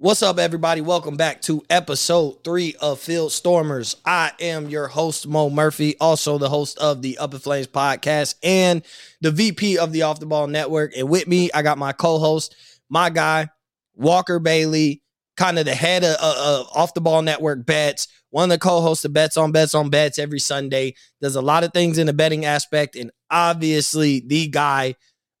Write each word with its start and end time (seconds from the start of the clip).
What's 0.00 0.22
up, 0.22 0.38
everybody? 0.38 0.80
Welcome 0.80 1.16
back 1.16 1.42
to 1.42 1.64
episode 1.68 2.44
three 2.44 2.76
of 2.80 3.00
Field 3.00 3.32
Stormers. 3.32 3.96
I 4.04 4.30
am 4.38 4.68
your 4.68 4.86
host, 4.86 5.26
Mo 5.26 5.50
Murphy, 5.50 5.96
also 5.98 6.38
the 6.38 6.48
host 6.48 6.78
of 6.78 7.02
the 7.02 7.18
Up 7.18 7.34
in 7.34 7.40
Flames 7.40 7.66
podcast 7.66 8.36
and 8.44 8.84
the 9.20 9.32
VP 9.32 9.76
of 9.76 9.90
the 9.90 10.02
Off 10.02 10.20
the 10.20 10.26
Ball 10.26 10.46
Network. 10.46 10.96
And 10.96 11.08
with 11.08 11.26
me, 11.26 11.50
I 11.52 11.62
got 11.62 11.78
my 11.78 11.90
co 11.90 12.20
host, 12.20 12.54
my 12.88 13.10
guy, 13.10 13.48
Walker 13.96 14.38
Bailey, 14.38 15.02
kind 15.36 15.58
of 15.58 15.64
the 15.64 15.74
head 15.74 16.04
of, 16.04 16.14
of 16.20 16.68
Off 16.76 16.94
the 16.94 17.00
Ball 17.00 17.22
Network 17.22 17.66
bets, 17.66 18.06
one 18.30 18.44
of 18.44 18.50
the 18.50 18.58
co 18.60 18.80
hosts 18.80 19.04
of 19.04 19.12
Bets 19.12 19.36
on 19.36 19.50
Bets 19.50 19.74
on 19.74 19.90
Bets 19.90 20.20
every 20.20 20.38
Sunday. 20.38 20.94
Does 21.20 21.34
a 21.34 21.42
lot 21.42 21.64
of 21.64 21.72
things 21.72 21.98
in 21.98 22.06
the 22.06 22.12
betting 22.12 22.44
aspect, 22.44 22.94
and 22.94 23.10
obviously 23.32 24.20
the 24.24 24.46
guy 24.46 24.94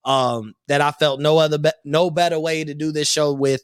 um, 0.04 0.54
that 0.66 0.80
I 0.80 0.90
felt 0.90 1.20
no 1.20 1.38
other 1.38 1.58
be- 1.58 1.70
no 1.84 2.10
better 2.10 2.40
way 2.40 2.64
to 2.64 2.74
do 2.74 2.90
this 2.90 3.08
show 3.08 3.32
with 3.32 3.62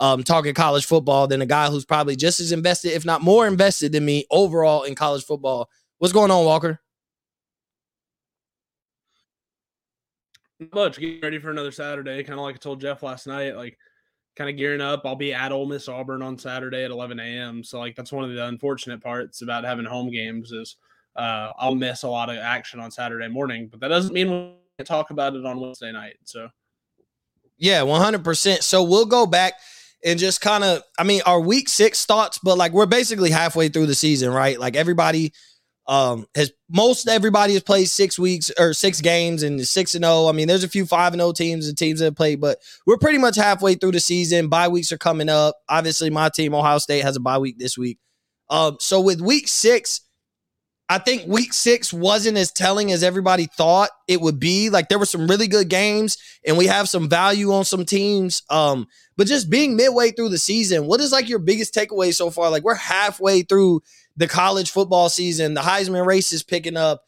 um, 0.00 0.24
talking 0.24 0.54
college 0.54 0.86
football 0.86 1.28
than 1.28 1.42
a 1.42 1.46
guy 1.46 1.68
who's 1.68 1.84
probably 1.84 2.16
just 2.16 2.40
as 2.40 2.52
invested, 2.52 2.92
if 2.92 3.04
not 3.04 3.20
more 3.20 3.46
invested 3.46 3.92
than 3.92 4.04
me 4.04 4.24
overall 4.30 4.82
in 4.82 4.94
college 4.94 5.24
football. 5.24 5.68
What's 5.98 6.14
going 6.14 6.30
on, 6.30 6.46
Walker? 6.46 6.80
Not 10.58 10.74
much. 10.74 10.98
Getting 10.98 11.20
ready 11.20 11.38
for 11.38 11.50
another 11.50 11.70
Saturday. 11.70 12.22
Kind 12.24 12.38
of 12.38 12.44
like 12.44 12.54
I 12.54 12.58
told 12.58 12.80
Jeff 12.80 13.02
last 13.02 13.26
night. 13.26 13.56
Like, 13.56 13.78
kind 14.36 14.48
of 14.48 14.56
gearing 14.56 14.80
up. 14.80 15.02
I'll 15.04 15.16
be 15.16 15.34
at 15.34 15.52
Ole 15.52 15.66
Miss 15.66 15.88
Auburn 15.88 16.22
on 16.22 16.38
Saturday 16.38 16.84
at 16.84 16.90
11 16.90 17.20
a.m. 17.20 17.62
So, 17.62 17.78
like, 17.78 17.94
that's 17.94 18.12
one 18.12 18.24
of 18.24 18.34
the 18.34 18.46
unfortunate 18.46 19.02
parts 19.02 19.42
about 19.42 19.64
having 19.64 19.84
home 19.84 20.10
games 20.10 20.52
is 20.52 20.76
uh, 21.16 21.52
I'll 21.58 21.74
miss 21.74 22.04
a 22.04 22.08
lot 22.08 22.30
of 22.30 22.36
action 22.36 22.80
on 22.80 22.90
Saturday 22.90 23.28
morning. 23.28 23.68
But 23.70 23.80
that 23.80 23.88
doesn't 23.88 24.14
mean 24.14 24.30
we 24.30 24.54
can 24.78 24.86
talk 24.86 25.10
about 25.10 25.34
it 25.34 25.44
on 25.44 25.60
Wednesday 25.60 25.92
night. 25.92 26.16
So, 26.24 26.48
yeah, 27.58 27.80
100%. 27.80 28.62
So 28.62 28.82
we'll 28.82 29.04
go 29.04 29.26
back 29.26 29.54
and 30.04 30.18
just 30.18 30.40
kind 30.40 30.64
of, 30.64 30.82
I 30.98 31.04
mean, 31.04 31.22
our 31.26 31.40
week 31.40 31.68
six 31.68 32.06
thoughts, 32.06 32.38
but 32.42 32.56
like 32.56 32.72
we're 32.72 32.86
basically 32.86 33.30
halfway 33.30 33.68
through 33.68 33.86
the 33.86 33.94
season, 33.94 34.32
right? 34.32 34.58
Like 34.58 34.76
everybody 34.76 35.32
um 35.86 36.26
has 36.34 36.52
most 36.68 37.08
everybody 37.08 37.54
has 37.54 37.62
played 37.62 37.86
six 37.86 38.18
weeks 38.18 38.50
or 38.58 38.72
six 38.74 39.00
games 39.00 39.42
and 39.42 39.66
six 39.66 39.94
and 39.94 40.04
oh. 40.04 40.28
I 40.28 40.32
mean, 40.32 40.46
there's 40.46 40.62
a 40.62 40.68
few 40.68 40.86
five 40.86 41.12
and 41.12 41.22
oh 41.22 41.32
teams 41.32 41.68
and 41.68 41.76
teams 41.76 41.98
that 41.98 42.06
have 42.06 42.16
played, 42.16 42.40
but 42.40 42.58
we're 42.86 42.98
pretty 42.98 43.18
much 43.18 43.36
halfway 43.36 43.74
through 43.74 43.92
the 43.92 44.00
season. 44.00 44.48
Bye 44.48 44.68
weeks 44.68 44.92
are 44.92 44.98
coming 44.98 45.28
up. 45.28 45.56
Obviously, 45.68 46.10
my 46.10 46.28
team, 46.28 46.54
Ohio 46.54 46.78
State, 46.78 47.02
has 47.02 47.16
a 47.16 47.20
bye 47.20 47.38
week 47.38 47.58
this 47.58 47.76
week. 47.76 47.98
Um, 48.50 48.76
so 48.80 49.00
with 49.00 49.20
week 49.20 49.48
six, 49.48 50.02
I 50.90 50.98
think 50.98 51.28
week 51.28 51.52
six 51.52 51.92
wasn't 51.92 52.36
as 52.36 52.50
telling 52.50 52.90
as 52.90 53.04
everybody 53.04 53.46
thought 53.46 53.90
it 54.08 54.20
would 54.20 54.40
be. 54.40 54.70
Like 54.70 54.88
there 54.88 54.98
were 54.98 55.06
some 55.06 55.28
really 55.28 55.46
good 55.46 55.68
games, 55.68 56.18
and 56.44 56.58
we 56.58 56.66
have 56.66 56.88
some 56.88 57.08
value 57.08 57.52
on 57.52 57.64
some 57.64 57.84
teams. 57.84 58.42
Um, 58.50 58.88
but 59.16 59.28
just 59.28 59.48
being 59.48 59.76
midway 59.76 60.10
through 60.10 60.30
the 60.30 60.38
season, 60.38 60.88
what 60.88 60.98
is 60.98 61.12
like 61.12 61.28
your 61.28 61.38
biggest 61.38 61.72
takeaway 61.72 62.12
so 62.12 62.28
far? 62.28 62.50
Like 62.50 62.64
we're 62.64 62.74
halfway 62.74 63.42
through 63.42 63.82
the 64.16 64.26
college 64.26 64.72
football 64.72 65.08
season. 65.08 65.54
The 65.54 65.60
Heisman 65.60 66.04
race 66.04 66.32
is 66.32 66.42
picking 66.42 66.76
up. 66.76 67.04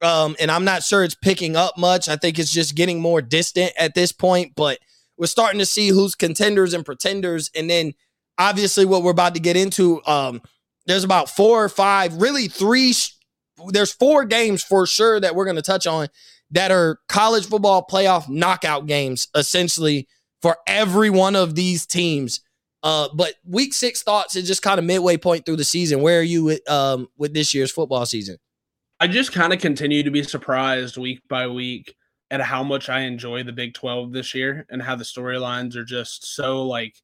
Um, 0.00 0.34
and 0.40 0.50
I'm 0.50 0.64
not 0.64 0.82
sure 0.82 1.04
it's 1.04 1.14
picking 1.14 1.56
up 1.56 1.76
much. 1.76 2.08
I 2.08 2.16
think 2.16 2.38
it's 2.38 2.50
just 2.50 2.74
getting 2.74 3.00
more 3.00 3.20
distant 3.20 3.72
at 3.78 3.94
this 3.94 4.12
point, 4.12 4.54
but 4.56 4.78
we're 5.18 5.26
starting 5.26 5.58
to 5.58 5.66
see 5.66 5.88
who's 5.88 6.14
contenders 6.14 6.72
and 6.72 6.86
pretenders. 6.86 7.50
And 7.54 7.68
then 7.68 7.92
obviously 8.38 8.86
what 8.86 9.02
we're 9.02 9.10
about 9.10 9.34
to 9.34 9.40
get 9.40 9.58
into, 9.58 10.00
um, 10.06 10.40
there's 10.86 11.04
about 11.04 11.30
four 11.30 11.64
or 11.64 11.68
five, 11.68 12.20
really 12.20 12.48
three. 12.48 12.92
There's 13.68 13.92
four 13.92 14.24
games 14.24 14.62
for 14.62 14.86
sure 14.86 15.20
that 15.20 15.34
we're 15.34 15.44
going 15.44 15.56
to 15.56 15.62
touch 15.62 15.86
on 15.86 16.08
that 16.50 16.72
are 16.72 16.98
college 17.08 17.46
football 17.46 17.86
playoff 17.88 18.28
knockout 18.28 18.86
games, 18.86 19.28
essentially 19.34 20.08
for 20.42 20.56
every 20.66 21.10
one 21.10 21.36
of 21.36 21.54
these 21.54 21.86
teams. 21.86 22.40
Uh, 22.82 23.08
but 23.14 23.34
week 23.46 23.74
six 23.74 24.02
thoughts 24.02 24.36
is 24.36 24.46
just 24.46 24.62
kind 24.62 24.78
of 24.78 24.84
midway 24.84 25.16
point 25.16 25.44
through 25.44 25.56
the 25.56 25.64
season. 25.64 26.00
Where 26.00 26.20
are 26.20 26.24
you 26.24 26.44
with, 26.44 26.70
um, 26.70 27.08
with 27.18 27.34
this 27.34 27.52
year's 27.52 27.70
football 27.70 28.06
season? 28.06 28.38
I 28.98 29.06
just 29.06 29.32
kind 29.32 29.52
of 29.52 29.60
continue 29.60 30.02
to 30.02 30.10
be 30.10 30.22
surprised 30.22 30.96
week 30.96 31.20
by 31.28 31.46
week 31.46 31.94
at 32.30 32.40
how 32.40 32.62
much 32.62 32.88
I 32.88 33.00
enjoy 33.00 33.42
the 33.42 33.52
Big 33.52 33.74
12 33.74 34.12
this 34.12 34.34
year 34.34 34.66
and 34.70 34.82
how 34.82 34.96
the 34.96 35.04
storylines 35.04 35.74
are 35.74 35.84
just 35.84 36.34
so 36.34 36.62
like 36.62 36.94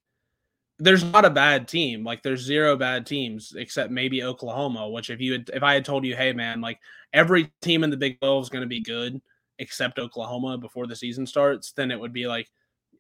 there's 0.78 1.04
not 1.04 1.24
a 1.24 1.30
bad 1.30 1.68
team. 1.68 2.04
Like 2.04 2.22
there's 2.22 2.42
zero 2.42 2.76
bad 2.76 3.06
teams 3.06 3.54
except 3.56 3.90
maybe 3.90 4.22
Oklahoma, 4.22 4.88
which 4.88 5.10
if 5.10 5.20
you 5.20 5.32
had 5.32 5.50
if 5.54 5.62
I 5.62 5.74
had 5.74 5.84
told 5.84 6.04
you, 6.04 6.14
hey 6.16 6.32
man, 6.32 6.60
like 6.60 6.78
every 7.12 7.50
team 7.62 7.82
in 7.82 7.90
the 7.90 7.96
Big 7.96 8.18
12 8.20 8.44
is 8.44 8.48
going 8.50 8.62
to 8.62 8.68
be 8.68 8.82
good 8.82 9.20
except 9.58 9.98
Oklahoma 9.98 10.58
before 10.58 10.86
the 10.86 10.96
season 10.96 11.26
starts, 11.26 11.72
then 11.72 11.90
it 11.90 11.98
would 11.98 12.12
be 12.12 12.26
like 12.26 12.48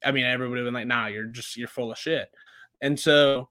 I 0.04 0.12
mean 0.12 0.24
everybody 0.24 0.62
would 0.62 0.70
be 0.70 0.74
like, 0.74 0.86
nah, 0.86 1.06
you're 1.06 1.26
just 1.26 1.56
you're 1.56 1.68
full 1.68 1.92
of 1.92 1.98
shit. 1.98 2.30
And 2.80 2.98
so 2.98 3.50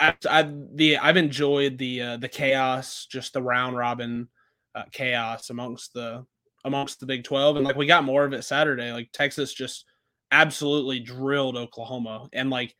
I, 0.00 0.14
I 0.28 0.50
the 0.74 0.98
I've 0.98 1.16
enjoyed 1.16 1.78
the 1.78 2.02
uh, 2.02 2.16
the 2.16 2.28
chaos, 2.28 3.06
just 3.06 3.34
the 3.34 3.42
round 3.42 3.76
robin 3.76 4.28
uh, 4.74 4.82
chaos 4.90 5.50
amongst 5.50 5.94
the 5.94 6.26
amongst 6.64 6.98
the 6.98 7.06
Big 7.06 7.22
12 7.22 7.56
and 7.56 7.64
like 7.64 7.76
we 7.76 7.86
got 7.86 8.04
more 8.04 8.24
of 8.24 8.32
it 8.32 8.42
Saturday. 8.42 8.90
Like 8.90 9.10
Texas 9.12 9.54
just 9.54 9.84
absolutely 10.32 10.98
drilled 10.98 11.56
Oklahoma 11.56 12.28
and 12.32 12.50
like 12.50 12.74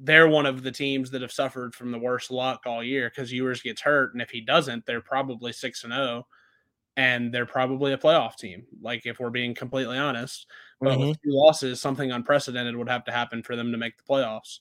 they're 0.00 0.28
one 0.28 0.46
of 0.46 0.62
the 0.62 0.72
teams 0.72 1.10
that 1.10 1.22
have 1.22 1.32
suffered 1.32 1.74
from 1.74 1.90
the 1.90 1.98
worst 1.98 2.30
luck 2.30 2.62
all 2.66 2.82
year 2.82 3.10
because 3.10 3.32
Ewers 3.32 3.62
gets 3.62 3.80
hurt, 3.80 4.12
and 4.12 4.22
if 4.22 4.30
he 4.30 4.40
doesn't, 4.40 4.86
they're 4.86 5.00
probably 5.00 5.52
six 5.52 5.84
and 5.84 5.92
zero, 5.92 6.02
oh, 6.04 6.26
and 6.96 7.32
they're 7.32 7.46
probably 7.46 7.92
a 7.92 7.98
playoff 7.98 8.36
team. 8.36 8.64
Like 8.80 9.06
if 9.06 9.20
we're 9.20 9.30
being 9.30 9.54
completely 9.54 9.98
honest, 9.98 10.46
but 10.80 10.98
mm-hmm. 10.98 11.08
with 11.08 11.22
two 11.22 11.32
losses, 11.32 11.80
something 11.80 12.10
unprecedented 12.10 12.76
would 12.76 12.88
have 12.88 13.04
to 13.04 13.12
happen 13.12 13.42
for 13.42 13.56
them 13.56 13.72
to 13.72 13.78
make 13.78 13.96
the 13.96 14.04
playoffs 14.04 14.58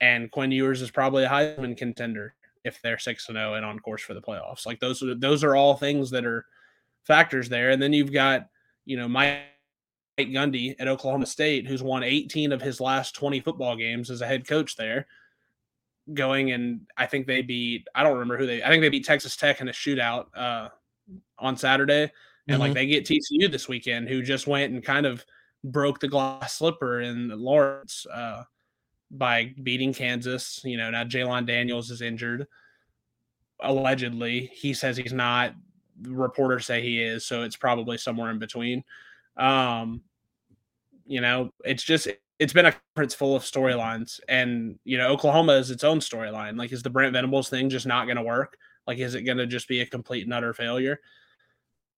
and 0.00 0.30
Quinn 0.30 0.50
Ewers 0.50 0.82
is 0.82 0.90
probably 0.90 1.24
a 1.24 1.28
Heisman 1.28 1.76
contender 1.76 2.34
if 2.64 2.80
they're 2.82 2.98
six 2.98 3.28
and 3.28 3.36
zero 3.36 3.52
oh 3.52 3.54
and 3.54 3.64
on 3.64 3.78
course 3.78 4.02
for 4.02 4.14
the 4.14 4.22
playoffs. 4.22 4.66
Like 4.66 4.80
those 4.80 5.02
are 5.02 5.14
those 5.14 5.44
are 5.44 5.56
all 5.56 5.76
things 5.76 6.10
that 6.10 6.24
are 6.24 6.46
factors 7.04 7.48
there. 7.48 7.70
And 7.70 7.80
then 7.80 7.92
you've 7.92 8.12
got 8.12 8.48
you 8.86 8.96
know 8.96 9.08
Mike 9.08 9.40
Gundy 10.28 10.74
at 10.78 10.88
Oklahoma 10.88 11.26
State, 11.26 11.66
who's 11.66 11.82
won 11.82 12.02
18 12.02 12.52
of 12.52 12.62
his 12.62 12.80
last 12.80 13.14
20 13.14 13.40
football 13.40 13.76
games 13.76 14.10
as 14.10 14.20
a 14.20 14.26
head 14.26 14.46
coach 14.46 14.76
there. 14.76 15.06
Going 16.12 16.52
and 16.52 16.86
I 16.96 17.06
think 17.06 17.26
they 17.26 17.42
beat 17.42 17.86
I 17.94 18.02
don't 18.02 18.14
remember 18.14 18.36
who 18.36 18.46
they 18.46 18.62
I 18.62 18.68
think 18.68 18.82
they 18.82 18.88
beat 18.88 19.04
Texas 19.04 19.36
Tech 19.36 19.60
in 19.60 19.68
a 19.68 19.72
shootout 19.72 20.26
uh, 20.34 20.68
on 21.38 21.56
Saturday, 21.56 22.02
and 22.02 22.10
mm-hmm. 22.48 22.60
like 22.60 22.74
they 22.74 22.86
get 22.86 23.04
TCU 23.04 23.50
this 23.50 23.68
weekend, 23.68 24.08
who 24.08 24.22
just 24.22 24.46
went 24.46 24.72
and 24.72 24.84
kind 24.84 25.06
of 25.06 25.24
broke 25.62 26.00
the 26.00 26.08
glass 26.08 26.54
slipper 26.54 27.00
in 27.00 27.28
Lawrence. 27.28 28.06
Uh, 28.12 28.42
by 29.10 29.52
beating 29.62 29.92
Kansas. 29.92 30.60
You 30.64 30.76
know, 30.76 30.90
now 30.90 31.04
Jalon 31.04 31.46
Daniels 31.46 31.90
is 31.90 32.02
injured. 32.02 32.46
Allegedly, 33.62 34.50
he 34.54 34.72
says 34.72 34.96
he's 34.96 35.12
not. 35.12 35.54
Reporters 36.02 36.64
say 36.64 36.80
he 36.80 37.02
is, 37.02 37.26
so 37.26 37.42
it's 37.42 37.56
probably 37.56 37.98
somewhere 37.98 38.30
in 38.30 38.38
between. 38.38 38.84
Um, 39.36 40.02
you 41.10 41.20
know, 41.20 41.50
it's 41.64 41.82
just 41.82 42.08
it's 42.38 42.52
been 42.52 42.66
a 42.66 42.72
conference 42.72 43.14
full 43.14 43.36
of 43.36 43.42
storylines, 43.42 44.20
and 44.28 44.78
you 44.84 44.96
know, 44.96 45.08
Oklahoma 45.08 45.52
is 45.54 45.70
its 45.70 45.84
own 45.84 45.98
storyline. 45.98 46.56
Like, 46.56 46.72
is 46.72 46.82
the 46.82 46.90
Brent 46.90 47.12
Venables 47.12 47.48
thing 47.48 47.68
just 47.68 47.86
not 47.86 48.06
going 48.06 48.16
to 48.16 48.22
work? 48.22 48.56
Like, 48.86 48.98
is 48.98 49.14
it 49.14 49.22
going 49.22 49.38
to 49.38 49.46
just 49.46 49.68
be 49.68 49.80
a 49.80 49.86
complete 49.86 50.24
and 50.24 50.32
utter 50.32 50.54
failure? 50.54 51.00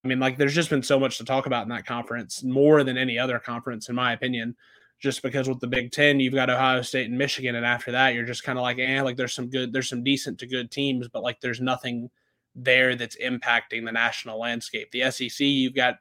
I 0.05 0.09
mean, 0.09 0.19
like, 0.19 0.37
there's 0.37 0.55
just 0.55 0.71
been 0.71 0.83
so 0.83 0.99
much 0.99 1.19
to 1.19 1.25
talk 1.25 1.47
about 1.47 1.63
in 1.63 1.69
that 1.69 1.87
conference, 1.87 2.43
more 2.43 2.83
than 2.83 2.99
any 2.99 3.19
other 3.19 3.39
conference, 3.39 3.89
in 3.89 3.95
my 3.95 4.13
opinion 4.13 4.57
just 5.03 5.21
because 5.21 5.49
with 5.49 5.59
the 5.59 5.67
Big 5.67 5.91
Ten, 5.91 6.21
you've 6.21 6.33
got 6.33 6.49
Ohio 6.49 6.81
State 6.81 7.09
and 7.09 7.19
Michigan, 7.19 7.57
and 7.57 7.67
after 7.67 7.91
that, 7.91 8.15
you're 8.15 8.25
just 8.25 8.45
kind 8.45 8.57
of 8.57 8.63
like, 8.63 8.79
eh, 8.79 9.03
like 9.03 9.17
there's 9.17 9.35
some 9.35 9.51
good, 9.51 9.73
there's 9.73 9.89
some 9.89 10.05
decent 10.05 10.39
to 10.39 10.47
good 10.47 10.71
teams, 10.71 11.09
but 11.09 11.25
like 11.25 11.41
there's 11.41 11.61
nothing 11.61 12.09
there 12.55 12.95
that's 12.95 13.17
impacting 13.17 13.85
the 13.85 13.91
national 13.91 14.39
landscape. 14.39 14.93
The 14.93 15.11
SEC, 15.11 15.41
you've 15.41 15.75
got, 15.75 15.97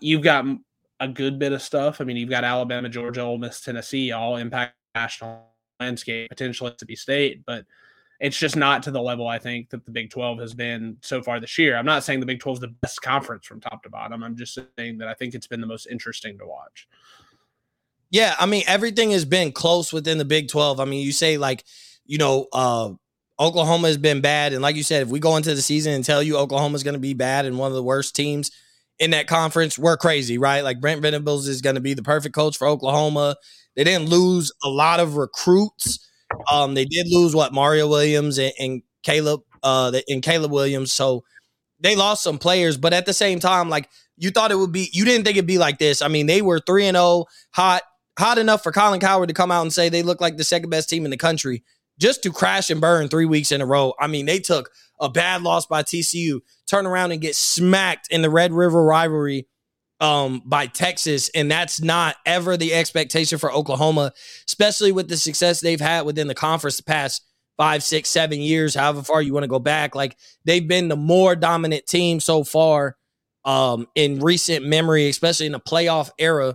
you've 0.00 0.22
got 0.22 0.44
a 1.00 1.08
good 1.08 1.38
bit 1.38 1.52
of 1.52 1.62
stuff. 1.62 2.00
I 2.00 2.04
mean, 2.04 2.16
you've 2.16 2.30
got 2.30 2.44
Alabama, 2.44 2.88
Georgia, 2.88 3.22
Ole 3.22 3.38
Miss, 3.38 3.60
Tennessee, 3.60 4.12
all 4.12 4.36
impact 4.36 4.74
national 4.94 5.46
landscape, 5.80 6.28
potentially 6.28 6.72
to 6.76 6.86
be 6.86 6.96
State, 6.96 7.44
but 7.46 7.64
it's 8.20 8.36
just 8.36 8.56
not 8.56 8.82
to 8.82 8.90
the 8.90 9.00
level 9.00 9.28
I 9.28 9.38
think 9.38 9.70
that 9.70 9.84
the 9.84 9.92
Big 9.92 10.10
12 10.10 10.40
has 10.40 10.54
been 10.54 10.96
so 11.02 11.22
far 11.22 11.38
this 11.38 11.56
year. 11.56 11.76
I'm 11.76 11.86
not 11.86 12.02
saying 12.02 12.18
the 12.18 12.26
Big 12.26 12.40
12 12.40 12.56
is 12.56 12.60
the 12.60 12.68
best 12.68 13.00
conference 13.00 13.46
from 13.46 13.60
top 13.60 13.82
to 13.84 13.90
bottom. 13.90 14.24
I'm 14.24 14.36
just 14.36 14.58
saying 14.76 14.98
that 14.98 15.08
I 15.08 15.14
think 15.14 15.34
it's 15.34 15.46
been 15.46 15.60
the 15.60 15.68
most 15.68 15.86
interesting 15.86 16.36
to 16.38 16.46
watch. 16.46 16.88
Yeah, 18.10 18.34
I 18.38 18.46
mean 18.46 18.64
everything 18.66 19.10
has 19.12 19.24
been 19.24 19.52
close 19.52 19.92
within 19.92 20.18
the 20.18 20.24
Big 20.24 20.48
12. 20.48 20.80
I 20.80 20.84
mean, 20.84 21.04
you 21.04 21.12
say 21.12 21.38
like, 21.38 21.64
you 22.06 22.18
know, 22.18 22.48
uh 22.52 22.92
Oklahoma 23.38 23.86
has 23.86 23.98
been 23.98 24.20
bad 24.20 24.52
and 24.52 24.62
like 24.62 24.74
you 24.74 24.82
said, 24.82 25.02
if 25.02 25.08
we 25.08 25.20
go 25.20 25.36
into 25.36 25.54
the 25.54 25.62
season 25.62 25.92
and 25.92 26.04
tell 26.04 26.22
you 26.22 26.36
Oklahoma's 26.36 26.82
going 26.82 26.94
to 26.94 27.00
be 27.00 27.14
bad 27.14 27.44
and 27.44 27.56
one 27.56 27.70
of 27.70 27.76
the 27.76 27.82
worst 27.84 28.16
teams 28.16 28.50
in 28.98 29.10
that 29.10 29.26
conference, 29.26 29.78
we're 29.78 29.96
crazy, 29.96 30.38
right? 30.38 30.62
Like 30.62 30.80
Brent 30.80 31.02
Venables 31.02 31.46
is 31.46 31.62
going 31.62 31.76
to 31.76 31.80
be 31.80 31.94
the 31.94 32.02
perfect 32.02 32.34
coach 32.34 32.56
for 32.56 32.66
Oklahoma. 32.66 33.36
They 33.76 33.84
didn't 33.84 34.08
lose 34.08 34.52
a 34.64 34.68
lot 34.68 35.00
of 35.00 35.16
recruits. 35.16 36.04
Um, 36.50 36.74
they 36.74 36.84
did 36.84 37.06
lose 37.08 37.34
what 37.34 37.52
Mario 37.52 37.88
Williams 37.88 38.38
and, 38.38 38.52
and 38.58 38.82
Caleb 39.02 39.42
uh 39.62 39.92
and 40.08 40.22
Caleb 40.22 40.52
Williams, 40.52 40.92
so 40.92 41.24
they 41.80 41.96
lost 41.96 42.22
some 42.22 42.38
players, 42.38 42.76
but 42.76 42.92
at 42.92 43.06
the 43.06 43.12
same 43.12 43.40
time, 43.40 43.68
like 43.68 43.88
you 44.16 44.30
thought 44.30 44.50
it 44.50 44.56
would 44.56 44.72
be, 44.72 44.88
you 44.92 45.04
didn't 45.04 45.24
think 45.24 45.36
it'd 45.36 45.46
be 45.46 45.58
like 45.58 45.78
this. 45.78 46.02
I 46.02 46.08
mean, 46.08 46.26
they 46.26 46.42
were 46.42 46.60
three 46.60 46.86
and 46.86 46.96
zero, 46.96 47.04
oh, 47.04 47.26
hot 47.52 47.82
hot 48.18 48.38
enough 48.38 48.62
for 48.62 48.72
Colin 48.72 49.00
Cowherd 49.00 49.28
to 49.28 49.34
come 49.34 49.50
out 49.50 49.62
and 49.62 49.72
say 49.72 49.88
they 49.88 50.02
look 50.02 50.20
like 50.20 50.36
the 50.36 50.44
second 50.44 50.70
best 50.70 50.88
team 50.88 51.04
in 51.04 51.10
the 51.10 51.16
country 51.16 51.62
just 51.98 52.22
to 52.22 52.32
crash 52.32 52.70
and 52.70 52.80
burn 52.80 53.08
three 53.08 53.26
weeks 53.26 53.52
in 53.52 53.60
a 53.60 53.66
row. 53.66 53.94
I 53.98 54.06
mean, 54.06 54.26
they 54.26 54.38
took 54.38 54.70
a 55.00 55.08
bad 55.08 55.42
loss 55.42 55.66
by 55.66 55.82
TCU, 55.82 56.40
turn 56.66 56.86
around 56.86 57.12
and 57.12 57.20
get 57.20 57.36
smacked 57.36 58.08
in 58.10 58.22
the 58.22 58.30
Red 58.30 58.52
River 58.52 58.82
rivalry 58.82 59.46
um, 60.00 60.42
by 60.44 60.66
Texas. 60.66 61.30
And 61.34 61.50
that's 61.50 61.80
not 61.80 62.16
ever 62.24 62.56
the 62.56 62.74
expectation 62.74 63.38
for 63.38 63.52
Oklahoma, 63.52 64.12
especially 64.46 64.92
with 64.92 65.08
the 65.08 65.16
success 65.16 65.60
they've 65.60 65.80
had 65.80 66.02
within 66.02 66.28
the 66.28 66.34
conference 66.34 66.76
the 66.76 66.84
past 66.84 67.22
five, 67.56 67.82
six, 67.82 68.08
seven 68.08 68.40
years, 68.40 68.74
however 68.74 69.02
far 69.02 69.20
you 69.20 69.32
want 69.32 69.42
to 69.42 69.48
go 69.48 69.58
back. 69.58 69.94
Like 69.94 70.16
they've 70.44 70.66
been 70.66 70.88
the 70.88 70.96
more 70.96 71.34
dominant 71.34 71.86
team 71.86 72.20
so 72.20 72.44
far 72.44 72.96
um, 73.44 73.88
in 73.94 74.20
recent 74.20 74.64
memory, 74.64 75.08
especially 75.08 75.46
in 75.46 75.52
the 75.52 75.60
playoff 75.60 76.10
era 76.18 76.54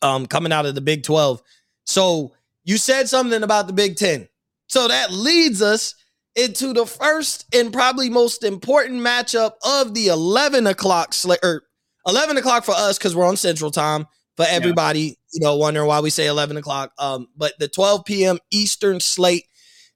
um, 0.00 0.26
coming 0.26 0.52
out 0.52 0.66
of 0.66 0.74
the 0.74 0.80
Big 0.80 1.02
12. 1.02 1.42
So 1.84 2.32
you 2.64 2.78
said 2.78 3.08
something 3.08 3.42
about 3.42 3.66
the 3.66 3.72
Big 3.74 3.96
10. 3.96 4.28
So 4.66 4.88
that 4.88 5.12
leads 5.12 5.62
us 5.62 5.94
into 6.36 6.72
the 6.72 6.86
first 6.86 7.46
and 7.54 7.72
probably 7.72 8.10
most 8.10 8.42
important 8.42 9.00
matchup 9.00 9.52
of 9.64 9.94
the 9.94 10.08
11 10.08 10.66
o'clock 10.66 11.14
slate 11.14 11.40
or 11.42 11.62
11 12.06 12.36
o'clock 12.36 12.64
for 12.64 12.74
us 12.74 12.98
because 12.98 13.14
we're 13.14 13.26
on 13.26 13.36
central 13.36 13.70
time 13.70 14.06
for 14.36 14.44
everybody 14.48 15.00
yeah. 15.00 15.14
you 15.32 15.40
know 15.40 15.56
wondering 15.56 15.86
why 15.86 16.00
we 16.00 16.10
say 16.10 16.26
11 16.26 16.56
o'clock 16.56 16.92
um 16.98 17.28
but 17.36 17.52
the 17.58 17.68
12 17.68 18.04
p.m 18.04 18.38
eastern 18.50 19.00
slate. 19.00 19.44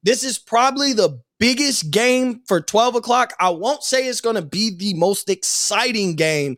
This 0.05 0.23
is 0.23 0.39
probably 0.39 0.93
the 0.93 1.21
biggest 1.41 1.91
game 1.91 2.43
for 2.47 2.61
12 2.61 2.95
o'clock. 2.97 3.35
I 3.41 3.51
won't 3.51 3.83
say 3.83 4.07
it's 4.07 4.21
going 4.21 4.37
to 4.37 4.43
be 4.43 4.75
the 4.75 4.95
most 4.95 5.29
exciting 5.29 6.15
game 6.15 6.57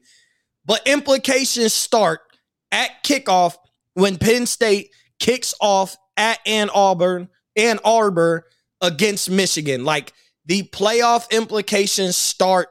but 0.67 0.87
implications 0.87 1.73
start 1.73 2.21
at 2.71 3.03
kickoff 3.03 3.57
when 3.95 4.19
penn 4.19 4.47
state 4.47 4.91
kicks 5.19 5.55
off 5.61 5.97
at 6.17 6.39
ann 6.47 6.69
arbor 6.71 7.29
Ann 7.57 7.79
Arbor 7.85 8.47
against 8.81 9.31
Michigan. 9.31 9.85
Like 9.85 10.13
the 10.47 10.65
playoff 10.65 11.31
implications 11.31 12.17
start 12.17 12.69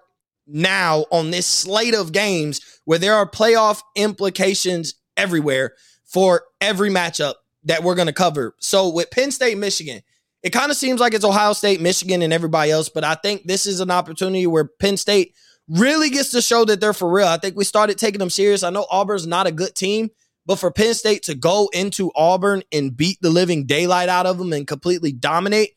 now 0.48 1.06
on 1.12 1.31
this 1.31 1.46
slate 1.46 1.94
of 1.94 2.12
games 2.12 2.62
where 2.86 3.00
there 3.00 3.16
are 3.16 3.30
playoff 3.30 3.81
implications 3.96 4.96
everywhere 5.16 5.74
for 6.06 6.44
every 6.60 6.90
matchup 6.90 7.36
that 7.64 7.84
we're 7.84 7.96
going 7.96 8.08
to 8.08 8.14
cover. 8.14 8.56
So 8.60 8.90
with 8.90 9.12
Penn 9.12 9.31
State, 9.31 9.58
Michigan, 9.58 10.02
it 10.42 10.52
kind 10.52 10.72
of 10.72 10.78
seems 10.78 11.00
like 11.00 11.14
it's 11.14 11.25
Ohio 11.25 11.54
State, 11.54 11.82
Michigan, 11.82 12.22
and 12.22 12.32
everybody 12.34 12.72
else, 12.72 12.90
but 12.90 13.04
I 13.04 13.16
think 13.16 13.44
this 13.44 13.66
is 13.66 13.80
an 13.80 13.92
opportunity 13.92 14.48
where 14.48 14.66
Penn 14.66 14.98
State 14.98 15.36
really 15.68 16.10
gets 16.10 16.32
to 16.32 16.42
show 16.42 16.66
that 16.66 16.80
they're 16.80 16.94
for 16.94 17.12
real. 17.12 17.28
I 17.28 17.38
think 17.38 17.56
we 17.56 17.64
started 17.64 17.98
taking 17.98 18.20
them 18.20 18.30
serious. 18.30 18.64
I 18.64 18.70
know 18.70 18.88
Auburn's 18.90 19.28
not 19.28 19.48
a 19.48 19.52
good 19.52 19.75
team, 19.75 20.10
but 20.50 20.57
for 20.57 20.72
Penn 20.72 20.96
State 20.96 21.22
to 21.25 21.36
go 21.36 21.69
into 21.74 22.12
Auburn 22.16 22.63
and 22.72 22.98
beat 22.98 23.19
the 23.22 23.30
living 23.30 23.68
daylight 23.68 24.10
out 24.10 24.25
of 24.25 24.40
them 24.40 24.51
and 24.51 24.66
completely 24.66 25.12
dominate, 25.12 25.75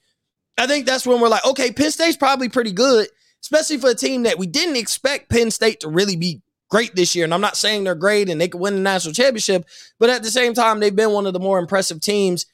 I 0.56 0.66
think 0.66 0.86
that's 0.86 1.06
when 1.06 1.20
we're 1.20 1.28
like, 1.28 1.44
okay, 1.44 1.70
Penn 1.70 1.90
State's 1.90 2.16
probably 2.16 2.48
pretty 2.48 2.72
good, 2.72 3.06
especially 3.42 3.76
for 3.76 3.90
a 3.90 3.94
team 3.94 4.22
that 4.22 4.38
we 4.38 4.46
didn't 4.46 4.76
expect 4.76 5.28
Penn 5.28 5.50
State 5.50 5.80
to 5.80 5.90
really 5.90 6.16
be 6.16 6.40
great 6.70 6.96
this 6.96 7.14
year. 7.14 7.24
And 7.24 7.34
I'm 7.34 7.42
not 7.42 7.58
saying 7.58 7.84
they're 7.84 7.94
great 7.94 8.30
and 8.30 8.40
they 8.40 8.48
could 8.48 8.62
win 8.62 8.74
the 8.74 8.80
national 8.80 9.12
championship, 9.12 9.66
but 9.98 10.08
at 10.08 10.22
the 10.22 10.30
same 10.30 10.54
time, 10.54 10.80
they've 10.80 10.96
been 10.96 11.10
one 11.10 11.26
of 11.26 11.34
the 11.34 11.38
more 11.38 11.58
impressive 11.58 12.00
teams. 12.00 12.46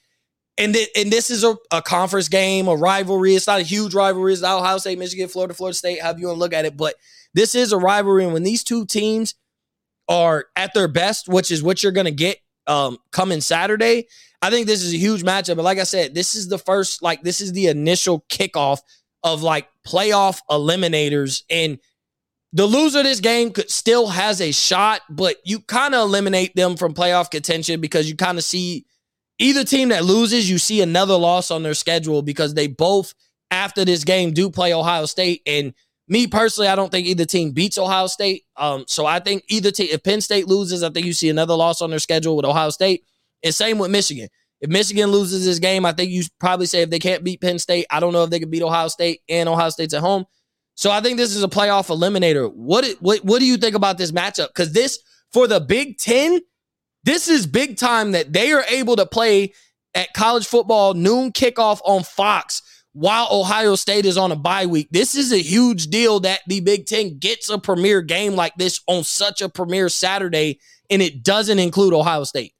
And, 0.57 0.73
th- 0.73 0.89
and 0.97 1.09
this 1.09 1.29
is 1.29 1.45
a, 1.45 1.55
a 1.71 1.81
conference 1.81 2.27
game, 2.27 2.67
a 2.67 2.75
rivalry. 2.75 3.35
It's 3.35 3.47
not 3.47 3.61
a 3.61 3.63
huge 3.63 3.93
rivalry. 3.95 4.33
It's 4.33 4.43
Ohio 4.43 4.77
State, 4.79 4.99
Michigan, 4.99 5.29
Florida, 5.29 5.53
Florida 5.53 5.77
State, 5.77 6.01
however 6.01 6.19
you 6.19 6.27
want 6.27 6.35
to 6.35 6.41
look 6.41 6.53
at 6.53 6.65
it. 6.65 6.75
But 6.75 6.95
this 7.33 7.55
is 7.55 7.71
a 7.71 7.77
rivalry. 7.77 8.25
And 8.25 8.33
when 8.33 8.43
these 8.43 8.65
two 8.65 8.85
teams– 8.85 9.35
are 10.09 10.47
at 10.55 10.73
their 10.73 10.87
best, 10.89 11.29
which 11.29 11.51
is 11.51 11.63
what 11.63 11.81
you're 11.81 11.91
going 11.93 12.05
to 12.05 12.11
get 12.11 12.39
um, 12.67 12.97
coming 13.11 13.39
Saturday. 13.39 14.07
I 14.41 14.49
think 14.49 14.67
this 14.67 14.83
is 14.83 14.93
a 14.93 14.97
huge 14.97 15.23
matchup. 15.23 15.55
But 15.55 15.65
like 15.65 15.77
I 15.77 15.83
said, 15.83 16.15
this 16.15 16.35
is 16.35 16.47
the 16.47 16.57
first, 16.57 17.01
like, 17.01 17.21
this 17.21 17.39
is 17.39 17.53
the 17.53 17.67
initial 17.67 18.25
kickoff 18.29 18.79
of 19.23 19.43
like 19.43 19.67
playoff 19.87 20.39
eliminators. 20.49 21.43
And 21.49 21.79
the 22.53 22.65
loser 22.65 22.99
of 22.99 23.05
this 23.05 23.19
game 23.19 23.51
could 23.51 23.69
still 23.69 24.07
has 24.07 24.41
a 24.41 24.51
shot, 24.51 25.01
but 25.09 25.37
you 25.43 25.59
kind 25.59 25.93
of 25.93 26.01
eliminate 26.01 26.55
them 26.55 26.77
from 26.77 26.93
playoff 26.93 27.29
contention 27.29 27.79
because 27.79 28.09
you 28.09 28.15
kind 28.15 28.37
of 28.37 28.43
see 28.43 28.85
either 29.37 29.63
team 29.63 29.89
that 29.89 30.05
loses, 30.05 30.49
you 30.49 30.57
see 30.57 30.81
another 30.81 31.15
loss 31.15 31.51
on 31.51 31.63
their 31.63 31.73
schedule 31.73 32.21
because 32.21 32.53
they 32.53 32.67
both, 32.67 33.13
after 33.51 33.85
this 33.85 34.03
game, 34.03 34.31
do 34.31 34.49
play 34.49 34.73
Ohio 34.73 35.05
State. 35.05 35.41
And 35.45 35.73
me 36.09 36.27
personally, 36.27 36.67
I 36.67 36.75
don't 36.75 36.91
think 36.91 37.07
either 37.07 37.25
team 37.25 37.51
beats 37.51 37.77
Ohio 37.77 38.07
State. 38.07 38.43
Um, 38.57 38.85
so 38.87 39.05
I 39.05 39.19
think 39.19 39.43
either 39.47 39.71
team, 39.71 39.89
if 39.91 40.03
Penn 40.03 40.21
State 40.21 40.47
loses, 40.47 40.83
I 40.83 40.89
think 40.89 41.05
you 41.05 41.13
see 41.13 41.29
another 41.29 41.53
loss 41.53 41.81
on 41.81 41.91
their 41.91 41.99
schedule 41.99 42.35
with 42.35 42.45
Ohio 42.45 42.71
State. 42.71 43.03
And 43.43 43.53
same 43.53 43.77
with 43.77 43.91
Michigan. 43.91 44.27
If 44.59 44.69
Michigan 44.69 45.11
loses 45.11 45.45
this 45.45 45.59
game, 45.59 45.85
I 45.85 45.93
think 45.93 46.11
you 46.11 46.23
probably 46.39 46.65
say 46.65 46.81
if 46.81 46.89
they 46.89 46.99
can't 46.99 47.23
beat 47.23 47.41
Penn 47.41 47.59
State, 47.59 47.85
I 47.89 47.99
don't 47.99 48.11
know 48.11 48.23
if 48.23 48.29
they 48.29 48.39
can 48.39 48.49
beat 48.49 48.63
Ohio 48.63 48.87
State 48.87 49.21
and 49.29 49.47
Ohio 49.47 49.69
State's 49.69 49.93
at 49.93 50.01
home. 50.01 50.25
So 50.75 50.91
I 50.91 50.99
think 50.99 51.17
this 51.17 51.35
is 51.35 51.43
a 51.43 51.47
playoff 51.47 51.87
eliminator. 51.87 52.51
What 52.53 52.85
what 52.99 53.23
what 53.23 53.39
do 53.39 53.45
you 53.45 53.57
think 53.57 53.75
about 53.75 53.97
this 53.97 54.11
matchup? 54.11 54.47
Because 54.47 54.73
this 54.73 54.99
for 55.31 55.47
the 55.47 55.59
Big 55.59 55.97
Ten, 55.97 56.39
this 57.03 57.27
is 57.27 57.45
big 57.45 57.77
time 57.77 58.13
that 58.13 58.33
they 58.33 58.51
are 58.51 58.63
able 58.69 58.95
to 58.95 59.05
play 59.05 59.53
at 59.93 60.13
college 60.13 60.47
football 60.47 60.93
noon 60.93 61.31
kickoff 61.31 61.79
on 61.83 62.03
Fox 62.03 62.61
while 62.93 63.27
Ohio 63.31 63.75
State 63.75 64.05
is 64.05 64.17
on 64.17 64.31
a 64.31 64.35
bye 64.35 64.65
week. 64.65 64.89
This 64.91 65.15
is 65.15 65.31
a 65.31 65.41
huge 65.41 65.87
deal 65.87 66.19
that 66.21 66.41
the 66.47 66.59
Big 66.59 66.85
Ten 66.85 67.17
gets 67.17 67.49
a 67.49 67.57
premier 67.57 68.01
game 68.01 68.35
like 68.35 68.55
this 68.55 68.81
on 68.87 69.03
such 69.03 69.41
a 69.41 69.49
premier 69.49 69.89
Saturday, 69.89 70.59
and 70.89 71.01
it 71.01 71.23
doesn't 71.23 71.59
include 71.59 71.93
Ohio 71.93 72.23
State. 72.23 72.53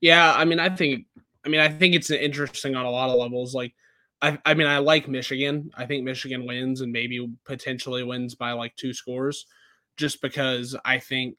Yeah, 0.00 0.32
I 0.32 0.44
mean, 0.44 0.60
I 0.60 0.70
think, 0.70 1.06
I 1.44 1.48
mean, 1.48 1.60
I 1.60 1.68
think 1.68 1.94
it's 1.94 2.10
interesting 2.10 2.74
on 2.74 2.86
a 2.86 2.90
lot 2.90 3.10
of 3.10 3.18
levels. 3.18 3.54
Like, 3.54 3.74
I, 4.22 4.38
I 4.44 4.54
mean, 4.54 4.66
I 4.66 4.78
like 4.78 5.08
Michigan. 5.08 5.70
I 5.74 5.86
think 5.86 6.04
Michigan 6.04 6.46
wins 6.46 6.80
and 6.80 6.92
maybe 6.92 7.30
potentially 7.44 8.02
wins 8.02 8.34
by 8.34 8.52
like 8.52 8.74
two 8.76 8.94
scores, 8.94 9.46
just 9.96 10.22
because 10.22 10.76
I 10.84 10.98
think, 10.98 11.36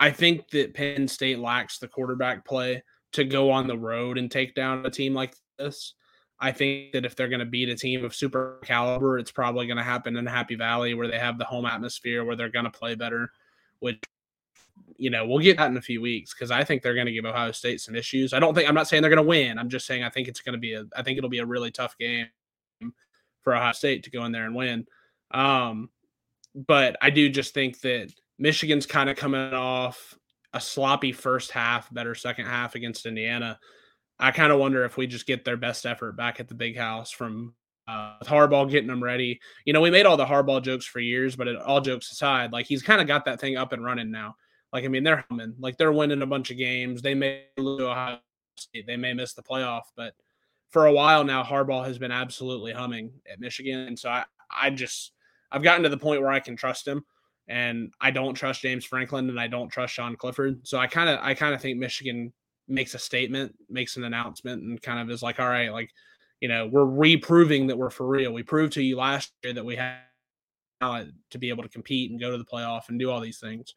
I 0.00 0.10
think 0.10 0.50
that 0.50 0.74
Penn 0.74 1.08
State 1.08 1.38
lacks 1.38 1.78
the 1.78 1.88
quarterback 1.88 2.44
play 2.44 2.82
to 3.12 3.24
go 3.24 3.50
on 3.50 3.66
the 3.66 3.78
road 3.78 4.18
and 4.18 4.30
take 4.30 4.54
down 4.54 4.84
a 4.84 4.90
team 4.90 5.14
like 5.14 5.34
this. 5.58 5.94
I 6.40 6.52
think 6.52 6.92
that 6.92 7.04
if 7.04 7.14
they're 7.14 7.28
going 7.28 7.40
to 7.40 7.46
beat 7.46 7.68
a 7.68 7.76
team 7.76 8.04
of 8.04 8.14
super 8.14 8.60
caliber, 8.64 9.18
it's 9.18 9.30
probably 9.30 9.66
going 9.66 9.76
to 9.76 9.82
happen 9.82 10.16
in 10.16 10.26
Happy 10.26 10.56
Valley 10.56 10.94
where 10.94 11.08
they 11.08 11.18
have 11.18 11.38
the 11.38 11.44
home 11.44 11.64
atmosphere 11.64 12.24
where 12.24 12.36
they're 12.36 12.48
going 12.48 12.64
to 12.64 12.70
play 12.70 12.94
better, 12.94 13.30
which 13.78 14.02
you 14.96 15.10
know, 15.10 15.26
we'll 15.26 15.38
get 15.38 15.56
that 15.56 15.70
in 15.70 15.76
a 15.76 15.82
few 15.82 16.00
weeks 16.00 16.34
because 16.34 16.50
I 16.50 16.64
think 16.64 16.82
they're 16.82 16.94
going 16.94 17.06
to 17.06 17.12
give 17.12 17.24
Ohio 17.24 17.52
State 17.52 17.80
some 17.80 17.94
issues. 17.94 18.32
I 18.32 18.38
don't 18.38 18.54
think 18.54 18.68
I'm 18.68 18.74
not 18.74 18.88
saying 18.88 19.02
they're 19.02 19.10
going 19.10 19.22
to 19.22 19.28
win. 19.28 19.58
I'm 19.58 19.68
just 19.68 19.86
saying 19.86 20.02
I 20.02 20.10
think 20.10 20.28
it's 20.28 20.40
going 20.40 20.54
to 20.54 20.58
be 20.58 20.74
a 20.74 20.84
I 20.96 21.02
think 21.02 21.18
it'll 21.18 21.30
be 21.30 21.38
a 21.38 21.46
really 21.46 21.70
tough 21.70 21.96
game 21.98 22.28
for 23.42 23.54
Ohio 23.54 23.72
State 23.72 24.04
to 24.04 24.10
go 24.10 24.24
in 24.24 24.32
there 24.32 24.46
and 24.46 24.54
win. 24.54 24.86
Um, 25.30 25.90
but 26.54 26.96
I 27.02 27.10
do 27.10 27.28
just 27.28 27.54
think 27.54 27.80
that 27.80 28.12
Michigan's 28.38 28.86
kind 28.86 29.10
of 29.10 29.16
coming 29.16 29.52
off 29.52 30.16
a 30.52 30.60
sloppy 30.60 31.12
first 31.12 31.50
half, 31.50 31.92
better 31.92 32.14
second 32.14 32.46
half 32.46 32.74
against 32.74 33.06
Indiana. 33.06 33.58
I 34.18 34.30
kind 34.30 34.52
of 34.52 34.58
wonder 34.58 34.84
if 34.84 34.96
we 34.96 35.06
just 35.06 35.26
get 35.26 35.44
their 35.44 35.56
best 35.56 35.86
effort 35.86 36.16
back 36.16 36.40
at 36.40 36.48
the 36.48 36.54
big 36.54 36.76
house 36.76 37.10
from 37.10 37.54
uh, 37.88 38.14
with 38.18 38.28
Harbaugh 38.28 38.70
getting 38.70 38.88
them 38.88 39.02
ready. 39.02 39.40
You 39.64 39.72
know, 39.72 39.80
we 39.80 39.90
made 39.90 40.06
all 40.06 40.16
the 40.16 40.24
Harbaugh 40.24 40.62
jokes 40.62 40.86
for 40.86 41.00
years, 41.00 41.36
but 41.36 41.48
it, 41.48 41.56
all 41.56 41.80
jokes 41.80 42.12
aside, 42.12 42.52
like 42.52 42.66
he's 42.66 42.82
kind 42.82 43.00
of 43.00 43.06
got 43.06 43.24
that 43.24 43.40
thing 43.40 43.56
up 43.56 43.72
and 43.72 43.84
running 43.84 44.10
now. 44.10 44.36
Like, 44.72 44.84
I 44.84 44.88
mean, 44.88 45.04
they're 45.04 45.24
humming. 45.28 45.54
Like 45.58 45.76
they're 45.76 45.92
winning 45.92 46.22
a 46.22 46.26
bunch 46.26 46.50
of 46.50 46.56
games. 46.56 47.02
They 47.02 47.14
may 47.14 47.44
lose 47.56 47.82
Ohio 47.82 48.18
State. 48.56 48.86
They 48.86 48.96
may 48.96 49.12
miss 49.12 49.34
the 49.34 49.42
playoff, 49.42 49.82
but 49.96 50.14
for 50.70 50.86
a 50.86 50.92
while 50.92 51.22
now, 51.22 51.42
Harbaugh 51.44 51.84
has 51.84 51.98
been 51.98 52.10
absolutely 52.10 52.72
humming 52.72 53.12
at 53.30 53.38
Michigan. 53.38 53.80
And 53.80 53.98
so 53.98 54.10
I, 54.10 54.24
I 54.50 54.70
just, 54.70 55.12
I've 55.52 55.62
gotten 55.62 55.84
to 55.84 55.88
the 55.88 55.96
point 55.96 56.20
where 56.20 56.32
I 56.32 56.40
can 56.40 56.56
trust 56.56 56.88
him, 56.88 57.04
and 57.46 57.92
I 58.00 58.10
don't 58.10 58.34
trust 58.34 58.62
James 58.62 58.84
Franklin, 58.84 59.28
and 59.28 59.38
I 59.38 59.46
don't 59.46 59.68
trust 59.68 59.94
Sean 59.94 60.16
Clifford. 60.16 60.66
So 60.66 60.78
I 60.78 60.88
kind 60.88 61.08
of, 61.08 61.20
I 61.22 61.34
kind 61.34 61.54
of 61.54 61.60
think 61.60 61.78
Michigan 61.78 62.32
makes 62.68 62.94
a 62.94 62.98
statement, 62.98 63.54
makes 63.68 63.96
an 63.96 64.04
announcement, 64.04 64.62
and 64.62 64.80
kind 64.80 65.00
of 65.00 65.10
is 65.10 65.22
like, 65.22 65.40
all 65.40 65.48
right, 65.48 65.72
like, 65.72 65.90
you 66.40 66.48
know, 66.48 66.66
we're 66.66 66.84
reproving 66.84 67.66
that 67.68 67.76
we're 67.76 67.90
for 67.90 68.06
real. 68.06 68.32
We 68.32 68.42
proved 68.42 68.72
to 68.74 68.82
you 68.82 68.96
last 68.96 69.32
year 69.42 69.52
that 69.54 69.64
we 69.64 69.76
had 69.76 69.98
to 70.80 71.38
be 71.38 71.48
able 71.48 71.62
to 71.62 71.68
compete 71.68 72.10
and 72.10 72.20
go 72.20 72.30
to 72.30 72.38
the 72.38 72.44
playoff 72.44 72.88
and 72.88 72.98
do 72.98 73.10
all 73.10 73.20
these 73.20 73.38
things. 73.38 73.74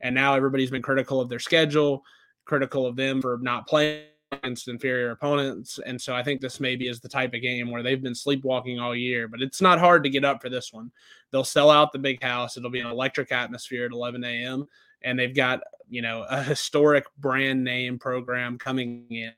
And 0.00 0.14
now 0.14 0.34
everybody's 0.34 0.70
been 0.70 0.82
critical 0.82 1.20
of 1.20 1.28
their 1.28 1.38
schedule, 1.38 2.04
critical 2.44 2.86
of 2.86 2.96
them 2.96 3.22
for 3.22 3.38
not 3.40 3.66
playing 3.66 4.04
against 4.32 4.68
inferior 4.68 5.10
opponents. 5.10 5.78
And 5.86 6.00
so 6.00 6.14
I 6.14 6.22
think 6.22 6.40
this 6.40 6.60
maybe 6.60 6.88
is 6.88 7.00
the 7.00 7.08
type 7.08 7.34
of 7.34 7.42
game 7.42 7.70
where 7.70 7.82
they've 7.82 8.02
been 8.02 8.14
sleepwalking 8.14 8.80
all 8.80 8.96
year, 8.96 9.28
but 9.28 9.40
it's 9.40 9.60
not 9.60 9.78
hard 9.78 10.02
to 10.04 10.10
get 10.10 10.24
up 10.24 10.42
for 10.42 10.48
this 10.48 10.72
one. 10.72 10.90
They'll 11.30 11.44
sell 11.44 11.70
out 11.70 11.92
the 11.92 11.98
big 11.98 12.22
house. 12.22 12.56
It'll 12.56 12.70
be 12.70 12.80
an 12.80 12.86
electric 12.86 13.30
atmosphere 13.32 13.86
at 13.86 13.92
11 13.92 14.24
a.m. 14.24 14.66
And 15.02 15.18
they've 15.18 15.34
got 15.34 15.60
you 15.88 16.02
know 16.02 16.24
a 16.28 16.42
historic 16.42 17.04
brand 17.18 17.62
name 17.62 17.98
program 17.98 18.58
coming 18.58 19.06
in 19.10 19.32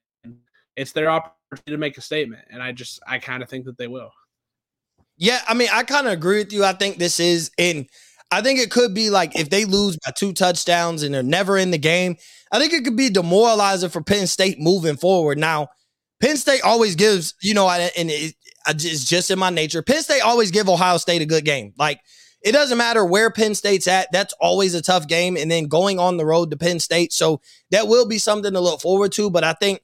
it's 0.77 0.93
their 0.93 1.11
opportunity 1.11 1.71
to 1.71 1.77
make 1.77 1.97
a 1.99 2.01
statement 2.01 2.43
and 2.51 2.63
i 2.63 2.73
just 2.73 3.01
i 3.07 3.19
kind 3.19 3.43
of 3.43 3.49
think 3.49 3.65
that 3.65 3.79
they 3.79 3.87
will 3.87 4.11
yeah 5.17 5.41
i 5.49 5.55
mean 5.55 5.69
i 5.73 5.83
kind 5.83 6.07
of 6.07 6.13
agree 6.13 6.39
with 6.39 6.53
you 6.53 6.65
i 6.65 6.73
think 6.73 6.99
this 6.99 7.21
is 7.21 7.51
in 7.59 7.87
I 8.31 8.41
think 8.41 8.59
it 8.59 8.73
could 8.73 8.95
be 8.95 9.11
like 9.11 9.37
if 9.39 9.51
they 9.51 9.65
lose 9.65 9.97
by 10.05 10.11
two 10.11 10.33
touchdowns 10.33 11.05
and 11.05 11.15
they're 11.15 11.23
never 11.23 11.57
in 11.57 11.71
the 11.71 11.79
game, 11.79 12.17
I 12.51 12.59
think 12.59 12.73
it 12.73 12.83
could 12.83 12.97
be 12.97 13.09
demoralizing 13.09 13.91
for 13.91 14.03
Penn 14.03 14.27
State 14.27 14.59
moving 14.59 14.97
forward. 14.97 15.39
Now, 15.39 15.69
Penn 16.21 16.37
State 16.37 16.63
always 16.63 16.97
gives, 16.97 17.35
you 17.43 17.55
know, 17.55 17.71
and 17.71 18.11
it, 18.11 18.35
it's 18.67 19.05
just 19.05 19.31
in 19.31 19.39
my 19.39 19.51
nature. 19.51 19.83
Penn 19.83 20.03
State 20.03 20.23
always 20.23 20.51
give 20.51 20.69
Ohio 20.69 20.97
State 20.97 21.23
a 21.23 21.27
good 21.27 21.45
game. 21.45 21.75
Like 21.79 22.01
it 22.45 22.53
doesn't 22.53 22.77
matter 22.77 23.05
where 23.05 23.31
Penn 23.31 23.55
State's 23.55 23.89
at. 23.89 24.13
That's 24.13 24.35
always 24.35 24.75
a 24.75 24.83
tough 24.83 25.09
game. 25.09 25.37
And 25.37 25.51
then 25.51 25.65
going 25.67 25.99
on 25.99 26.19
the 26.19 26.27
road 26.27 26.51
to 26.51 26.59
Penn 26.59 26.79
State. 26.79 27.13
So 27.13 27.41
that 27.71 27.89
will 27.89 28.07
be 28.07 28.19
something 28.19 28.53
to 28.53 28.61
look 28.61 28.83
forward 28.83 29.13
to. 29.13 29.31
But 29.31 29.45
I 29.45 29.55
think 29.55 29.81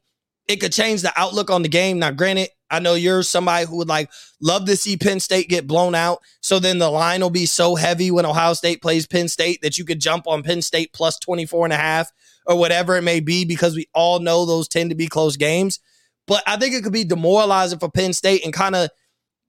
it 0.47 0.61
could 0.61 0.73
change 0.73 1.01
the 1.01 1.13
outlook 1.17 1.51
on 1.51 1.63
the 1.63 1.71
game. 1.71 1.99
Now, 1.99 2.11
granted, 2.11 2.51
I 2.71 2.79
know 2.79 2.95
you're 2.95 3.23
somebody 3.23 3.65
who 3.65 3.79
would 3.79 3.89
like 3.89 4.11
love 4.43 4.67
to 4.67 4.77
see 4.77 4.99
Penn 4.99 5.21
State 5.21 5.49
get 5.49 5.67
blown 5.67 5.95
out. 5.95 6.21
So 6.43 6.59
then 6.59 6.79
the 6.79 6.91
line 6.91 7.23
will 7.23 7.31
be 7.31 7.47
so 7.47 7.77
heavy 7.77 8.11
when 8.11 8.27
Ohio 8.27 8.53
State 8.53 8.83
plays 8.83 9.07
Penn 9.07 9.29
State 9.29 9.63
that 9.63 9.79
you 9.79 9.87
could 9.87 9.99
jump 9.99 10.27
on 10.29 10.43
Penn 10.43 10.61
State 10.61 10.93
plus 10.93 11.19
24 11.19 11.65
and 11.65 11.73
a 11.73 11.77
half 11.77 12.13
or 12.47 12.59
whatever 12.59 12.97
it 12.97 13.03
may 13.03 13.21
be 13.21 13.47
because 13.47 13.75
we 13.75 13.89
all 13.95 14.19
know 14.19 14.45
those 14.45 14.69
tend 14.69 14.91
to 14.91 14.97
be 14.97 15.07
close 15.07 15.37
games. 15.39 15.81
But 16.27 16.43
I 16.47 16.59
think 16.59 16.75
it 16.75 16.85
could 16.85 16.93
be 16.93 17.05
demoralizing 17.05 17.79
for 17.79 17.91
Penn 17.91 18.13
State 18.13 18.45
and 18.45 18.53
kind 18.53 18.77
of 18.77 18.91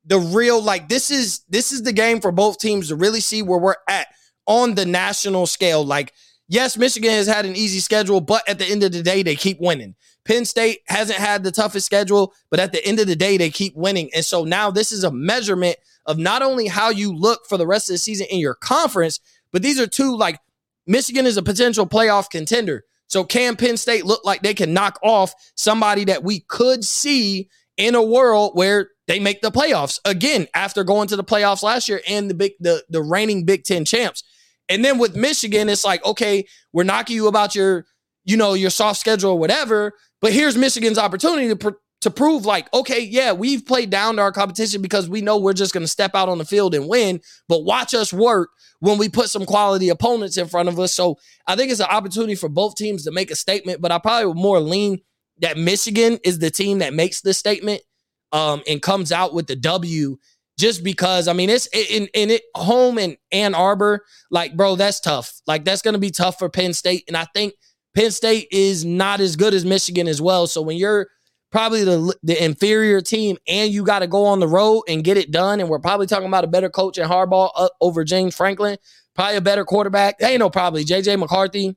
the 0.05 0.19
real 0.19 0.61
like 0.61 0.89
this 0.89 1.11
is 1.11 1.41
this 1.49 1.71
is 1.71 1.83
the 1.83 1.93
game 1.93 2.21
for 2.21 2.31
both 2.31 2.57
teams 2.57 2.87
to 2.87 2.95
really 2.95 3.21
see 3.21 3.41
where 3.41 3.59
we're 3.59 3.75
at 3.87 4.07
on 4.47 4.75
the 4.75 4.85
national 4.85 5.45
scale. 5.45 5.85
Like, 5.85 6.13
yes, 6.47 6.77
Michigan 6.77 7.11
has 7.11 7.27
had 7.27 7.45
an 7.45 7.55
easy 7.55 7.79
schedule, 7.79 8.21
but 8.21 8.47
at 8.47 8.59
the 8.59 8.65
end 8.65 8.83
of 8.83 8.91
the 8.91 9.03
day, 9.03 9.23
they 9.23 9.35
keep 9.35 9.59
winning. 9.59 9.95
Penn 10.25 10.45
State 10.45 10.79
hasn't 10.87 11.19
had 11.19 11.43
the 11.43 11.51
toughest 11.51 11.85
schedule, 11.85 12.33
but 12.49 12.59
at 12.59 12.71
the 12.71 12.85
end 12.85 12.99
of 12.99 13.07
the 13.07 13.15
day, 13.15 13.37
they 13.37 13.49
keep 13.49 13.75
winning. 13.75 14.09
And 14.13 14.23
so 14.23 14.43
now 14.43 14.69
this 14.69 14.91
is 14.91 15.03
a 15.03 15.11
measurement 15.11 15.77
of 16.05 16.17
not 16.17 16.41
only 16.41 16.67
how 16.67 16.89
you 16.89 17.13
look 17.13 17.41
for 17.47 17.57
the 17.57 17.67
rest 17.67 17.89
of 17.89 17.95
the 17.95 17.99
season 17.99 18.27
in 18.29 18.39
your 18.39 18.55
conference, 18.55 19.19
but 19.51 19.61
these 19.61 19.79
are 19.79 19.87
two 19.87 20.15
like 20.15 20.39
Michigan 20.87 21.25
is 21.25 21.37
a 21.37 21.43
potential 21.43 21.87
playoff 21.87 22.29
contender. 22.29 22.83
So 23.07 23.23
can 23.23 23.55
Penn 23.55 23.77
State 23.77 24.05
look 24.05 24.23
like 24.23 24.41
they 24.41 24.53
can 24.53 24.73
knock 24.73 24.99
off 25.03 25.33
somebody 25.55 26.05
that 26.05 26.23
we 26.23 26.39
could 26.41 26.83
see 26.83 27.49
in 27.77 27.95
a 27.95 28.03
world 28.03 28.51
where 28.53 28.89
they 29.11 29.19
make 29.19 29.41
the 29.41 29.51
playoffs 29.51 29.99
again 30.05 30.47
after 30.53 30.83
going 30.83 31.07
to 31.09 31.15
the 31.15 31.23
playoffs 31.23 31.63
last 31.63 31.89
year 31.89 32.01
and 32.07 32.29
the 32.29 32.33
big 32.33 32.53
the 32.59 32.83
the 32.89 33.01
reigning 33.01 33.45
Big 33.45 33.63
10 33.63 33.85
champs. 33.85 34.23
And 34.69 34.85
then 34.85 34.97
with 34.97 35.15
Michigan 35.15 35.67
it's 35.69 35.83
like 35.83 36.03
okay, 36.05 36.45
we're 36.71 36.83
knocking 36.83 37.15
you 37.15 37.27
about 37.27 37.53
your 37.53 37.85
you 38.23 38.37
know, 38.37 38.53
your 38.53 38.69
soft 38.69 38.99
schedule 38.99 39.31
or 39.31 39.39
whatever, 39.39 39.93
but 40.21 40.31
here's 40.31 40.57
Michigan's 40.57 40.97
opportunity 40.97 41.47
to 41.49 41.55
pr- 41.55 41.77
to 42.01 42.09
prove 42.09 42.45
like, 42.45 42.71
okay, 42.73 42.99
yeah, 42.99 43.31
we've 43.31 43.65
played 43.65 43.91
down 43.91 44.15
to 44.15 44.21
our 44.23 44.31
competition 44.31 44.81
because 44.81 45.07
we 45.07 45.21
know 45.21 45.37
we're 45.37 45.53
just 45.53 45.71
going 45.73 45.83
to 45.83 45.91
step 45.91 46.15
out 46.15 46.29
on 46.29 46.39
the 46.39 46.45
field 46.45 46.73
and 46.73 46.87
win, 46.87 47.21
but 47.47 47.63
watch 47.63 47.93
us 47.93 48.11
work 48.11 48.49
when 48.79 48.97
we 48.97 49.07
put 49.07 49.29
some 49.29 49.45
quality 49.45 49.89
opponents 49.89 50.35
in 50.37 50.47
front 50.47 50.67
of 50.67 50.79
us. 50.79 50.95
So 50.95 51.19
I 51.45 51.55
think 51.55 51.71
it's 51.71 51.79
an 51.79 51.87
opportunity 51.91 52.33
for 52.33 52.49
both 52.49 52.75
teams 52.75 53.03
to 53.03 53.11
make 53.11 53.29
a 53.29 53.35
statement, 53.35 53.81
but 53.81 53.91
I 53.91 53.99
probably 53.99 54.27
would 54.27 54.37
more 54.37 54.59
lean 54.59 55.01
that 55.41 55.57
Michigan 55.57 56.17
is 56.23 56.39
the 56.39 56.49
team 56.49 56.79
that 56.79 56.93
makes 56.93 57.21
the 57.21 57.35
statement 57.35 57.81
um, 58.31 58.61
and 58.67 58.81
comes 58.81 59.11
out 59.11 59.33
with 59.33 59.47
the 59.47 59.55
W 59.55 60.17
just 60.57 60.83
because 60.83 61.27
I 61.27 61.33
mean 61.33 61.49
it's 61.49 61.67
in 61.73 62.07
in 62.13 62.29
it 62.29 62.43
home 62.55 62.97
in 62.97 63.17
Ann 63.31 63.55
Arbor, 63.55 64.05
like 64.29 64.55
bro, 64.55 64.75
that's 64.75 64.99
tough. 64.99 65.41
Like 65.47 65.65
that's 65.65 65.81
gonna 65.81 65.97
be 65.97 66.11
tough 66.11 66.37
for 66.37 66.49
Penn 66.49 66.73
State. 66.73 67.03
And 67.07 67.17
I 67.17 67.25
think 67.33 67.53
Penn 67.95 68.11
State 68.11 68.47
is 68.51 68.85
not 68.85 69.21
as 69.21 69.35
good 69.35 69.53
as 69.53 69.65
Michigan 69.65 70.07
as 70.07 70.21
well. 70.21 70.47
So 70.47 70.61
when 70.61 70.77
you're 70.77 71.07
probably 71.51 71.83
the 71.83 72.15
the 72.23 72.43
inferior 72.43 73.01
team, 73.01 73.37
and 73.47 73.71
you 73.71 73.83
got 73.83 73.99
to 73.99 74.07
go 74.07 74.25
on 74.25 74.39
the 74.39 74.47
road 74.47 74.83
and 74.87 75.03
get 75.03 75.17
it 75.17 75.31
done. 75.31 75.59
And 75.59 75.69
we're 75.69 75.79
probably 75.79 76.07
talking 76.07 76.27
about 76.27 76.43
a 76.43 76.47
better 76.47 76.69
coach 76.69 76.97
in 76.97 77.07
Harbaugh 77.07 77.69
over 77.79 78.03
James 78.03 78.35
Franklin, 78.35 78.77
probably 79.13 79.37
a 79.37 79.41
better 79.41 79.65
quarterback. 79.65 80.15
Ain't 80.21 80.39
no 80.39 80.49
probably 80.49 80.85
JJ 80.85 81.19
McCarthy. 81.19 81.75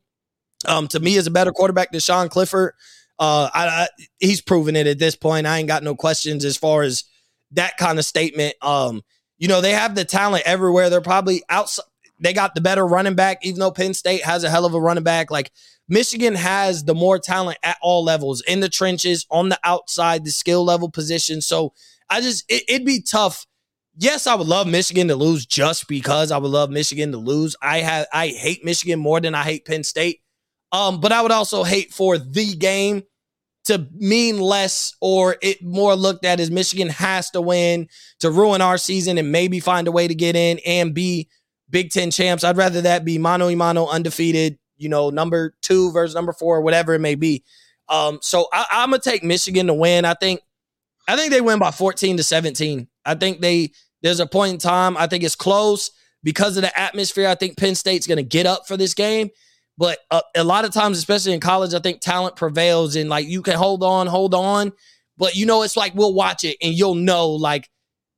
Um, 0.67 0.89
to 0.89 1.01
me, 1.01 1.17
is 1.17 1.27
a 1.27 1.31
better 1.31 1.53
quarterback 1.53 1.91
than 1.91 2.01
Sean 2.01 2.31
Clifford. 2.31 2.73
Uh, 3.19 3.49
I, 3.55 3.67
I, 3.67 3.89
he's 4.19 4.41
proven 4.41 4.77
it 4.77 4.87
at 4.87 4.99
this 4.99 5.17
point. 5.17 5.47
I 5.47 5.59
ain't 5.59 5.69
got 5.69 5.83
no 5.83 5.95
questions 5.95 6.45
as 6.45 6.57
far 6.57 6.83
as 6.83 7.05
that 7.53 7.77
kind 7.77 7.99
of 7.99 8.05
statement. 8.05 8.55
Um, 8.61 9.03
you 9.39 9.49
know, 9.49 9.61
they 9.61 9.73
have 9.73 9.95
the 9.95 10.05
talent 10.05 10.45
everywhere. 10.47 10.91
They're 10.91 11.01
probably 11.01 11.43
outside. 11.49 11.85
They 12.21 12.33
got 12.33 12.55
the 12.55 12.61
better 12.61 12.87
running 12.87 13.17
back, 13.17 13.45
even 13.45 13.61
though 13.61 13.73
Penn 13.73 13.95
State 13.95 14.23
has 14.25 14.45
a 14.45 14.51
hell 14.51 14.65
of 14.65 14.75
a 14.75 14.81
running 14.81 15.05
back. 15.05 15.31
Like 15.31 15.51
Michigan 15.89 16.35
has 16.35 16.85
the 16.85 16.95
more 16.95 17.19
talent 17.19 17.59
at 17.63 17.77
all 17.83 18.05
levels 18.05 18.41
in 18.43 18.61
the 18.61 18.69
trenches, 18.69 19.27
on 19.31 19.49
the 19.49 19.59
outside, 19.65 20.25
the 20.25 20.31
skill 20.31 20.65
level 20.65 20.91
position. 20.91 21.41
So 21.41 21.73
I 22.09 22.21
just, 22.21 22.45
it, 22.49 22.65
it'd 22.69 22.87
be 22.87 23.03
tough. 23.03 23.47
Yes, 23.97 24.27
I 24.27 24.35
would 24.35 24.47
love 24.47 24.67
Michigan 24.67 25.09
to 25.09 25.17
lose 25.17 25.47
just 25.47 25.87
because 25.87 26.31
I 26.33 26.39
would 26.39 26.51
love 26.51 26.71
Michigan 26.71 27.13
to 27.13 27.19
lose. 27.19 27.55
I 27.61 27.79
have, 27.79 28.07
I 28.13 28.29
hate 28.29 28.65
Michigan 28.65 28.99
more 28.99 29.21
than 29.21 29.35
I 29.35 29.43
hate 29.43 29.67
Penn 29.67 29.85
State. 29.85 30.21
Um, 30.75 31.01
but 31.01 31.13
I 31.13 31.23
would 31.23 31.33
also 31.33 31.63
hate 31.63 31.93
for 31.93 32.19
the 32.19 32.55
game 32.55 33.05
to 33.65 33.87
mean 33.95 34.41
less 34.41 34.95
or 35.01 35.37
it 35.41 35.63
more 35.63 35.97
looked 35.97 36.27
at 36.27 36.41
as 36.41 36.51
Michigan 36.51 36.89
has 36.91 37.31
to 37.31 37.41
win 37.41 37.89
to 38.21 38.31
ruin 38.31 38.61
our 38.61 38.77
season 38.77 39.17
and 39.17 39.33
maybe 39.33 39.61
find 39.61 39.89
a 39.89 39.93
way 39.93 40.07
to 40.07 40.15
get 40.15 40.37
in 40.37 40.59
and 40.67 40.93
be 40.93 41.29
Big 41.71 41.91
Ten 41.91 42.11
champs. 42.11 42.45
I'd 42.45 42.59
rather 42.59 42.83
that 42.83 43.05
be 43.05 43.17
mano 43.17 43.47
y 43.47 43.55
mano 43.55 43.87
undefeated 43.87 44.59
you 44.77 44.89
know, 44.89 45.11
number 45.11 45.55
two 45.63 45.93
versus 45.93 46.15
number 46.15 46.33
four, 46.33 46.61
whatever 46.61 46.95
it 46.95 47.01
may 47.01 47.15
be. 47.15 47.45
Um, 47.89 48.19
so 48.23 48.49
I, 48.53 48.67
I'm 48.71 48.91
gonna 48.91 49.01
take 49.01 49.23
Michigan 49.23 49.67
to 49.67 49.75
win. 49.75 50.05
I 50.05 50.15
think, 50.15 50.41
I 51.07 51.17
think 51.17 51.33
they 51.33 51.41
win 51.41 51.59
by 51.59 51.71
14 51.71 52.17
to 52.17 52.23
17. 52.23 52.89
I 53.05 53.15
think 53.15 53.41
they 53.41 53.73
there's 54.03 54.21
a 54.21 54.27
point 54.27 54.55
in 54.55 54.59
time. 54.59 54.97
I 54.97 55.07
think 55.07 55.25
it's 55.25 55.37
close 55.37 55.91
because 56.23 56.57
of 56.57 56.63
the 56.63 56.79
atmosphere. 56.79 57.29
I 57.29 57.35
think 57.35 57.57
Penn 57.57 57.75
State's 57.75 58.07
gonna 58.07 58.23
get 58.23 58.47
up 58.47 58.67
for 58.67 58.77
this 58.77 58.95
game. 58.95 59.31
But 59.77 59.99
a, 60.11 60.23
a 60.37 60.45
lot 60.45 60.65
of 60.65 60.73
times, 60.73 60.99
especially 60.99 61.33
in 61.33 61.41
college, 61.41 61.75
I 61.75 61.81
think 61.81 62.01
talent 62.01 62.37
prevails 62.37 62.97
and 62.97 63.11
like 63.11 63.27
you 63.27 63.43
can 63.43 63.57
hold 63.57 63.83
on, 63.83 64.07
hold 64.07 64.35
on. 64.35 64.73
But 65.17 65.37
you 65.37 65.47
know, 65.47 65.63
it's 65.63 65.77
like 65.77 65.95
we'll 65.95 66.15
watch 66.15 66.45
it 66.45 66.57
and 66.63 66.75
you'll 66.75 66.95
know 66.95 67.31
like 67.31 67.69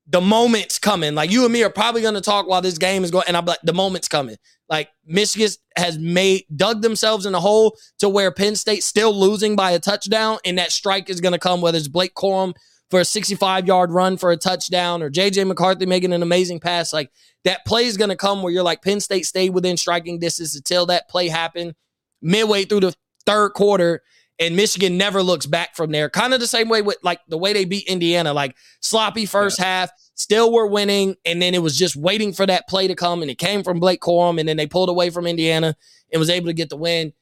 the 0.06 0.20
moment's 0.20 0.78
coming. 0.78 1.14
Like 1.14 1.30
you 1.30 1.44
and 1.44 1.52
me 1.52 1.62
are 1.64 1.70
probably 1.70 2.02
going 2.02 2.14
to 2.14 2.20
talk 2.20 2.46
while 2.46 2.62
this 2.62 2.78
game 2.78 3.04
is 3.04 3.10
going, 3.10 3.24
and 3.28 3.36
I'm 3.36 3.44
like, 3.44 3.58
the 3.62 3.72
moment's 3.72 4.08
coming. 4.08 4.36
Like 4.68 4.88
Michigan 5.04 5.48
has 5.76 5.98
made 5.98 6.44
dug 6.54 6.82
themselves 6.82 7.26
in 7.26 7.34
a 7.34 7.40
hole 7.40 7.76
to 7.98 8.08
where 8.08 8.30
Penn 8.30 8.56
State 8.56 8.82
still 8.82 9.14
losing 9.14 9.56
by 9.56 9.72
a 9.72 9.78
touchdown, 9.78 10.38
and 10.44 10.58
that 10.58 10.72
strike 10.72 11.08
is 11.08 11.20
going 11.20 11.32
to 11.32 11.38
come 11.38 11.60
whether 11.60 11.78
it's 11.78 11.88
Blake 11.88 12.14
Corum 12.14 12.54
for 12.90 13.00
a 13.00 13.04
65 13.04 13.66
yard 13.66 13.90
run 13.90 14.16
for 14.16 14.30
a 14.30 14.36
touchdown 14.36 15.02
or 15.02 15.10
JJ 15.10 15.46
McCarthy 15.46 15.86
making 15.86 16.12
an 16.12 16.22
amazing 16.22 16.60
pass. 16.60 16.92
Like 16.92 17.10
that 17.44 17.64
play 17.66 17.86
is 17.86 17.96
going 17.96 18.10
to 18.10 18.16
come 18.16 18.42
where 18.42 18.52
you're 18.52 18.62
like 18.62 18.82
Penn 18.82 19.00
State 19.00 19.26
stayed 19.26 19.50
within 19.50 19.76
striking 19.76 20.18
distance 20.18 20.54
until 20.54 20.86
that 20.86 21.08
play 21.08 21.28
happened 21.28 21.74
midway 22.22 22.64
through 22.64 22.80
the 22.80 22.94
third 23.24 23.50
quarter 23.50 24.02
and 24.38 24.56
Michigan 24.56 24.98
never 24.98 25.22
looks 25.22 25.46
back 25.46 25.74
from 25.74 25.90
there. 25.92 26.10
Kind 26.10 26.34
of 26.34 26.40
the 26.40 26.46
same 26.46 26.68
way 26.68 26.82
with 26.82 26.98
like 27.02 27.20
the 27.28 27.38
way 27.38 27.52
they 27.52 27.64
beat 27.64 27.86
Indiana, 27.88 28.32
like 28.32 28.54
sloppy 28.80 29.26
first 29.26 29.58
yeah. 29.58 29.64
half, 29.64 29.90
still 30.14 30.52
were 30.52 30.66
winning, 30.66 31.16
and 31.24 31.40
then 31.40 31.54
it 31.54 31.62
was 31.62 31.78
just 31.78 31.96
waiting 31.96 32.32
for 32.32 32.46
that 32.46 32.68
play 32.68 32.86
to 32.86 32.94
come, 32.94 33.22
and 33.22 33.30
it 33.30 33.38
came 33.38 33.62
from 33.62 33.80
Blake 33.80 34.00
Corum, 34.00 34.38
and 34.38 34.48
then 34.48 34.56
they 34.56 34.66
pulled 34.66 34.88
away 34.88 35.10
from 35.10 35.26
Indiana 35.26 35.74
and 36.12 36.20
was 36.20 36.30
able 36.30 36.46
to 36.46 36.52
get 36.52 36.68
the 36.68 36.76
win. 36.76 37.12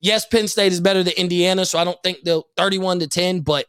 Yes, 0.00 0.26
Penn 0.26 0.48
State 0.48 0.72
is 0.72 0.80
better 0.80 1.02
than 1.02 1.14
Indiana, 1.16 1.64
so 1.64 1.78
I 1.78 1.84
don't 1.84 2.02
think 2.02 2.18
they'll 2.24 2.46
31 2.56 3.00
to 3.00 3.08
10, 3.08 3.40
but 3.40 3.66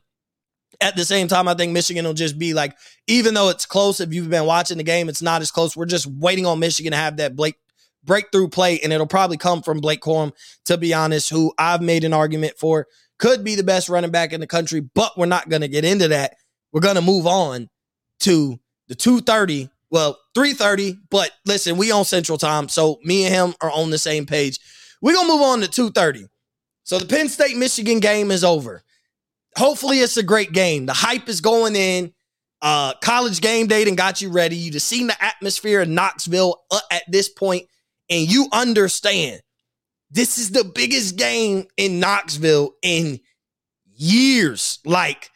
at 0.82 0.96
the 0.96 1.05
same 1.05 1.27
time, 1.27 1.48
I 1.48 1.53
think 1.53 1.72
Michigan 1.72 2.05
will 2.05 2.13
just 2.13 2.38
be 2.38 2.53
like, 2.53 2.75
even 3.08 3.34
though 3.34 3.50
it's 3.50 3.65
close, 3.65 4.00
if 4.00 4.13
you've 4.13 4.29
been 4.29 4.46
watching 4.46 4.77
the 4.77 4.84
game, 4.84 5.10
it's 5.10 5.22
not 5.22 5.41
as 5.41 5.51
close. 5.51 5.75
We're 5.75 5.86
just 5.86 6.08
waiting 6.08 6.46
on 6.46 6.60
Michigan 6.60 6.91
to 6.91 6.98
have 6.98 7.17
that 7.17 7.36
Blake 7.36 7.55
breakthrough 8.03 8.48
play, 8.48 8.79
and 8.79 8.94
it'll 8.94 9.08
probably 9.08 9.38
come 9.38 9.62
from 9.62 9.79
Blake 9.79 10.01
Corum, 10.01 10.32
to 10.65 10.77
be 10.77 10.94
honest, 10.94 11.29
who 11.29 11.53
I've 11.58 11.82
made 11.82 12.03
an 12.03 12.13
argument 12.13 12.53
for 12.60 12.88
could 13.17 13.44
be 13.44 13.55
the 13.55 13.63
best 13.63 13.89
running 13.89 14.12
back 14.12 14.34
in 14.34 14.41
the 14.41 14.48
country, 14.48 14.82
but 14.82 15.17
we're 15.17 15.25
not 15.25 15.50
going 15.50 15.62
to 15.62 15.67
get 15.67 15.86
into 15.86 16.10
that. 16.10 16.36
We're 16.72 16.82
going 16.82 16.96
to 16.96 17.01
move 17.01 17.25
on 17.25 17.70
to 18.22 18.60
the 18.88 18.96
230, 18.96 19.70
well, 19.89 20.20
330, 20.36 20.98
but 21.10 21.32
listen, 21.46 21.77
we 21.77 21.91
on 21.91 22.05
Central 22.05 22.38
Time, 22.38 22.67
so 22.67 23.00
me 23.03 23.25
and 23.25 23.34
him 23.34 23.55
are 23.62 23.72
on 23.72 23.89
the 23.89 23.98
same 23.98 24.25
page. 24.25 24.60
We're 25.01 25.13
going 25.13 25.27
to 25.27 25.34
move 25.34 25.41
on 25.41 25.62
to 25.62 25.67
230. 25.67 26.27
So 26.84 27.00
the 27.00 27.05
Penn 27.05 27.29
State 27.29 27.58
Michigan 27.58 28.00
game 28.00 28.29
is 28.32 28.44
over. 28.44 28.84
Hopefully 29.57 30.00
it's 30.00 30.17
a 30.17 30.24
great 30.24 30.51
game. 30.51 30.85
The 30.85 30.93
hype 30.93 31.29
is 31.29 31.41
going 31.41 31.75
in. 31.75 32.13
Uh, 32.62 32.93
college 33.01 33.41
game 33.41 33.67
day 33.67 33.83
and 33.88 33.97
got 33.97 34.21
you 34.21 34.29
ready. 34.29 34.55
You 34.55 34.71
just 34.71 34.88
seen 34.88 35.07
the 35.07 35.24
atmosphere 35.24 35.81
in 35.81 35.93
Knoxville 35.93 36.63
uh, 36.71 36.79
at 36.89 37.03
this 37.07 37.29
point 37.29 37.67
and 38.09 38.31
you 38.31 38.47
understand 38.51 39.41
this 40.12 40.38
is 40.38 40.51
the 40.51 40.63
biggest 40.63 41.17
game 41.17 41.65
in 41.77 42.00
Knoxville 42.00 42.71
in 42.81 43.19
years. 43.93 44.79
Like 44.85 45.29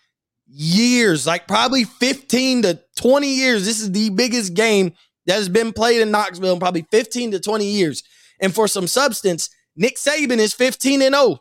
years, 0.48 1.28
like 1.28 1.48
probably 1.48 1.84
15 1.84 2.64
to 2.64 2.80
20 2.98 3.28
years. 3.28 3.66
This 3.66 3.82
is 3.82 3.92
the 3.92 4.10
biggest 4.10 4.54
game 4.54 4.94
that 5.26 5.34
has 5.36 5.50
been 5.50 5.74
played 5.74 6.02
in 6.02 6.12
Knoxville 6.12 6.54
in 6.54 6.60
probably 6.60 6.86
15 6.92 7.32
to 7.32 7.40
20 7.40 7.66
years. 7.66 8.04
And 8.40 8.54
for 8.54 8.68
some 8.68 8.88
substance, 8.88 9.50
Nick 9.76 9.98
Saban 9.98 10.38
is 10.38 10.54
15 10.54 11.02
and 11.02 11.16
0 11.16 11.40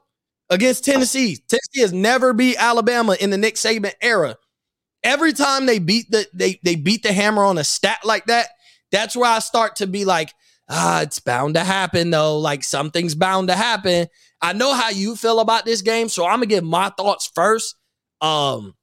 against 0.50 0.84
Tennessee. 0.84 1.36
Tennessee 1.48 1.80
has 1.80 1.92
never 1.92 2.32
beat 2.32 2.56
Alabama 2.58 3.16
in 3.20 3.30
the 3.30 3.38
Nick 3.38 3.54
Saban 3.56 3.92
era. 4.00 4.36
Every 5.02 5.32
time 5.32 5.66
they 5.66 5.78
beat 5.78 6.10
the 6.10 6.26
they 6.34 6.58
they 6.64 6.74
beat 6.74 7.02
the 7.02 7.12
hammer 7.12 7.44
on 7.44 7.58
a 7.58 7.64
stat 7.64 8.00
like 8.04 8.26
that, 8.26 8.48
that's 8.90 9.16
where 9.16 9.30
I 9.30 9.38
start 9.38 9.76
to 9.76 9.86
be 9.86 10.04
like, 10.04 10.32
ah, 10.68 11.02
it's 11.02 11.20
bound 11.20 11.54
to 11.54 11.64
happen 11.64 12.10
though. 12.10 12.38
Like 12.38 12.64
something's 12.64 13.14
bound 13.14 13.48
to 13.48 13.54
happen. 13.54 14.08
I 14.40 14.52
know 14.52 14.72
how 14.72 14.90
you 14.90 15.16
feel 15.16 15.40
about 15.40 15.64
this 15.64 15.82
game, 15.82 16.08
so 16.08 16.24
I'm 16.24 16.36
gonna 16.38 16.46
give 16.46 16.64
my 16.64 16.90
thoughts 16.90 17.30
first. 17.34 17.76
Um, 18.20 18.74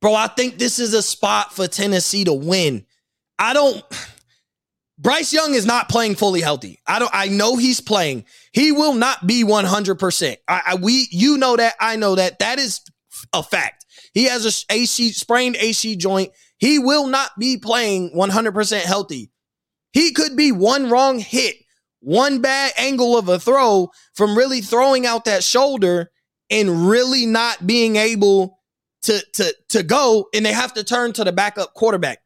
bro, 0.00 0.14
I 0.14 0.28
think 0.28 0.58
this 0.58 0.78
is 0.78 0.94
a 0.94 1.02
spot 1.02 1.52
for 1.52 1.68
Tennessee 1.68 2.24
to 2.24 2.32
win. 2.32 2.84
I 3.38 3.52
don't. 3.52 3.84
Bryce 4.98 5.32
Young 5.32 5.54
is 5.54 5.66
not 5.66 5.88
playing 5.88 6.14
fully 6.14 6.40
healthy. 6.40 6.80
I 6.86 6.98
don't. 6.98 7.10
I 7.12 7.28
know 7.28 7.56
he's 7.56 7.80
playing. 7.80 8.24
He 8.52 8.72
will 8.72 8.94
not 8.94 9.26
be 9.26 9.44
100. 9.44 9.96
percent 9.96 10.38
I, 10.48 10.62
I 10.68 10.74
we 10.76 11.08
you 11.10 11.36
know 11.36 11.56
that. 11.56 11.74
I 11.80 11.96
know 11.96 12.14
that. 12.14 12.38
That 12.38 12.58
is 12.58 12.80
a 13.32 13.42
fact. 13.42 13.84
He 14.14 14.24
has 14.24 14.46
a 14.46 14.72
AC 14.74 15.12
sprained 15.12 15.56
AC 15.56 15.96
joint. 15.96 16.32
He 16.58 16.78
will 16.78 17.06
not 17.06 17.30
be 17.38 17.58
playing 17.58 18.10
100 18.14 18.52
percent 18.52 18.86
healthy. 18.86 19.30
He 19.92 20.12
could 20.12 20.36
be 20.36 20.52
one 20.52 20.88
wrong 20.88 21.18
hit, 21.18 21.56
one 22.00 22.40
bad 22.40 22.72
angle 22.78 23.18
of 23.18 23.28
a 23.28 23.38
throw 23.38 23.90
from 24.14 24.36
really 24.36 24.60
throwing 24.62 25.06
out 25.06 25.26
that 25.26 25.44
shoulder 25.44 26.10
and 26.50 26.88
really 26.88 27.26
not 27.26 27.66
being 27.66 27.96
able 27.96 28.60
to 29.02 29.22
to 29.34 29.54
to 29.68 29.82
go, 29.82 30.28
and 30.34 30.46
they 30.46 30.52
have 30.52 30.72
to 30.74 30.84
turn 30.84 31.12
to 31.14 31.24
the 31.24 31.32
backup 31.32 31.74
quarterback. 31.74 32.20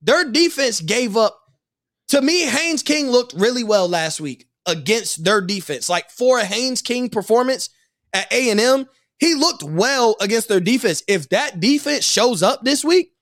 Their 0.00 0.24
defense 0.30 0.80
gave 0.80 1.16
up. 1.16 1.38
To 2.08 2.22
me, 2.22 2.42
Haynes 2.42 2.82
King 2.82 3.10
looked 3.10 3.32
really 3.34 3.64
well 3.64 3.88
last 3.88 4.20
week 4.20 4.48
against 4.66 5.24
their 5.24 5.40
defense. 5.40 5.88
Like 5.88 6.10
for 6.10 6.38
a 6.38 6.44
Haynes 6.44 6.82
King 6.82 7.08
performance 7.08 7.70
at 8.12 8.32
A&M, 8.32 8.86
he 9.18 9.34
looked 9.34 9.62
well 9.62 10.16
against 10.20 10.48
their 10.48 10.60
defense. 10.60 11.02
If 11.08 11.28
that 11.30 11.60
defense 11.60 12.04
shows 12.04 12.42
up 12.42 12.62
this 12.62 12.84
week, 12.84 13.12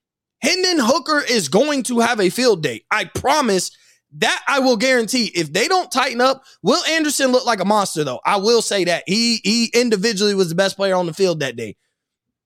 Hendon 0.43 0.79
Hooker 0.81 1.21
is 1.21 1.49
going 1.49 1.85
to 1.85 2.01
have 2.01 2.21
a 2.21 2.29
field 2.29 2.63
day. 2.63 2.85
I 2.91 3.05
promise 3.07 3.71
that 4.19 4.43
I 4.47 4.61
will 4.61 4.77
guarantee. 4.77 5.31
If 5.35 5.53
they 5.53 5.69
don't 5.69 5.91
tighten 5.91 6.21
up, 6.21 6.45
Will 6.63 6.85
Anderson 6.85 7.33
looked 7.33 7.47
like 7.47 7.61
a 7.61 7.65
monster, 7.65 8.05
though. 8.05 8.21
I 8.25 8.37
will 8.37 8.63
say 8.63 8.85
that. 8.85 9.05
He 9.07 9.41
he 9.43 9.71
individually 9.75 10.35
was 10.35 10.49
the 10.49 10.55
best 10.55 10.77
player 10.77 10.95
on 10.95 11.07
the 11.07 11.15
field 11.15 11.41
that 11.41 11.57
day. 11.57 11.77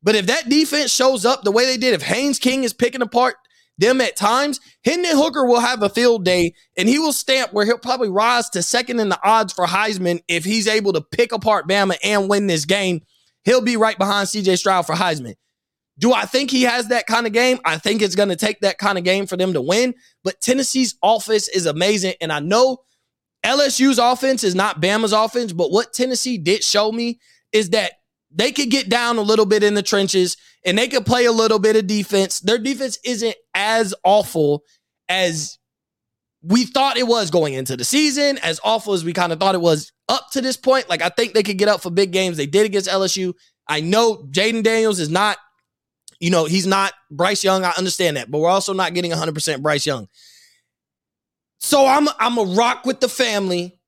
But 0.02 0.14
if 0.14 0.26
that 0.26 0.48
defense 0.48 0.92
shows 0.92 1.24
up 1.26 1.42
the 1.42 1.50
way 1.50 1.66
they 1.66 1.76
did, 1.76 1.94
if 1.94 2.02
Haynes 2.02 2.38
King 2.38 2.64
is 2.64 2.72
picking 2.72 3.02
apart 3.02 3.36
them 3.78 4.00
at 4.00 4.16
times, 4.16 4.60
Hendon 4.84 5.16
Hooker 5.16 5.46
will 5.46 5.60
have 5.60 5.82
a 5.82 5.88
field 5.88 6.24
day 6.24 6.54
and 6.76 6.88
he 6.88 6.98
will 6.98 7.12
stamp 7.12 7.52
where 7.52 7.64
he'll 7.64 7.78
probably 7.78 8.08
rise 8.08 8.48
to 8.50 8.62
second 8.62 9.00
in 9.00 9.08
the 9.08 9.20
odds 9.22 9.52
for 9.52 9.66
Heisman 9.66 10.20
if 10.28 10.44
he's 10.44 10.66
able 10.66 10.92
to 10.92 11.00
pick 11.00 11.32
apart 11.32 11.68
Bama 11.68 11.96
and 12.02 12.28
win 12.28 12.48
this 12.48 12.64
game. 12.64 13.00
He'll 13.44 13.62
be 13.62 13.76
right 13.76 13.96
behind 13.96 14.28
CJ 14.28 14.58
Stroud 14.58 14.86
for 14.86 14.94
Heisman. 14.94 15.34
Do 15.98 16.12
I 16.12 16.26
think 16.26 16.50
he 16.50 16.62
has 16.62 16.88
that 16.88 17.06
kind 17.06 17.26
of 17.26 17.32
game? 17.32 17.58
I 17.64 17.78
think 17.78 18.02
it's 18.02 18.14
going 18.14 18.28
to 18.28 18.36
take 18.36 18.60
that 18.60 18.78
kind 18.78 18.98
of 18.98 19.04
game 19.04 19.26
for 19.26 19.36
them 19.36 19.52
to 19.54 19.60
win. 19.60 19.94
But 20.22 20.40
Tennessee's 20.40 20.96
offense 21.02 21.48
is 21.48 21.66
amazing. 21.66 22.14
And 22.20 22.32
I 22.32 22.40
know 22.40 22.78
LSU's 23.44 23.98
offense 23.98 24.44
is 24.44 24.54
not 24.54 24.80
Bama's 24.80 25.12
offense, 25.12 25.52
but 25.52 25.70
what 25.70 25.92
Tennessee 25.92 26.38
did 26.38 26.62
show 26.62 26.92
me 26.92 27.18
is 27.52 27.70
that 27.70 27.92
they 28.30 28.52
could 28.52 28.70
get 28.70 28.88
down 28.88 29.18
a 29.18 29.22
little 29.22 29.46
bit 29.46 29.62
in 29.62 29.74
the 29.74 29.82
trenches 29.82 30.36
and 30.64 30.76
they 30.76 30.88
could 30.88 31.06
play 31.06 31.24
a 31.24 31.32
little 31.32 31.58
bit 31.58 31.76
of 31.76 31.86
defense. 31.86 32.40
Their 32.40 32.58
defense 32.58 32.98
isn't 33.04 33.36
as 33.54 33.94
awful 34.04 34.62
as 35.08 35.58
we 36.42 36.64
thought 36.64 36.96
it 36.96 37.06
was 37.06 37.30
going 37.30 37.54
into 37.54 37.76
the 37.76 37.84
season, 37.84 38.38
as 38.38 38.60
awful 38.62 38.92
as 38.92 39.04
we 39.04 39.12
kind 39.12 39.32
of 39.32 39.40
thought 39.40 39.54
it 39.54 39.60
was 39.60 39.92
up 40.08 40.30
to 40.32 40.40
this 40.40 40.56
point. 40.56 40.88
Like, 40.88 41.02
I 41.02 41.08
think 41.08 41.34
they 41.34 41.42
could 41.42 41.58
get 41.58 41.68
up 41.68 41.80
for 41.80 41.90
big 41.90 42.12
games. 42.12 42.36
They 42.36 42.46
did 42.46 42.66
against 42.66 42.88
LSU. 42.88 43.34
I 43.66 43.80
know 43.80 44.24
Jayden 44.30 44.62
Daniels 44.62 45.00
is 45.00 45.08
not 45.08 45.38
you 46.20 46.30
know, 46.30 46.46
he's 46.46 46.66
not 46.66 46.92
Bryce 47.10 47.44
Young. 47.44 47.64
I 47.64 47.72
understand 47.78 48.16
that, 48.16 48.30
but 48.30 48.38
we're 48.38 48.48
also 48.48 48.72
not 48.72 48.94
getting 48.94 49.12
100% 49.12 49.62
Bryce 49.62 49.86
Young. 49.86 50.08
So 51.60 51.86
I'm 51.86 52.08
I'm 52.18 52.38
a 52.38 52.44
rock 52.54 52.84
with 52.84 53.00
the 53.00 53.08
family. 53.08 53.78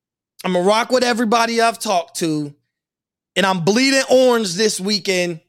I'm 0.45 0.57
a 0.57 0.61
rock 0.61 0.91
with 0.91 1.05
everybody 1.05 1.61
I've 1.61 1.79
talked 1.79 2.17
to, 2.17 2.55
and 3.41 3.47
I'm 3.47 3.65
bleeding 3.65 4.03
orange 4.11 4.53
this 4.53 4.79
weekend. 4.79 5.41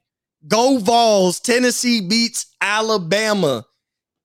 Go 0.48 0.78
Vols! 0.78 1.42
Tennessee 1.42 2.00
beats 2.00 2.46
Alabama 2.62 3.66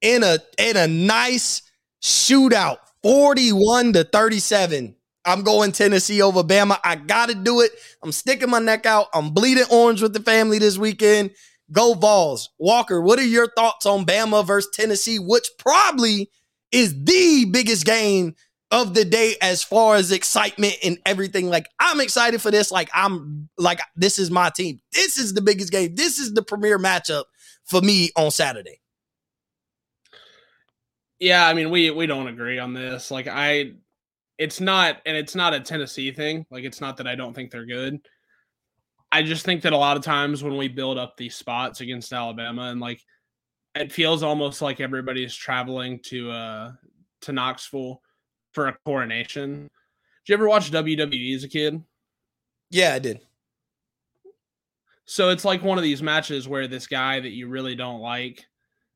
in 0.01 0.23
a 0.23 0.39
in 0.57 0.77
a 0.77 0.87
nice 0.87 1.63
shootout, 2.01 2.77
41 3.03 3.95
to 3.95 4.05
37. 4.05 4.95
I'm 5.25 5.43
going 5.43 5.73
Tennessee 5.73 6.23
over 6.23 6.45
Bama. 6.45 6.79
I 6.85 6.95
got 6.95 7.29
to 7.31 7.35
do 7.35 7.61
it. 7.61 7.73
I'm 8.05 8.13
sticking 8.13 8.51
my 8.51 8.61
neck 8.61 8.87
out. 8.87 9.09
I'm 9.13 9.31
bleeding 9.31 9.67
orange 9.69 10.01
with 10.01 10.13
the 10.13 10.23
family 10.23 10.61
this 10.61 10.79
weekend. 10.79 11.33
Go 11.73 11.95
Vols. 11.95 12.51
Walker, 12.61 13.03
what 13.03 13.19
are 13.19 13.27
your 13.27 13.49
thoughts 13.57 13.85
on 13.85 14.07
Bama 14.07 14.47
versus 14.47 14.71
Tennessee, 14.73 15.19
which 15.19 15.49
probably 15.59 16.31
is 16.71 16.95
the 17.03 17.47
biggest 17.51 17.85
game 17.85 18.37
of 18.71 18.95
the 18.95 19.05
day 19.05 19.35
as 19.41 19.63
far 19.63 19.95
as 19.95 20.11
excitement 20.11 20.75
and 20.83 20.99
everything. 21.07 21.49
Like 21.49 21.69
I'm 21.79 22.01
excited 22.01 22.43
for 22.43 22.51
this. 22.51 22.71
Like 22.71 22.91
I'm 22.95 23.49
like 23.59 23.81
this 23.95 24.19
is 24.19 24.31
my 24.31 24.51
team. 24.51 24.81
This 24.93 25.19
is 25.19 25.35
the 25.35 25.43
biggest 25.43 25.73
game. 25.73 25.95
This 25.95 26.19
is 26.19 26.35
the 26.35 26.43
premier 26.43 26.79
matchup 26.79 27.25
for 27.65 27.81
me 27.81 28.11
on 28.17 28.31
Saturday. 28.31 28.81
Yeah, 31.19 31.47
I 31.47 31.55
mean 31.55 31.71
we 31.71 31.91
we 31.91 32.07
don't 32.07 32.29
agree 32.29 32.59
on 32.59 32.75
this. 32.75 33.11
Like 33.11 33.29
I 33.29 33.73
it's 34.39 34.61
not 34.61 35.01
and 35.07 35.17
it's 35.17 35.35
not 35.35 35.55
a 35.55 35.61
Tennessee 35.61 36.13
thing. 36.13 36.45
Like 36.51 36.65
it's 36.65 36.81
not 36.81 36.97
that 36.99 37.07
I 37.07 37.15
don't 37.15 37.35
think 37.35 37.51
they're 37.51 37.67
good. 37.67 38.01
I 39.13 39.23
just 39.23 39.45
think 39.45 39.63
that 39.63 39.73
a 39.73 39.79
lot 39.79 39.97
of 39.97 40.03
times 40.03 40.43
when 40.43 40.57
we 40.57 40.69
build 40.69 40.99
up 40.99 41.17
these 41.17 41.37
spots 41.37 41.81
against 41.81 42.13
Alabama 42.13 42.63
and 42.65 42.81
like 42.81 43.01
it 43.77 43.93
feels 43.93 44.23
almost 44.23 44.61
like 44.61 44.81
everybody's 44.81 45.35
traveling 45.35 46.01
to 46.07 46.31
uh 46.31 46.73
to 47.23 47.33
Knoxville 47.33 48.03
for 48.57 48.69
a 48.69 48.77
coronation. 48.87 49.69
Did 50.25 50.33
you 50.33 50.35
ever 50.35 50.49
watch 50.49 50.73
WWE 50.73 51.37
as 51.37 51.45
a 51.45 51.49
kid? 51.49 51.83
Yeah, 52.71 52.95
I 52.95 52.99
did. 52.99 53.21
So 55.05 55.29
it's 55.29 55.45
like 55.45 55.63
one 55.63 55.77
of 55.77 55.85
these 55.85 56.03
matches 56.03 56.49
where 56.49 56.67
this 56.67 56.87
guy 56.87 57.21
that 57.21 57.33
you 57.33 57.49
really 57.49 57.75
don't 57.75 58.01
like, 58.01 58.47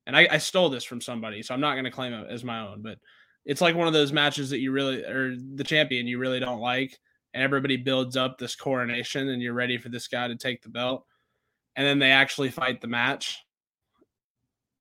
and 0.07 0.17
I, 0.17 0.27
I 0.31 0.39
stole 0.39 0.71
this 0.71 0.83
from 0.83 1.03
somebody, 1.03 1.43
so 1.43 1.53
I'm 1.53 1.61
not 1.61 1.75
going 1.75 1.85
to 1.85 1.91
claim 1.91 2.15
it 2.15 2.31
as 2.31 2.43
my 2.43 2.67
own, 2.67 2.81
but 2.81 2.99
it's 3.45 3.61
like 3.61 3.77
one 3.77 3.87
of 3.87 3.93
those 3.93 4.15
matches 4.15 4.49
that 4.49 4.61
you 4.61 4.73
really, 4.73 5.05
or 5.05 5.37
the 5.37 5.63
champion 5.63 6.07
you 6.07 6.19
really 6.19 6.41
don't 6.41 6.61
like, 6.61 6.99
and 7.35 7.43
everybody 7.43 7.77
builds 7.77 8.17
up 8.17 8.39
this 8.39 8.57
coronation 8.57 9.29
and 9.29 9.43
you're 9.43 9.53
ready 9.53 9.77
for 9.77 9.91
this 9.91 10.09
guy 10.09 10.27
to 10.27 10.37
take 10.37 10.63
the 10.63 10.71
belt 10.71 11.05
and 11.77 11.87
then 11.87 11.99
they 11.99 12.11
actually 12.11 12.51
fight 12.51 12.81
the 12.81 12.89
match 12.89 13.45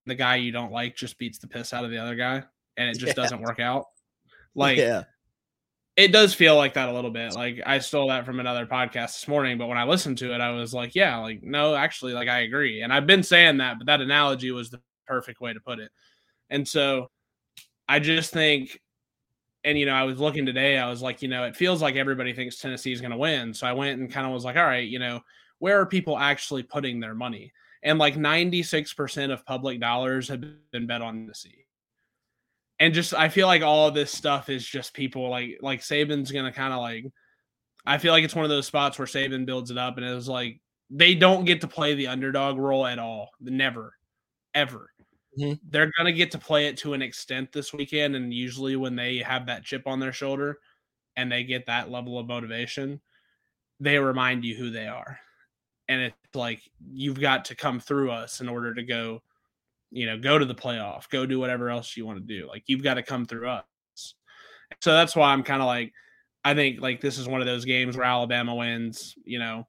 the 0.06 0.16
guy 0.16 0.38
you 0.38 0.52
don't 0.52 0.72
like 0.72 0.96
just 0.96 1.20
beats 1.20 1.38
the 1.38 1.48
piss 1.48 1.74
out 1.74 1.86
of 1.86 1.92
the 1.92 1.98
other 1.98 2.16
guy 2.16 2.42
and 2.78 2.90
it 2.90 2.94
just 2.98 3.06
yeah. 3.08 3.14
doesn't 3.14 3.42
work 3.42 3.60
out 3.60 3.86
like 4.60 4.78
yeah 4.78 5.04
it 5.96 6.14
does 6.14 6.34
feel 6.34 6.56
like 6.56 6.74
that 6.76 6.90
a 6.90 6.94
little 6.94 7.12
bit 7.12 7.34
like 7.34 7.60
i 7.66 7.80
stole 7.80 8.08
that 8.08 8.26
from 8.26 8.40
another 8.40 8.66
podcast 8.66 9.14
this 9.14 9.28
morning 9.28 9.58
but 9.58 9.68
when 9.68 9.78
i 9.78 9.84
listened 9.84 10.18
to 10.18 10.34
it 10.34 10.42
i 10.42 10.52
was 10.52 10.74
like 10.74 10.96
yeah 10.96 11.18
like 11.18 11.42
no 11.44 11.76
actually 11.76 12.14
like 12.14 12.28
i 12.28 12.40
agree 12.40 12.82
and 12.82 12.94
i've 12.94 13.08
been 13.08 13.24
saying 13.24 13.58
that 13.58 13.78
but 13.78 13.88
that 13.88 14.02
analogy 14.02 14.52
was 14.52 14.70
the 14.70 14.80
perfect 15.08 15.42
way 15.42 15.52
to 15.54 15.60
put 15.60 15.80
it 15.80 15.92
and 16.50 16.68
so 16.68 17.10
i 17.88 18.00
just 18.00 18.32
think 18.32 18.80
and 19.64 19.78
you 19.78 19.86
know, 19.86 19.94
I 19.94 20.04
was 20.04 20.20
looking 20.20 20.46
today. 20.46 20.78
I 20.78 20.90
was 20.90 21.02
like, 21.02 21.22
you 21.22 21.28
know, 21.28 21.44
it 21.44 21.56
feels 21.56 21.82
like 21.82 21.96
everybody 21.96 22.34
thinks 22.34 22.58
Tennessee 22.58 22.94
is 22.94 23.02
going 23.02 23.12
to 23.12 23.18
win. 23.18 23.54
So 23.54 23.68
I 23.68 23.74
went 23.74 24.00
and 24.00 24.12
kind 24.12 24.26
of 24.26 24.34
was 24.34 24.46
like, 24.46 24.56
all 24.56 24.64
right, 24.64 24.88
you 24.88 25.00
know, 25.00 25.22
where 25.60 25.80
are 25.80 25.86
people 25.86 26.18
actually 26.18 26.64
putting 26.64 27.00
their 27.00 27.14
money? 27.14 27.52
And 27.84 28.00
like 28.00 28.16
96% 28.16 29.32
of 29.32 29.46
public 29.46 29.80
dollars 29.80 30.28
have 30.30 30.44
been 30.72 30.88
bet 30.88 31.02
on 31.02 31.16
Tennessee. 31.16 31.66
And 32.80 32.94
just 32.94 33.14
I 33.14 33.30
feel 33.30 33.48
like 33.48 33.62
all 33.62 33.88
of 33.88 33.94
this 33.94 34.12
stuff 34.12 34.50
is 34.50 34.66
just 34.66 34.94
people 34.94 35.30
like 35.30 35.60
like 35.62 35.82
Saban's 35.82 36.32
gonna 36.32 36.52
kind 36.52 36.74
of 36.74 36.80
like 36.80 37.06
I 37.86 37.98
feel 37.98 38.14
like 38.14 38.24
it's 38.24 38.36
one 38.36 38.46
of 38.46 38.50
those 38.50 38.68
spots 38.68 38.98
where 38.98 39.08
Saban 39.08 39.46
builds 39.46 39.72
it 39.72 39.78
up 39.78 39.98
and 39.98 40.06
it 40.06 40.14
was 40.14 40.30
like 40.30 40.62
they 40.90 41.16
don't 41.16 41.46
get 41.46 41.62
to 41.62 41.68
play 41.68 41.94
the 41.94 42.08
underdog 42.08 42.58
role 42.58 42.86
at 42.86 43.00
all. 43.00 43.30
Never. 43.40 43.96
Ever. 44.56 44.90
Mm-hmm. 45.38 45.54
They're 45.70 45.92
to 46.04 46.12
get 46.12 46.32
to 46.32 46.40
play 46.40 46.68
it 46.68 46.78
to 46.78 46.94
an 46.94 47.02
extent 47.02 47.52
this 47.52 47.74
weekend. 47.74 48.16
And 48.16 48.34
usually, 48.34 48.76
when 48.76 48.96
they 48.96 49.18
have 49.18 49.46
that 49.46 49.64
chip 49.64 49.84
on 49.86 50.00
their 50.00 50.14
shoulder 50.14 50.60
and 51.16 51.32
they 51.32 51.44
get 51.44 51.66
that 51.68 51.92
level 51.92 52.18
of 52.18 52.28
motivation, 52.28 53.00
they 53.80 54.00
remind 54.00 54.44
you 54.44 54.56
who 54.56 54.72
they 54.72 54.88
are. 54.88 55.20
And 55.88 56.02
it's 56.02 56.36
like, 56.36 56.62
you've 56.92 57.20
got 57.20 57.46
to 57.46 57.56
come 57.56 57.80
through 57.80 58.12
us 58.12 58.42
in 58.42 58.50
order 58.50 58.74
to 58.74 58.84
go, 58.84 59.22
you 59.92 60.06
know, 60.06 60.18
go 60.18 60.38
to 60.38 60.46
the 60.46 60.56
playoff, 60.56 61.10
go 61.10 61.26
do 61.26 61.40
whatever 61.40 61.70
else 61.70 61.96
you 61.98 62.06
want 62.06 62.20
to 62.20 62.40
do. 62.42 62.48
Like, 62.48 62.64
you've 62.68 62.84
got 62.84 62.96
to 62.96 63.04
come 63.04 63.26
through 63.26 63.50
us. 63.50 63.64
So 64.82 64.94
that's 64.94 65.16
why 65.16 65.32
I'm 65.32 65.44
kind 65.44 65.62
of 65.62 65.68
like, 65.68 65.94
I 66.46 66.54
think 66.54 66.80
like 66.80 67.02
this 67.02 67.18
is 67.18 67.28
one 67.28 67.42
of 67.42 67.48
those 67.48 67.66
games 67.66 67.98
where 67.98 68.06
Alabama 68.06 68.56
wins, 68.56 69.16
you 69.26 69.40
know, 69.40 69.68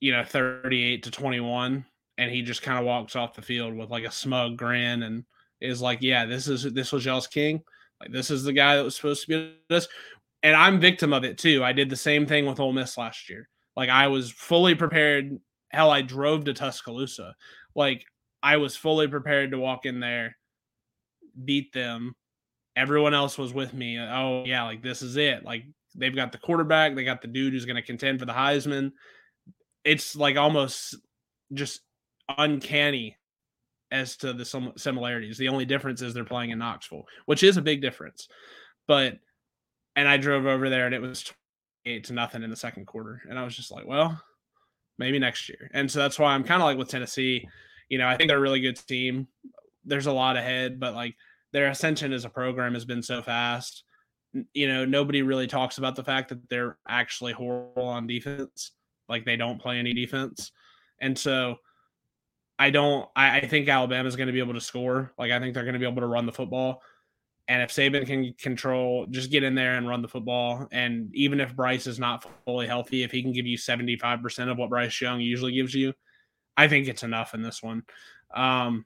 you 0.00 0.12
know, 0.12 0.24
38 0.24 1.02
to 1.04 1.10
21 1.10 1.84
and 2.18 2.30
he 2.30 2.42
just 2.42 2.62
kind 2.62 2.78
of 2.78 2.84
walks 2.84 3.16
off 3.16 3.34
the 3.34 3.42
field 3.42 3.74
with 3.74 3.90
like 3.90 4.04
a 4.04 4.10
smug 4.10 4.56
grin 4.56 5.04
and 5.04 5.24
is 5.60 5.80
like, 5.80 6.02
"Yeah, 6.02 6.26
this 6.26 6.48
is 6.48 6.64
this 6.74 6.92
was 6.92 7.04
y'all's 7.04 7.28
king. 7.28 7.62
Like 8.00 8.12
this 8.12 8.30
is 8.30 8.44
the 8.44 8.52
guy 8.52 8.76
that 8.76 8.84
was 8.84 8.96
supposed 8.96 9.22
to 9.22 9.28
be 9.28 9.54
this." 9.68 9.88
And 10.42 10.54
I'm 10.54 10.80
victim 10.80 11.12
of 11.12 11.24
it 11.24 11.38
too. 11.38 11.64
I 11.64 11.72
did 11.72 11.90
the 11.90 11.96
same 11.96 12.26
thing 12.26 12.46
with 12.46 12.60
Ole 12.60 12.72
Miss 12.72 12.98
last 12.98 13.30
year. 13.30 13.48
Like 13.76 13.88
I 13.88 14.08
was 14.08 14.30
fully 14.30 14.74
prepared. 14.74 15.38
Hell, 15.70 15.90
I 15.90 16.02
drove 16.02 16.44
to 16.44 16.54
Tuscaloosa. 16.54 17.34
Like 17.74 18.04
I 18.42 18.56
was 18.58 18.76
fully 18.76 19.08
prepared 19.08 19.50
to 19.50 19.58
walk 19.58 19.86
in 19.86 20.00
there, 20.00 20.36
beat 21.44 21.72
them, 21.72 22.14
everyone 22.78 23.12
else 23.12 23.36
was 23.36 23.52
with 23.52 23.74
me. 23.74 23.98
Uh, 23.98 24.06
oh 24.16 24.44
yeah, 24.46 24.62
like 24.62 24.82
this 24.82 25.02
is 25.02 25.16
it. 25.16 25.44
Like 25.44 25.64
they've 25.96 26.14
got 26.14 26.32
the 26.32 26.38
quarterback, 26.38 26.94
they 26.94 27.04
got 27.04 27.20
the 27.20 27.28
dude 27.28 27.52
who's 27.52 27.64
going 27.64 27.76
to 27.76 27.82
contend 27.82 28.20
for 28.20 28.26
the 28.26 28.32
Heisman. 28.32 28.92
It's 29.84 30.14
like 30.14 30.36
almost 30.36 30.96
just 31.52 31.80
uncanny 32.36 33.16
as 33.90 34.16
to 34.18 34.32
the 34.32 34.72
similarities. 34.76 35.38
The 35.38 35.48
only 35.48 35.64
difference 35.64 36.02
is 36.02 36.14
they're 36.14 36.24
playing 36.24 36.50
in 36.50 36.58
Knoxville, 36.58 37.06
which 37.26 37.42
is 37.42 37.56
a 37.56 37.62
big 37.62 37.82
difference. 37.82 38.28
But 38.86 39.18
and 39.96 40.06
I 40.06 40.16
drove 40.16 40.46
over 40.46 40.70
there 40.70 40.86
and 40.86 40.94
it 40.94 41.02
was 41.02 41.32
eight 41.84 42.04
to 42.04 42.12
nothing 42.12 42.42
in 42.44 42.50
the 42.50 42.56
second 42.56 42.86
quarter, 42.86 43.22
and 43.28 43.38
I 43.38 43.44
was 43.44 43.56
just 43.56 43.72
like, 43.72 43.86
well, 43.86 44.22
maybe 44.98 45.18
next 45.18 45.48
year. 45.48 45.70
And 45.74 45.90
so 45.90 45.98
that's 45.98 46.18
why 46.18 46.32
I'm 46.32 46.44
kind 46.44 46.62
of 46.62 46.66
like 46.66 46.78
with 46.78 46.88
Tennessee. 46.88 47.48
You 47.88 47.98
know, 47.98 48.08
I 48.08 48.16
think 48.16 48.28
they're 48.28 48.38
a 48.38 48.40
really 48.40 48.60
good 48.60 48.76
team. 48.86 49.28
There's 49.84 50.06
a 50.06 50.12
lot 50.12 50.36
ahead, 50.36 50.78
but 50.78 50.94
like 50.94 51.14
their 51.52 51.68
ascension 51.68 52.12
as 52.12 52.24
a 52.24 52.30
program 52.30 52.74
has 52.74 52.84
been 52.84 53.02
so 53.02 53.22
fast. 53.22 53.84
You 54.52 54.68
know, 54.68 54.84
nobody 54.84 55.22
really 55.22 55.46
talks 55.46 55.78
about 55.78 55.96
the 55.96 56.04
fact 56.04 56.28
that 56.28 56.48
they're 56.50 56.78
actually 56.86 57.32
horrible 57.32 57.86
on 57.86 58.06
defense. 58.06 58.72
Like 59.08 59.24
they 59.24 59.36
don't 59.36 59.60
play 59.60 59.78
any 59.78 59.94
defense. 59.94 60.52
And 61.00 61.18
so 61.18 61.56
I 62.58 62.70
don't 62.70 63.08
I, 63.16 63.38
I 63.38 63.46
think 63.46 63.68
Alabama's 63.68 64.16
going 64.16 64.26
to 64.26 64.32
be 64.32 64.40
able 64.40 64.54
to 64.54 64.60
score. 64.60 65.12
Like 65.18 65.30
I 65.30 65.38
think 65.38 65.54
they're 65.54 65.64
going 65.64 65.74
to 65.74 65.78
be 65.78 65.86
able 65.86 66.02
to 66.02 66.06
run 66.06 66.26
the 66.26 66.32
football. 66.32 66.82
And 67.46 67.62
if 67.62 67.70
Saban 67.70 68.06
can 68.06 68.34
control, 68.34 69.06
just 69.06 69.30
get 69.30 69.42
in 69.42 69.54
there 69.54 69.76
and 69.76 69.88
run 69.88 70.02
the 70.02 70.08
football. 70.08 70.68
And 70.70 71.08
even 71.14 71.40
if 71.40 71.56
Bryce 71.56 71.86
is 71.86 71.98
not 71.98 72.26
fully 72.44 72.66
healthy, 72.66 73.04
if 73.04 73.10
he 73.10 73.22
can 73.22 73.32
give 73.32 73.46
you 73.46 73.56
75% 73.56 74.50
of 74.50 74.58
what 74.58 74.68
Bryce 74.68 75.00
Young 75.00 75.18
usually 75.20 75.54
gives 75.54 75.74
you, 75.74 75.94
I 76.58 76.66
think 76.66 76.88
it's 76.88 77.04
enough 77.04 77.34
in 77.34 77.42
this 77.42 77.62
one. 77.62 77.84
Um, 78.34 78.84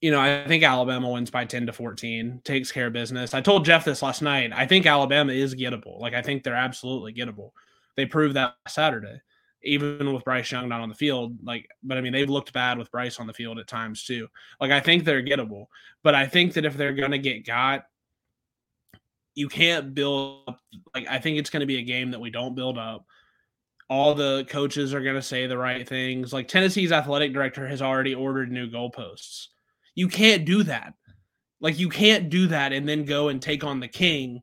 you 0.00 0.12
know, 0.12 0.20
I 0.20 0.46
think 0.46 0.62
Alabama 0.62 1.10
wins 1.10 1.30
by 1.30 1.44
10 1.44 1.66
to 1.66 1.72
14, 1.72 2.40
takes 2.44 2.72
care 2.72 2.86
of 2.86 2.92
business. 2.92 3.34
I 3.34 3.40
told 3.40 3.66
Jeff 3.66 3.84
this 3.84 4.02
last 4.02 4.22
night. 4.22 4.52
I 4.54 4.66
think 4.66 4.86
Alabama 4.86 5.32
is 5.32 5.54
gettable. 5.54 6.00
Like, 6.00 6.14
I 6.14 6.22
think 6.22 6.42
they're 6.42 6.54
absolutely 6.54 7.12
gettable. 7.12 7.50
They 7.96 8.06
proved 8.06 8.36
that 8.36 8.54
Saturday, 8.68 9.20
even 9.64 10.14
with 10.14 10.24
Bryce 10.24 10.50
Young 10.50 10.68
not 10.68 10.80
on 10.80 10.88
the 10.88 10.94
field. 10.94 11.36
Like, 11.42 11.68
but 11.82 11.98
I 11.98 12.02
mean, 12.02 12.12
they've 12.12 12.30
looked 12.30 12.52
bad 12.52 12.78
with 12.78 12.90
Bryce 12.92 13.18
on 13.18 13.26
the 13.26 13.34
field 13.34 13.58
at 13.58 13.66
times 13.66 14.04
too. 14.04 14.28
Like, 14.60 14.70
I 14.70 14.80
think 14.80 15.04
they're 15.04 15.24
gettable. 15.24 15.66
But 16.04 16.14
I 16.14 16.26
think 16.28 16.54
that 16.54 16.64
if 16.64 16.76
they're 16.76 16.94
going 16.94 17.10
to 17.10 17.18
get 17.18 17.44
got, 17.44 17.84
you 19.34 19.48
can't 19.48 19.92
build 19.92 20.44
up. 20.48 20.60
Like, 20.94 21.08
I 21.08 21.18
think 21.18 21.36
it's 21.36 21.50
going 21.50 21.60
to 21.60 21.66
be 21.66 21.78
a 21.78 21.82
game 21.82 22.12
that 22.12 22.20
we 22.20 22.30
don't 22.30 22.54
build 22.54 22.78
up 22.78 23.04
all 23.90 24.14
the 24.14 24.46
coaches 24.48 24.94
are 24.94 25.02
going 25.02 25.16
to 25.16 25.22
say 25.22 25.48
the 25.48 25.58
right 25.58 25.86
things. 25.86 26.32
Like 26.32 26.46
Tennessee's 26.46 26.92
athletic 26.92 27.34
director 27.34 27.66
has 27.66 27.82
already 27.82 28.14
ordered 28.14 28.52
new 28.52 28.70
goalposts. 28.70 29.48
You 29.96 30.06
can't 30.06 30.44
do 30.44 30.62
that. 30.62 30.94
Like 31.60 31.78
you 31.78 31.88
can't 31.88 32.30
do 32.30 32.46
that 32.46 32.72
and 32.72 32.88
then 32.88 33.04
go 33.04 33.28
and 33.28 33.42
take 33.42 33.64
on 33.64 33.80
the 33.80 33.88
king 33.88 34.40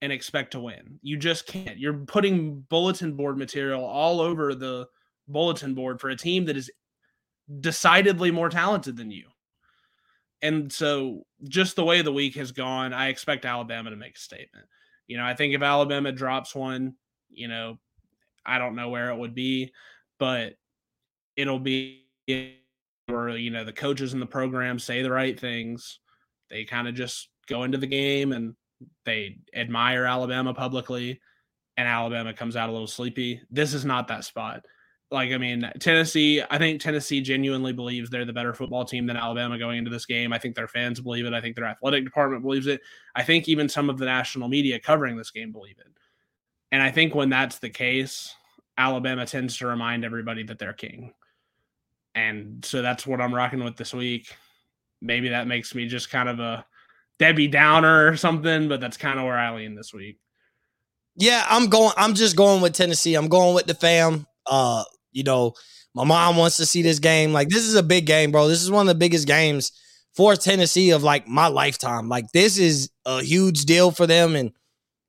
and 0.00 0.10
expect 0.10 0.52
to 0.52 0.60
win. 0.60 0.98
You 1.02 1.18
just 1.18 1.46
can't. 1.46 1.78
You're 1.78 1.92
putting 1.92 2.62
bulletin 2.70 3.14
board 3.14 3.36
material 3.36 3.84
all 3.84 4.18
over 4.18 4.54
the 4.54 4.86
bulletin 5.28 5.74
board 5.74 6.00
for 6.00 6.08
a 6.08 6.16
team 6.16 6.46
that 6.46 6.56
is 6.56 6.70
decidedly 7.60 8.30
more 8.30 8.48
talented 8.48 8.96
than 8.96 9.10
you. 9.10 9.26
And 10.40 10.72
so 10.72 11.24
just 11.48 11.76
the 11.76 11.84
way 11.84 12.00
the 12.00 12.12
week 12.12 12.34
has 12.36 12.50
gone, 12.50 12.94
I 12.94 13.08
expect 13.08 13.44
Alabama 13.44 13.90
to 13.90 13.96
make 13.96 14.16
a 14.16 14.20
statement. 14.20 14.64
You 15.06 15.18
know, 15.18 15.24
I 15.24 15.34
think 15.34 15.54
if 15.54 15.60
Alabama 15.60 16.12
drops 16.12 16.54
one, 16.54 16.94
you 17.28 17.46
know, 17.46 17.78
I 18.44 18.58
don't 18.58 18.76
know 18.76 18.88
where 18.88 19.10
it 19.10 19.18
would 19.18 19.34
be, 19.34 19.72
but 20.18 20.54
it'll 21.36 21.58
be 21.58 22.04
or 23.08 23.30
you 23.30 23.50
know 23.50 23.64
the 23.64 23.72
coaches 23.72 24.14
in 24.14 24.20
the 24.20 24.26
program 24.26 24.78
say 24.78 25.02
the 25.02 25.10
right 25.10 25.38
things 25.38 25.98
they 26.48 26.64
kind 26.64 26.86
of 26.86 26.94
just 26.94 27.28
go 27.48 27.64
into 27.64 27.78
the 27.78 27.86
game 27.86 28.32
and 28.32 28.54
they 29.04 29.36
admire 29.54 30.04
alabama 30.04 30.54
publicly 30.54 31.20
and 31.76 31.88
alabama 31.88 32.32
comes 32.32 32.56
out 32.56 32.68
a 32.68 32.72
little 32.72 32.86
sleepy. 32.86 33.40
This 33.50 33.72
is 33.72 33.84
not 33.84 34.08
that 34.08 34.24
spot. 34.24 34.64
Like 35.10 35.32
i 35.32 35.38
mean 35.38 35.68
tennessee 35.80 36.40
i 36.50 36.58
think 36.58 36.80
tennessee 36.80 37.20
genuinely 37.20 37.72
believes 37.72 38.10
they're 38.10 38.24
the 38.24 38.32
better 38.32 38.54
football 38.54 38.84
team 38.84 39.06
than 39.06 39.16
alabama 39.16 39.58
going 39.58 39.78
into 39.78 39.90
this 39.90 40.06
game. 40.06 40.32
I 40.32 40.38
think 40.38 40.54
their 40.54 40.68
fans 40.68 41.00
believe 41.00 41.26
it. 41.26 41.34
I 41.34 41.40
think 41.40 41.56
their 41.56 41.66
athletic 41.66 42.04
department 42.04 42.42
believes 42.42 42.68
it. 42.68 42.80
I 43.16 43.24
think 43.24 43.48
even 43.48 43.68
some 43.68 43.90
of 43.90 43.98
the 43.98 44.04
national 44.04 44.48
media 44.48 44.78
covering 44.78 45.16
this 45.16 45.32
game 45.32 45.50
believe 45.50 45.78
it 45.78 45.88
and 46.72 46.82
i 46.82 46.90
think 46.90 47.14
when 47.14 47.28
that's 47.28 47.58
the 47.58 47.70
case 47.70 48.34
alabama 48.78 49.26
tends 49.26 49.56
to 49.56 49.66
remind 49.66 50.04
everybody 50.04 50.42
that 50.42 50.58
they're 50.58 50.72
king 50.72 51.12
and 52.14 52.64
so 52.64 52.82
that's 52.82 53.06
what 53.06 53.20
I'm 53.20 53.34
rocking 53.34 53.62
with 53.62 53.76
this 53.76 53.94
week. 53.94 54.34
Maybe 55.00 55.28
that 55.28 55.46
makes 55.46 55.74
me 55.74 55.86
just 55.86 56.10
kind 56.10 56.28
of 56.28 56.40
a 56.40 56.64
Debbie 57.18 57.48
Downer 57.48 58.08
or 58.08 58.16
something, 58.16 58.68
but 58.68 58.80
that's 58.80 58.96
kind 58.96 59.18
of 59.18 59.24
where 59.24 59.38
I 59.38 59.54
lean 59.54 59.74
this 59.74 59.94
week. 59.94 60.18
Yeah, 61.16 61.44
I'm 61.48 61.68
going. 61.68 61.92
I'm 61.96 62.14
just 62.14 62.36
going 62.36 62.62
with 62.62 62.74
Tennessee. 62.74 63.14
I'm 63.14 63.28
going 63.28 63.54
with 63.54 63.66
the 63.66 63.74
fam. 63.74 64.26
Uh, 64.46 64.84
you 65.12 65.22
know, 65.22 65.54
my 65.94 66.04
mom 66.04 66.36
wants 66.36 66.56
to 66.58 66.66
see 66.66 66.82
this 66.82 66.98
game. 66.98 67.32
Like, 67.32 67.48
this 67.48 67.64
is 67.64 67.74
a 67.74 67.82
big 67.82 68.06
game, 68.06 68.30
bro. 68.30 68.48
This 68.48 68.62
is 68.62 68.70
one 68.70 68.82
of 68.82 68.88
the 68.88 68.98
biggest 68.98 69.26
games 69.26 69.72
for 70.14 70.34
Tennessee 70.34 70.90
of 70.90 71.02
like 71.02 71.26
my 71.26 71.48
lifetime. 71.48 72.08
Like, 72.08 72.30
this 72.32 72.58
is 72.58 72.90
a 73.04 73.22
huge 73.22 73.64
deal 73.64 73.90
for 73.90 74.06
them, 74.06 74.34
and 74.34 74.52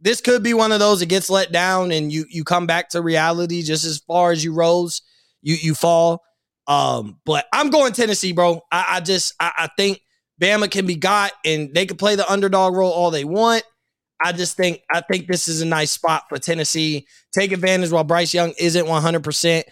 this 0.02 0.22
could 0.22 0.44
be 0.44 0.54
one 0.54 0.72
of 0.72 0.80
those 0.80 1.00
that 1.00 1.08
gets 1.08 1.30
let 1.30 1.52
down, 1.52 1.92
and 1.92 2.12
you 2.12 2.26
you 2.30 2.44
come 2.44 2.68
back 2.68 2.90
to 2.90 3.02
reality 3.02 3.62
just 3.62 3.86
as 3.86 4.00
far 4.00 4.32
as 4.32 4.44
you 4.44 4.54
rose, 4.54 5.02
you 5.42 5.56
you 5.56 5.76
fall. 5.76 6.24
Um, 6.68 7.20
but 7.26 7.46
I'm 7.54 7.70
going 7.70 7.94
Tennessee, 7.94 8.32
bro. 8.34 8.62
I, 8.72 8.86
I 8.90 9.00
just 9.00 9.34
I, 9.40 9.52
I, 9.58 9.70
think 9.78 10.00
Bama 10.40 10.70
can 10.70 10.86
be 10.86 10.96
got 10.96 11.32
and 11.44 11.74
they 11.74 11.86
can 11.86 11.98
play 11.98 12.16
the 12.16 12.32
underdog 12.32 12.76
role 12.76 12.92
all 12.92 13.12
they 13.12 13.26
want. 13.26 13.64
I 14.24 14.32
just 14.32 14.56
think 14.56 14.82
I 14.94 15.02
think 15.02 15.28
this 15.28 15.48
is 15.48 15.62
a 15.62 15.66
nice 15.66 15.92
spot 15.92 16.24
for 16.30 16.38
Tennessee. 16.38 17.08
Take 17.34 17.52
advantage 17.52 17.92
while 17.92 18.04
Bryce 18.04 18.34
Young 18.34 18.54
isn't 18.60 18.86
100%. 18.86 19.64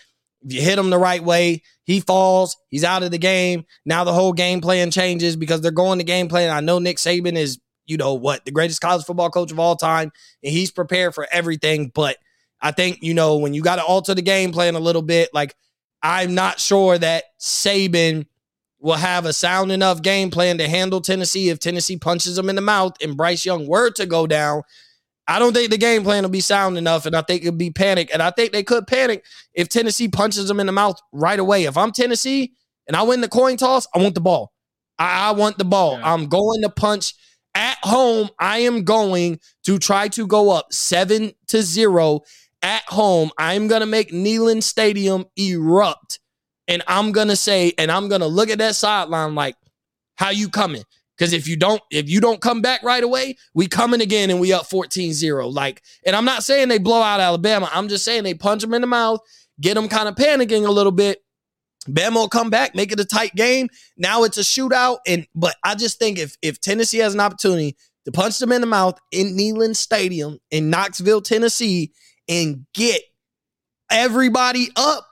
If 0.41 0.53
you 0.53 0.61
hit 0.61 0.79
him 0.79 0.89
the 0.89 0.97
right 0.97 1.23
way, 1.23 1.61
he 1.83 1.99
falls, 1.99 2.57
he's 2.69 2.83
out 2.83 3.03
of 3.03 3.11
the 3.11 3.17
game. 3.17 3.65
Now 3.85 4.03
the 4.03 4.13
whole 4.13 4.33
game 4.33 4.61
plan 4.61 4.89
changes 4.89 5.35
because 5.35 5.61
they're 5.61 5.71
going 5.71 5.99
to 5.99 6.05
game 6.05 6.27
plan. 6.27 6.55
I 6.55 6.61
know 6.61 6.79
Nick 6.79 6.97
Saban 6.97 7.35
is, 7.35 7.59
you 7.89 7.97
know, 7.97 8.13
what, 8.13 8.45
the 8.45 8.51
greatest 8.51 8.81
college 8.81 9.05
football 9.05 9.29
coach 9.29 9.51
of 9.51 9.59
all 9.59 9.75
time, 9.75 10.11
and 10.43 10.53
he's 10.53 10.71
prepared 10.71 11.15
for 11.15 11.27
everything. 11.31 11.91
But 11.93 12.17
I 12.61 12.71
think, 12.71 12.99
you 13.01 13.13
know, 13.13 13.37
when 13.37 13.53
you 13.53 13.61
got 13.61 13.77
to 13.77 13.83
alter 13.83 14.13
the 14.13 14.21
game 14.21 14.51
plan 14.51 14.75
a 14.75 14.79
little 14.79 15.01
bit, 15.01 15.29
like 15.33 15.55
I'm 16.01 16.35
not 16.35 16.59
sure 16.59 16.97
that 16.97 17.25
Saban 17.39 18.25
will 18.79 18.95
have 18.95 19.25
a 19.25 19.33
sound 19.33 19.71
enough 19.71 20.01
game 20.01 20.31
plan 20.31 20.57
to 20.57 20.67
handle 20.67 21.01
Tennessee 21.01 21.49
if 21.49 21.59
Tennessee 21.59 21.97
punches 21.97 22.37
them 22.37 22.49
in 22.49 22.55
the 22.55 22.61
mouth 22.61 22.93
and 23.01 23.17
Bryce 23.17 23.45
Young 23.45 23.67
were 23.67 23.91
to 23.91 24.05
go 24.05 24.25
down. 24.25 24.63
I 25.27 25.37
don't 25.37 25.53
think 25.53 25.69
the 25.69 25.77
game 25.77 26.03
plan 26.03 26.23
will 26.23 26.29
be 26.31 26.41
sound 26.41 26.77
enough, 26.77 27.05
and 27.05 27.15
I 27.15 27.21
think 27.21 27.43
it'll 27.43 27.55
be 27.55 27.69
panic. 27.69 28.09
And 28.11 28.21
I 28.21 28.31
think 28.31 28.51
they 28.51 28.63
could 28.63 28.87
panic 28.87 29.23
if 29.53 29.69
Tennessee 29.69 30.07
punches 30.07 30.47
them 30.47 30.59
in 30.59 30.65
the 30.65 30.71
mouth 30.71 30.99
right 31.11 31.39
away. 31.39 31.65
If 31.65 31.77
I'm 31.77 31.91
Tennessee 31.91 32.53
and 32.87 32.97
I 32.97 33.03
win 33.03 33.21
the 33.21 33.27
coin 33.27 33.55
toss, 33.55 33.85
I 33.93 33.99
want 33.99 34.15
the 34.15 34.21
ball. 34.21 34.53
I, 34.97 35.29
I 35.29 35.31
want 35.33 35.59
the 35.59 35.65
ball. 35.65 35.99
Yeah. 35.99 36.13
I'm 36.13 36.27
going 36.27 36.63
to 36.63 36.69
punch 36.69 37.13
at 37.55 37.77
home. 37.83 38.29
I 38.39 38.59
am 38.59 38.83
going 38.83 39.39
to 39.65 39.77
try 39.77 40.07
to 40.09 40.27
go 40.27 40.51
up 40.51 40.73
seven 40.73 41.33
to 41.47 41.61
zero 41.61 42.21
at 42.61 42.83
home. 42.83 43.31
I'm 43.37 43.67
going 43.67 43.81
to 43.81 43.85
make 43.85 44.11
Neyland 44.11 44.63
Stadium 44.63 45.25
erupt. 45.37 46.19
And 46.67 46.83
I'm 46.87 47.11
going 47.11 47.29
to 47.29 47.35
say, 47.35 47.73
and 47.77 47.91
I'm 47.91 48.09
going 48.09 48.21
to 48.21 48.27
look 48.27 48.49
at 48.49 48.59
that 48.59 48.75
sideline 48.75 49.33
like, 49.35 49.55
how 50.15 50.29
you 50.29 50.49
coming? 50.49 50.83
Because 51.17 51.33
if 51.33 51.47
you 51.47 51.57
don't, 51.57 51.81
if 51.91 52.09
you 52.09 52.21
don't 52.21 52.39
come 52.39 52.61
back 52.61 52.83
right 52.83 53.03
away, 53.03 53.37
we 53.53 53.67
coming 53.67 54.01
again 54.01 54.29
and 54.29 54.39
we 54.39 54.53
up 54.53 54.69
14-0. 54.69 55.53
Like, 55.53 55.81
and 56.05 56.15
I'm 56.15 56.25
not 56.25 56.43
saying 56.43 56.69
they 56.69 56.77
blow 56.77 57.01
out 57.01 57.19
Alabama. 57.19 57.69
I'm 57.73 57.87
just 57.89 58.05
saying 58.05 58.23
they 58.23 58.33
punch 58.33 58.61
them 58.61 58.73
in 58.73 58.81
the 58.81 58.87
mouth, 58.87 59.19
get 59.59 59.73
them 59.73 59.89
kind 59.89 60.07
of 60.07 60.15
panicking 60.15 60.65
a 60.65 60.71
little 60.71 60.91
bit. 60.91 61.23
Bama 61.93 62.15
will 62.15 62.29
come 62.29 62.49
back, 62.49 62.75
make 62.75 62.91
it 62.91 62.99
a 62.99 63.05
tight 63.05 63.35
game. 63.35 63.69
Now 63.97 64.23
it's 64.23 64.37
a 64.37 64.41
shootout. 64.41 64.99
And 65.07 65.27
but 65.35 65.55
I 65.63 65.75
just 65.75 65.99
think 65.99 66.19
if 66.19 66.37
if 66.41 66.59
Tennessee 66.61 66.99
has 66.99 67.13
an 67.13 67.19
opportunity 67.19 67.75
to 68.05 68.11
punch 68.11 68.39
them 68.39 68.51
in 68.51 68.61
the 68.61 68.67
mouth 68.67 68.99
in 69.11 69.35
Neyland 69.37 69.75
Stadium 69.75 70.39
in 70.51 70.69
Knoxville, 70.69 71.21
Tennessee, 71.21 71.91
and 72.27 72.65
get 72.73 73.01
everybody 73.91 74.69
up. 74.75 75.05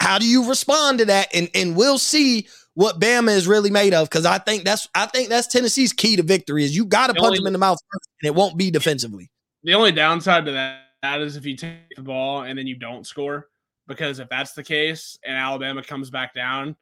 How 0.00 0.18
do 0.18 0.26
you 0.26 0.48
respond 0.48 0.98
to 0.98 1.06
that? 1.06 1.28
And 1.34 1.50
and 1.54 1.76
we'll 1.76 1.98
see 1.98 2.46
what 2.74 3.00
Bama 3.00 3.34
is 3.34 3.48
really 3.48 3.70
made 3.70 3.92
of 3.92 4.08
because 4.08 4.24
I 4.24 4.38
think 4.38 4.64
that's 4.64 4.88
I 4.94 5.06
think 5.06 5.28
that's 5.28 5.48
Tennessee's 5.48 5.92
key 5.92 6.16
to 6.16 6.22
victory 6.22 6.64
is 6.64 6.76
you 6.76 6.84
got 6.84 7.08
to 7.08 7.14
punch 7.14 7.26
only, 7.26 7.38
them 7.38 7.48
in 7.48 7.52
the 7.52 7.58
mouth 7.58 7.78
first, 7.92 8.08
and 8.22 8.28
it 8.28 8.34
won't 8.34 8.56
be 8.56 8.70
defensively. 8.70 9.30
The 9.64 9.74
only 9.74 9.90
downside 9.90 10.44
to 10.44 10.52
that, 10.52 10.82
that 11.02 11.20
is 11.20 11.34
if 11.34 11.44
you 11.44 11.56
take 11.56 11.96
the 11.96 12.02
ball 12.02 12.42
and 12.42 12.56
then 12.56 12.68
you 12.68 12.76
don't 12.76 13.04
score 13.04 13.48
because 13.88 14.20
if 14.20 14.28
that's 14.28 14.52
the 14.52 14.62
case 14.62 15.18
and 15.24 15.36
Alabama 15.36 15.82
comes 15.82 16.10
back 16.10 16.34
down 16.34 16.76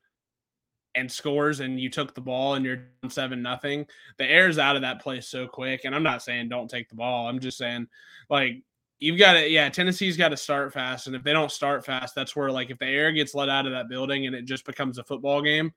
and 0.95 1.11
scores 1.11 1.61
and 1.61 1.81
you 1.81 1.89
took 1.89 2.15
the 2.15 2.21
ball 2.21 2.55
and 2.55 2.65
you're 2.65 2.89
seven 3.09 3.41
nothing, 3.41 3.87
the 4.19 4.25
air's 4.25 4.59
out 4.59 4.77
of 4.77 4.83
that 4.83 5.01
place 5.01 5.27
so 5.27 5.47
quick. 5.47 5.85
And 5.85 5.95
I'm 5.95 6.03
not 6.03 6.23
saying 6.23 6.49
don't 6.49 6.69
take 6.69 6.89
the 6.89 6.95
ball. 6.95 7.29
I'm 7.29 7.41
just 7.41 7.57
saying 7.57 7.87
like 8.29 8.63
you've 8.99 9.19
got 9.19 9.35
to 9.35 9.49
yeah 9.49 9.69
tennessee's 9.69 10.17
got 10.17 10.31
to 10.31 10.37
start 10.37 10.73
fast 10.73 11.07
and 11.07 11.15
if 11.15 11.23
they 11.23 11.35
don't 11.35 11.53
start 11.53 11.85
fast 11.85 12.15
that's 12.15 12.35
where 12.35 12.51
like 12.51 12.71
if 12.71 12.79
the 12.79 12.87
air 12.87 13.13
gets 13.13 13.35
let 13.35 13.51
out 13.51 13.67
of 13.67 13.73
that 13.73 13.91
building 13.91 14.27
and 14.27 14.35
it 14.35 14.47
just 14.47 14.65
becomes 14.65 14.97
a 14.97 15.05
football 15.05 15.43
game 15.43 15.71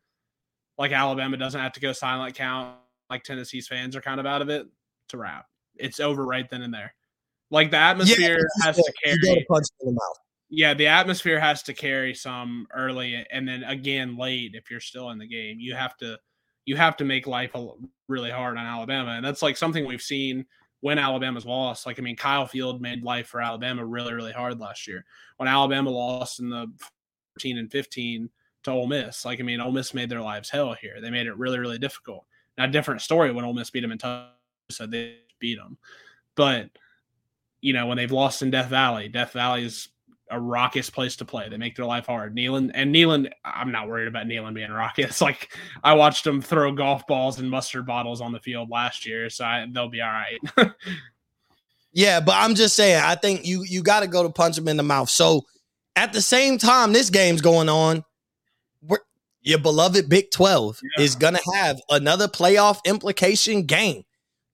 like 0.77 0.93
alabama 0.93 1.35
doesn't 1.35 1.59
have 1.59 1.73
to 1.73 1.81
go 1.81 1.91
silent 1.91 2.33
count 2.33 2.77
like 3.09 3.23
Tennessee's 3.23 3.67
fans 3.67 3.95
are 3.95 4.01
kind 4.01 4.19
of 4.19 4.25
out 4.25 4.41
of 4.41 4.49
it, 4.49 4.67
to 5.09 5.17
wrap. 5.17 5.47
It's 5.75 5.99
over 5.99 6.25
right 6.25 6.49
then 6.49 6.61
and 6.61 6.73
there. 6.73 6.93
Like 7.51 7.71
the 7.71 7.77
atmosphere 7.77 8.37
yeah, 8.37 8.65
has 8.65 8.75
to 8.75 8.93
carry. 9.03 9.17
To 9.17 9.45
punch 9.49 9.65
in 9.81 9.87
the 9.87 9.93
mouth. 9.93 10.19
Yeah, 10.49 10.73
the 10.73 10.87
atmosphere 10.87 11.39
has 11.39 11.61
to 11.63 11.73
carry 11.73 12.15
some 12.15 12.67
early, 12.73 13.25
and 13.31 13.47
then 13.47 13.63
again 13.63 14.17
late 14.17 14.55
if 14.55 14.71
you're 14.71 14.79
still 14.79 15.11
in 15.11 15.19
the 15.19 15.27
game. 15.27 15.59
You 15.59 15.75
have 15.75 15.95
to 15.97 16.17
you 16.65 16.75
have 16.75 16.97
to 16.97 17.05
make 17.05 17.27
life 17.27 17.55
really 18.07 18.31
hard 18.31 18.57
on 18.57 18.65
Alabama, 18.65 19.11
and 19.11 19.25
that's 19.25 19.43
like 19.43 19.57
something 19.57 19.85
we've 19.85 20.01
seen 20.01 20.45
when 20.81 20.97
Alabama's 20.97 21.45
lost. 21.45 21.85
Like 21.85 21.99
I 21.99 22.01
mean, 22.01 22.15
Kyle 22.15 22.47
Field 22.47 22.81
made 22.81 23.03
life 23.03 23.27
for 23.27 23.41
Alabama 23.41 23.85
really 23.85 24.13
really 24.13 24.31
hard 24.31 24.59
last 24.59 24.87
year 24.87 25.05
when 25.37 25.47
Alabama 25.47 25.91
lost 25.91 26.39
in 26.39 26.49
the 26.49 26.67
14 27.35 27.59
and 27.59 27.71
15 27.71 28.29
to 28.63 28.71
Ole 28.71 28.87
Miss. 28.87 29.25
Like 29.25 29.39
I 29.39 29.43
mean, 29.43 29.61
Ole 29.61 29.71
Miss 29.71 29.93
made 29.93 30.09
their 30.09 30.21
lives 30.21 30.49
hell 30.49 30.73
here. 30.73 30.99
They 30.99 31.11
made 31.11 31.27
it 31.27 31.37
really 31.37 31.59
really 31.59 31.79
difficult. 31.79 32.25
Now, 32.57 32.65
different 32.65 33.01
story 33.01 33.31
when 33.31 33.45
Ole 33.45 33.53
Miss 33.53 33.69
beat 33.69 33.81
them 33.81 33.91
in 33.91 33.99
Tulsa, 33.99 34.87
they 34.87 35.19
beat 35.39 35.59
them, 35.59 35.77
but 36.35 36.69
you 37.61 37.73
know 37.73 37.85
when 37.85 37.97
they've 37.97 38.11
lost 38.11 38.41
in 38.41 38.49
Death 38.49 38.69
Valley, 38.69 39.09
Death 39.09 39.33
Valley 39.33 39.63
is 39.63 39.89
a 40.29 40.39
raucous 40.39 40.89
place 40.89 41.15
to 41.17 41.25
play. 41.25 41.49
They 41.49 41.57
make 41.57 41.75
their 41.75 41.85
life 41.85 42.05
hard. 42.05 42.35
Neyland 42.35 42.71
and 42.73 42.93
Neyland, 42.93 43.31
I'm 43.43 43.71
not 43.71 43.87
worried 43.87 44.07
about 44.07 44.27
Neyland 44.27 44.53
being 44.53 44.71
raucous. 44.71 45.21
Like 45.29 45.49
I 45.83 45.93
watched 45.93 46.23
them 46.23 46.41
throw 46.41 46.71
golf 46.71 47.05
balls 47.05 47.39
and 47.39 47.49
mustard 47.49 47.85
bottles 47.85 48.21
on 48.21 48.31
the 48.31 48.39
field 48.39 48.69
last 48.69 49.05
year, 49.05 49.29
so 49.29 49.45
I, 49.45 49.67
they'll 49.71 49.89
be 49.89 50.01
all 50.01 50.11
right. 50.11 50.39
yeah, 51.93 52.19
but 52.19 52.35
I'm 52.35 52.55
just 52.55 52.75
saying, 52.75 53.01
I 53.03 53.15
think 53.15 53.45
you 53.45 53.63
you 53.63 53.83
got 53.83 53.99
to 53.99 54.07
go 54.07 54.23
to 54.23 54.29
punch 54.29 54.55
them 54.55 54.67
in 54.67 54.77
the 54.77 54.83
mouth. 54.83 55.09
So 55.09 55.45
at 55.95 56.13
the 56.13 56.21
same 56.21 56.57
time, 56.57 56.93
this 56.93 57.09
game's 57.09 57.41
going 57.41 57.69
on. 57.69 58.03
your 59.41 59.59
beloved 59.59 60.09
Big 60.09 60.31
12 60.31 60.79
yeah. 60.97 61.03
is 61.03 61.15
going 61.15 61.35
to 61.35 61.51
have 61.53 61.79
another 61.89 62.27
playoff 62.27 62.79
implication 62.85 63.63
game. 63.63 64.03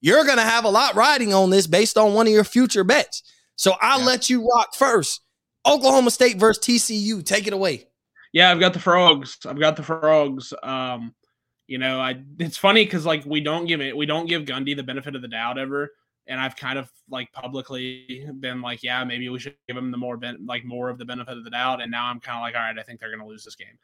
You're 0.00 0.24
going 0.24 0.38
to 0.38 0.42
have 0.42 0.64
a 0.64 0.70
lot 0.70 0.94
riding 0.94 1.32
on 1.32 1.50
this 1.50 1.66
based 1.66 1.96
on 1.96 2.14
one 2.14 2.26
of 2.26 2.32
your 2.32 2.44
future 2.44 2.84
bets. 2.84 3.22
So 3.56 3.74
I'll 3.80 4.00
yeah. 4.00 4.06
let 4.06 4.30
you 4.30 4.46
rock 4.46 4.74
first. 4.74 5.22
Oklahoma 5.66 6.10
State 6.10 6.36
versus 6.36 6.62
TCU. 6.64 7.24
Take 7.24 7.46
it 7.46 7.52
away. 7.52 7.88
Yeah, 8.32 8.50
I've 8.50 8.60
got 8.60 8.72
the 8.72 8.80
frogs. 8.80 9.38
I've 9.46 9.58
got 9.58 9.76
the 9.76 9.82
frogs. 9.82 10.52
Um, 10.62 11.14
you 11.66 11.78
know, 11.78 12.00
I 12.00 12.22
it's 12.38 12.56
funny 12.56 12.84
because 12.84 13.04
like 13.04 13.24
we 13.24 13.40
don't 13.40 13.66
give 13.66 13.80
it 13.80 13.96
we 13.96 14.06
don't 14.06 14.26
give 14.26 14.42
Gundy 14.42 14.76
the 14.76 14.82
benefit 14.82 15.16
of 15.16 15.22
the 15.22 15.28
doubt 15.28 15.58
ever. 15.58 15.90
And 16.28 16.40
I've 16.40 16.56
kind 16.56 16.78
of 16.78 16.90
like 17.08 17.30
publicly 17.32 18.28
been 18.40 18.60
like, 18.60 18.82
yeah, 18.82 19.04
maybe 19.04 19.28
we 19.28 19.38
should 19.38 19.54
give 19.68 19.76
him 19.76 19.92
the 19.92 19.96
more 19.96 20.16
ben- 20.16 20.44
like 20.44 20.64
more 20.64 20.88
of 20.88 20.98
the 20.98 21.04
benefit 21.04 21.36
of 21.36 21.44
the 21.44 21.50
doubt. 21.50 21.80
And 21.80 21.90
now 21.90 22.06
I'm 22.06 22.18
kind 22.18 22.36
of 22.36 22.42
like, 22.42 22.54
all 22.54 22.60
right, 22.60 22.78
I 22.78 22.82
think 22.82 22.98
they're 22.98 23.10
gonna 23.10 23.26
lose 23.26 23.44
this 23.44 23.54
game. 23.54 23.78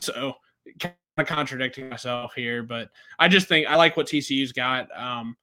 So 0.00 0.34
kind 0.78 0.94
of 1.18 1.26
contradicting 1.26 1.88
myself 1.88 2.32
here, 2.34 2.62
but 2.62 2.90
I 3.18 3.28
just 3.28 3.48
think 3.48 3.66
I 3.66 3.76
like 3.76 3.96
what 3.96 4.06
TCU's 4.06 4.52
got. 4.52 4.88
Um, 4.98 5.36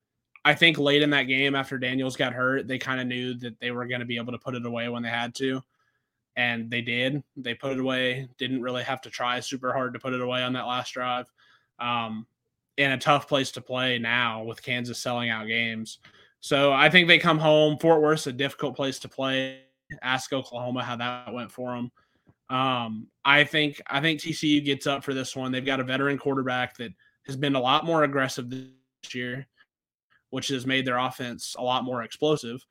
I 0.43 0.55
think 0.55 0.77
late 0.79 1.01
in 1.01 1.11
that 1.11 1.23
game 1.23 1.55
after 1.55 1.77
Daniels 1.77 2.15
got 2.15 2.33
hurt, 2.33 2.67
they 2.67 2.79
kind 2.79 2.99
of 2.99 3.07
knew 3.07 3.35
that 3.35 3.59
they 3.59 3.71
were 3.71 3.85
going 3.85 3.99
to 3.99 4.05
be 4.05 4.17
able 4.17 4.31
to 4.31 4.39
put 4.39 4.55
it 4.55 4.65
away 4.65 4.89
when 4.89 5.03
they 5.03 5.09
had 5.09 5.35
to. 5.35 5.61
And 6.35 6.71
they 6.71 6.81
did. 6.81 7.21
They 7.35 7.53
put 7.53 7.73
it 7.73 7.79
away. 7.79 8.27
Didn't 8.37 8.61
really 8.61 8.83
have 8.83 9.01
to 9.01 9.09
try 9.09 9.39
super 9.39 9.71
hard 9.71 9.93
to 9.93 9.99
put 9.99 10.13
it 10.13 10.21
away 10.21 10.41
on 10.41 10.53
that 10.53 10.65
last 10.65 10.93
drive. 10.93 11.27
Um, 11.79 12.25
in 12.77 12.91
a 12.91 12.97
tough 12.97 13.27
place 13.27 13.51
to 13.51 13.61
play 13.61 13.99
now 13.99 14.43
with 14.43 14.63
Kansas 14.63 14.99
selling 14.99 15.29
out 15.29 15.45
games. 15.45 15.99
So 16.39 16.73
I 16.73 16.89
think 16.89 17.07
they 17.07 17.19
come 17.19 17.37
home. 17.37 17.77
Fort 17.77 18.01
Worth's 18.01 18.27
a 18.27 18.31
difficult 18.31 18.75
place 18.75 18.97
to 18.99 19.09
play. 19.09 19.61
Ask 20.01 20.33
Oklahoma 20.33 20.83
how 20.83 20.95
that 20.95 21.33
went 21.33 21.51
for 21.51 21.75
them. 21.75 21.91
Um, 22.49 23.07
I 23.23 23.43
think 23.43 23.81
I 23.87 24.01
think 24.01 24.19
TCU 24.19 24.63
gets 24.63 24.87
up 24.87 25.03
for 25.03 25.13
this 25.13 25.35
one. 25.35 25.51
They've 25.51 25.65
got 25.65 25.79
a 25.79 25.83
veteran 25.83 26.17
quarterback 26.17 26.75
that 26.77 26.91
has 27.27 27.35
been 27.35 27.55
a 27.55 27.59
lot 27.59 27.85
more 27.85 28.03
aggressive 28.03 28.49
this 28.49 28.65
year 29.13 29.47
which 30.31 30.47
has 30.49 30.65
made 30.65 30.85
their 30.85 30.97
offense 30.97 31.55
a 31.57 31.61
lot 31.61 31.83
more 31.83 32.03
explosive. 32.03 32.65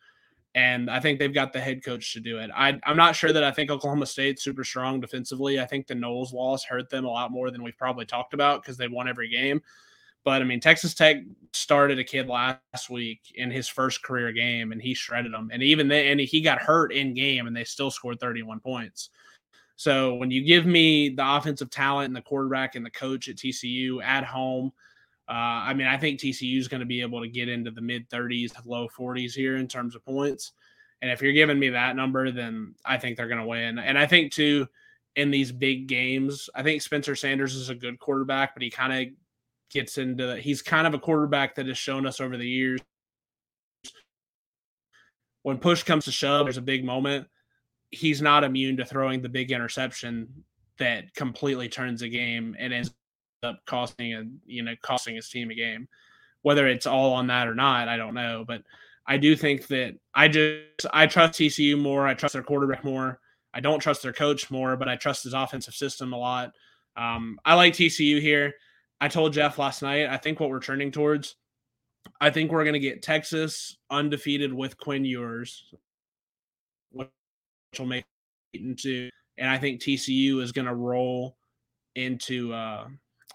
And 0.54 0.90
I 0.90 0.98
think 0.98 1.18
they've 1.18 1.32
got 1.32 1.52
the 1.52 1.60
head 1.60 1.84
coach 1.84 2.12
to 2.14 2.20
do 2.20 2.38
it. 2.38 2.50
I, 2.54 2.80
am 2.84 2.96
not 2.96 3.14
sure 3.14 3.32
that 3.32 3.44
I 3.44 3.52
think 3.52 3.70
Oklahoma 3.70 4.06
State's 4.06 4.42
super 4.42 4.64
strong 4.64 5.00
defensively. 5.00 5.60
I 5.60 5.66
think 5.66 5.86
the 5.86 5.94
Knowles 5.94 6.32
loss 6.32 6.64
hurt 6.64 6.90
them 6.90 7.04
a 7.04 7.10
lot 7.10 7.30
more 7.30 7.52
than 7.52 7.62
we've 7.62 7.78
probably 7.78 8.04
talked 8.04 8.34
about 8.34 8.62
because 8.62 8.76
they 8.76 8.88
won 8.88 9.08
every 9.08 9.28
game. 9.28 9.62
But 10.24 10.42
I 10.42 10.44
mean, 10.44 10.60
Texas 10.60 10.92
Tech 10.92 11.18
started 11.52 11.98
a 11.98 12.04
kid 12.04 12.28
last 12.28 12.90
week 12.90 13.20
in 13.36 13.50
his 13.50 13.68
first 13.68 14.02
career 14.02 14.32
game, 14.32 14.72
and 14.72 14.82
he 14.82 14.92
shredded 14.92 15.32
them. 15.32 15.50
And 15.52 15.62
even 15.62 15.88
then, 15.88 16.06
and 16.06 16.20
he 16.20 16.40
got 16.40 16.60
hurt 16.60 16.92
in 16.92 17.14
game, 17.14 17.46
and 17.46 17.56
they 17.56 17.64
still 17.64 17.90
scored 17.90 18.20
31 18.20 18.60
points. 18.60 19.10
So 19.76 20.16
when 20.16 20.30
you 20.30 20.44
give 20.44 20.66
me 20.66 21.08
the 21.08 21.26
offensive 21.26 21.70
talent 21.70 22.08
and 22.08 22.16
the 22.16 22.20
quarterback 22.20 22.74
and 22.74 22.84
the 22.84 22.90
coach 22.90 23.30
at 23.30 23.36
TCU 23.36 24.02
at 24.02 24.24
home, 24.24 24.72
uh, 25.30 25.62
I 25.64 25.74
mean, 25.74 25.86
I 25.86 25.96
think 25.96 26.18
TCU 26.18 26.58
is 26.58 26.68
going 26.68 26.80
to 26.80 26.86
be 26.86 27.00
able 27.00 27.20
to 27.20 27.28
get 27.28 27.48
into 27.48 27.70
the 27.70 27.80
mid 27.80 28.08
30s, 28.10 28.52
low 28.66 28.88
40s 28.88 29.32
here 29.32 29.56
in 29.56 29.68
terms 29.68 29.94
of 29.94 30.04
points. 30.04 30.52
And 31.02 31.10
if 31.10 31.22
you're 31.22 31.32
giving 31.32 31.58
me 31.58 31.70
that 31.70 31.96
number, 31.96 32.30
then 32.30 32.74
I 32.84 32.98
think 32.98 33.16
they're 33.16 33.28
going 33.28 33.40
to 33.40 33.46
win. 33.46 33.78
And 33.78 33.96
I 33.96 34.06
think, 34.06 34.32
too, 34.32 34.66
in 35.16 35.30
these 35.30 35.52
big 35.52 35.86
games, 35.86 36.50
I 36.54 36.62
think 36.62 36.82
Spencer 36.82 37.16
Sanders 37.16 37.54
is 37.54 37.70
a 37.70 37.74
good 37.74 37.98
quarterback, 37.98 38.54
but 38.54 38.62
he 38.62 38.70
kind 38.70 38.92
of 38.92 39.14
gets 39.70 39.98
into 39.98 40.36
he's 40.36 40.62
kind 40.62 40.86
of 40.86 40.94
a 40.94 40.98
quarterback 40.98 41.54
that 41.54 41.66
has 41.68 41.78
shown 41.78 42.04
us 42.04 42.20
over 42.20 42.36
the 42.36 42.46
years 42.46 42.80
when 45.42 45.58
push 45.58 45.82
comes 45.82 46.04
to 46.04 46.12
shove, 46.12 46.46
there's 46.46 46.56
a 46.56 46.62
big 46.62 46.84
moment. 46.84 47.26
He's 47.90 48.22
not 48.22 48.44
immune 48.44 48.76
to 48.76 48.84
throwing 48.84 49.22
the 49.22 49.28
big 49.28 49.52
interception 49.52 50.44
that 50.78 51.14
completely 51.14 51.68
turns 51.68 52.00
the 52.00 52.08
game 52.08 52.56
and 52.58 52.72
ends 52.72 52.90
up 53.42 53.60
costing 53.66 54.14
a 54.14 54.24
you 54.46 54.62
know 54.62 54.74
costing 54.82 55.16
his 55.16 55.28
team 55.28 55.50
a 55.50 55.54
game. 55.54 55.88
Whether 56.42 56.68
it's 56.68 56.86
all 56.86 57.12
on 57.12 57.26
that 57.26 57.48
or 57.48 57.54
not, 57.54 57.88
I 57.88 57.96
don't 57.96 58.14
know. 58.14 58.44
But 58.46 58.62
I 59.06 59.16
do 59.16 59.36
think 59.36 59.66
that 59.68 59.94
I 60.14 60.28
just 60.28 60.86
I 60.92 61.06
trust 61.06 61.38
TCU 61.38 61.78
more. 61.78 62.06
I 62.06 62.14
trust 62.14 62.34
their 62.34 62.42
quarterback 62.42 62.84
more. 62.84 63.20
I 63.52 63.60
don't 63.60 63.80
trust 63.80 64.02
their 64.02 64.12
coach 64.12 64.50
more, 64.50 64.76
but 64.76 64.88
I 64.88 64.96
trust 64.96 65.24
his 65.24 65.34
offensive 65.34 65.74
system 65.74 66.12
a 66.12 66.18
lot. 66.18 66.52
Um, 66.96 67.38
I 67.44 67.54
like 67.54 67.74
TCU 67.74 68.20
here. 68.20 68.54
I 69.00 69.08
told 69.08 69.32
Jeff 69.32 69.58
last 69.58 69.82
night. 69.82 70.06
I 70.08 70.16
think 70.16 70.38
what 70.38 70.50
we're 70.50 70.60
trending 70.60 70.92
towards. 70.92 71.36
I 72.20 72.30
think 72.30 72.50
we're 72.50 72.64
going 72.64 72.74
to 72.74 72.80
get 72.80 73.02
Texas 73.02 73.76
undefeated 73.90 74.52
with 74.52 74.76
Quinn 74.78 75.04
Ewers, 75.04 75.64
which 76.92 77.08
will 77.78 77.86
make 77.86 78.04
into. 78.52 79.10
And 79.38 79.48
I 79.48 79.58
think 79.58 79.80
TCU 79.80 80.42
is 80.42 80.52
going 80.52 80.66
to 80.66 80.74
roll 80.74 81.36
into 81.94 82.52
uh, 82.52 82.86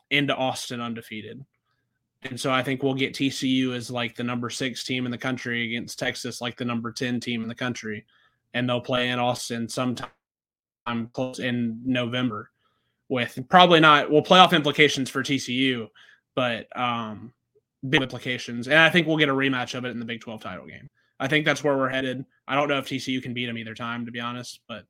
into 0.09 0.35
Austin 0.35 0.81
undefeated. 0.81 1.43
And 2.23 2.39
so 2.39 2.51
I 2.51 2.63
think 2.63 2.81
we'll 2.81 2.93
get 2.93 3.13
TCU 3.13 3.75
as 3.75 3.91
like 3.91 4.15
the 4.15 4.23
number 4.23 4.49
six 4.49 4.83
team 4.83 5.05
in 5.05 5.11
the 5.11 5.17
country 5.17 5.65
against 5.65 5.99
Texas, 5.99 6.41
like 6.41 6.57
the 6.57 6.65
number 6.65 6.91
10 6.91 7.19
team 7.19 7.43
in 7.43 7.47
the 7.47 7.55
country. 7.55 8.05
And 8.53 8.67
they'll 8.67 8.81
play 8.81 9.09
in 9.09 9.19
Austin 9.19 9.69
sometime 9.69 10.09
close 11.13 11.39
in 11.39 11.81
November 11.85 12.51
with 13.09 13.37
probably 13.49 13.79
not, 13.79 14.09
well, 14.09 14.23
playoff 14.23 14.53
implications 14.53 15.09
for 15.09 15.21
TCU, 15.21 15.87
but 16.33 16.67
um, 16.77 17.33
big 17.87 18.01
implications. 18.01 18.67
And 18.67 18.77
I 18.77 18.89
think 18.89 19.05
we'll 19.05 19.17
get 19.17 19.29
a 19.29 19.33
rematch 19.33 19.75
of 19.75 19.85
it 19.85 19.89
in 19.89 19.99
the 19.99 20.05
Big 20.05 20.21
12 20.21 20.41
title 20.41 20.65
game. 20.65 20.89
I 21.19 21.27
think 21.27 21.45
that's 21.45 21.63
where 21.63 21.77
we're 21.77 21.89
headed. 21.89 22.25
I 22.47 22.55
don't 22.55 22.67
know 22.67 22.77
if 22.77 22.87
TCU 22.87 23.21
can 23.21 23.33
beat 23.33 23.45
them 23.45 23.57
either 23.57 23.75
time, 23.75 24.05
to 24.05 24.11
be 24.11 24.19
honest, 24.19 24.61
but 24.67 24.85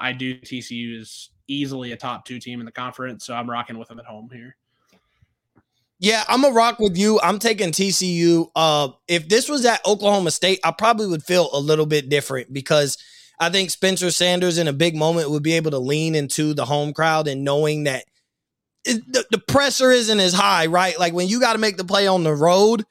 I 0.00 0.12
do 0.12 0.38
TCU 0.40 1.00
is 1.00 1.30
easily 1.48 1.92
a 1.92 1.96
top 1.96 2.24
two 2.24 2.38
team 2.38 2.60
in 2.60 2.66
the 2.66 2.72
conference, 2.72 3.24
so 3.26 3.34
I'm 3.34 3.48
rocking 3.48 3.78
with 3.78 3.88
them 3.88 3.98
at 3.98 4.06
home 4.06 4.28
here. 4.32 4.56
Yeah, 6.00 6.24
I'm 6.28 6.44
a 6.44 6.50
rock 6.50 6.80
with 6.80 6.98
you. 6.98 7.20
I'm 7.22 7.38
taking 7.38 7.70
TCU. 7.70 8.48
Uh, 8.54 8.88
if 9.08 9.28
this 9.28 9.48
was 9.48 9.64
at 9.64 9.84
Oklahoma 9.86 10.32
State, 10.32 10.60
I 10.64 10.72
probably 10.72 11.06
would 11.06 11.22
feel 11.22 11.48
a 11.52 11.58
little 11.58 11.86
bit 11.86 12.08
different 12.08 12.52
because 12.52 12.98
I 13.38 13.50
think 13.50 13.70
Spencer 13.70 14.10
Sanders 14.10 14.58
in 14.58 14.68
a 14.68 14.72
big 14.72 14.96
moment 14.96 15.30
would 15.30 15.42
be 15.42 15.54
able 15.54 15.70
to 15.70 15.78
lean 15.78 16.14
into 16.14 16.52
the 16.52 16.64
home 16.64 16.92
crowd 16.92 17.28
and 17.28 17.44
knowing 17.44 17.84
that 17.84 18.04
it, 18.84 19.00
the, 19.10 19.24
the 19.30 19.38
pressure 19.38 19.90
isn't 19.90 20.20
as 20.20 20.34
high, 20.34 20.66
right? 20.66 20.98
Like 20.98 21.14
when 21.14 21.28
you 21.28 21.40
got 21.40 21.54
to 21.54 21.58
make 21.58 21.76
the 21.76 21.84
play 21.84 22.06
on 22.06 22.22
the 22.22 22.34
road, 22.34 22.84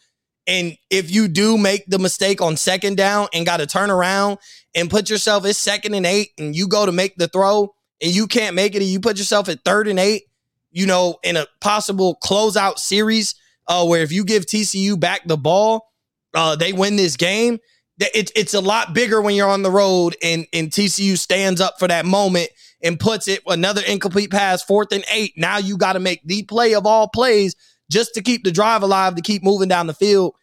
and 0.47 0.77
if 0.89 1.12
you 1.12 1.27
do 1.27 1.58
make 1.58 1.86
the 1.88 1.99
mistake 1.99 2.41
on 2.41 2.58
second 2.58 2.97
down 2.97 3.27
and 3.34 3.45
got 3.45 3.58
to 3.58 3.65
turn 3.65 3.89
around 3.89 4.39
and 4.75 4.89
put 4.89 5.10
yourself 5.10 5.45
at 5.45 5.56
second 5.56 5.93
and 5.93 6.06
eight, 6.06 6.29
and 6.38 6.56
you 6.56 6.67
go 6.67 6.86
to 6.86 6.91
make 6.91 7.15
the 7.15 7.27
throw, 7.27 7.73
and 8.01 8.13
you 8.13 8.27
can't 8.27 8.56
make 8.56 8.75
it 8.75 8.82
and 8.82 8.91
you 8.91 8.99
put 8.99 9.17
yourself 9.17 9.47
at 9.47 9.63
third 9.63 9.88
and 9.88 9.99
eight, 9.99 10.23
you 10.71 10.86
know, 10.86 11.17
in 11.23 11.38
a 11.38 11.47
possible 11.62 12.17
closeout 12.23 12.77
series 12.77 13.36
uh, 13.67 13.86
where 13.86 14.03
if 14.03 14.12
you 14.12 14.25
give 14.25 14.45
TCU 14.45 14.99
back 14.99 15.21
the 15.25 15.38
ball, 15.38 15.88
uh, 16.34 16.56
they 16.56 16.73
win 16.73 16.95
this 16.95 17.15
game. 17.15 17.60
It's 17.99 18.32
it's 18.36 18.53
a 18.53 18.60
lot 18.60 18.93
bigger 18.93 19.21
when 19.21 19.36
you're 19.36 19.49
on 19.49 19.62
the 19.62 19.71
road 19.71 20.17
and 20.21 20.45
and 20.51 20.69
TCU 20.69 21.17
stands 21.17 21.62
up 21.62 21.75
for 21.79 21.88
that 21.88 22.06
moment 22.06 22.49
and 22.84 22.99
puts 22.99 23.27
it 23.27 23.41
another 23.47 23.82
incomplete 23.88 24.32
pass, 24.32 24.63
fourth 24.63 24.91
and 24.91 25.06
eight. 25.12 25.34
Now 25.38 25.60
you 25.60 25.77
got 25.77 25.93
to 25.93 25.99
make 25.99 26.21
the 26.25 26.43
play 26.43 26.73
of 26.73 26.86
all 26.86 27.08
plays 27.08 27.56
just 27.93 28.15
to 28.15 28.21
keep 28.21 28.43
the 28.43 28.51
drive 28.51 28.84
alive, 28.84 29.15
to 29.15 29.21
keep 29.21 29.43
moving 29.43 29.69
down 29.69 29.88
the 29.88 29.93
field. 29.93 30.36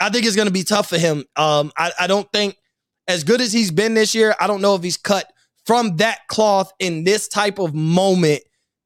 I 0.00 0.10
think 0.10 0.24
it's 0.24 0.36
going 0.36 0.46
to 0.46 0.52
be 0.52 0.62
tough 0.62 0.88
for 0.88 0.98
him. 0.98 1.24
Um, 1.36 1.72
I, 1.76 1.92
I 2.00 2.06
don't 2.06 2.30
think 2.32 2.56
as 3.08 3.24
good 3.24 3.40
as 3.40 3.52
he's 3.52 3.70
been 3.70 3.94
this 3.94 4.14
year, 4.14 4.34
I 4.38 4.46
don't 4.46 4.60
know 4.60 4.74
if 4.74 4.82
he's 4.82 4.96
cut 4.96 5.30
from 5.66 5.96
that 5.96 6.20
cloth 6.28 6.72
in 6.78 7.04
this 7.04 7.28
type 7.28 7.58
of 7.58 7.74
moment 7.74 8.42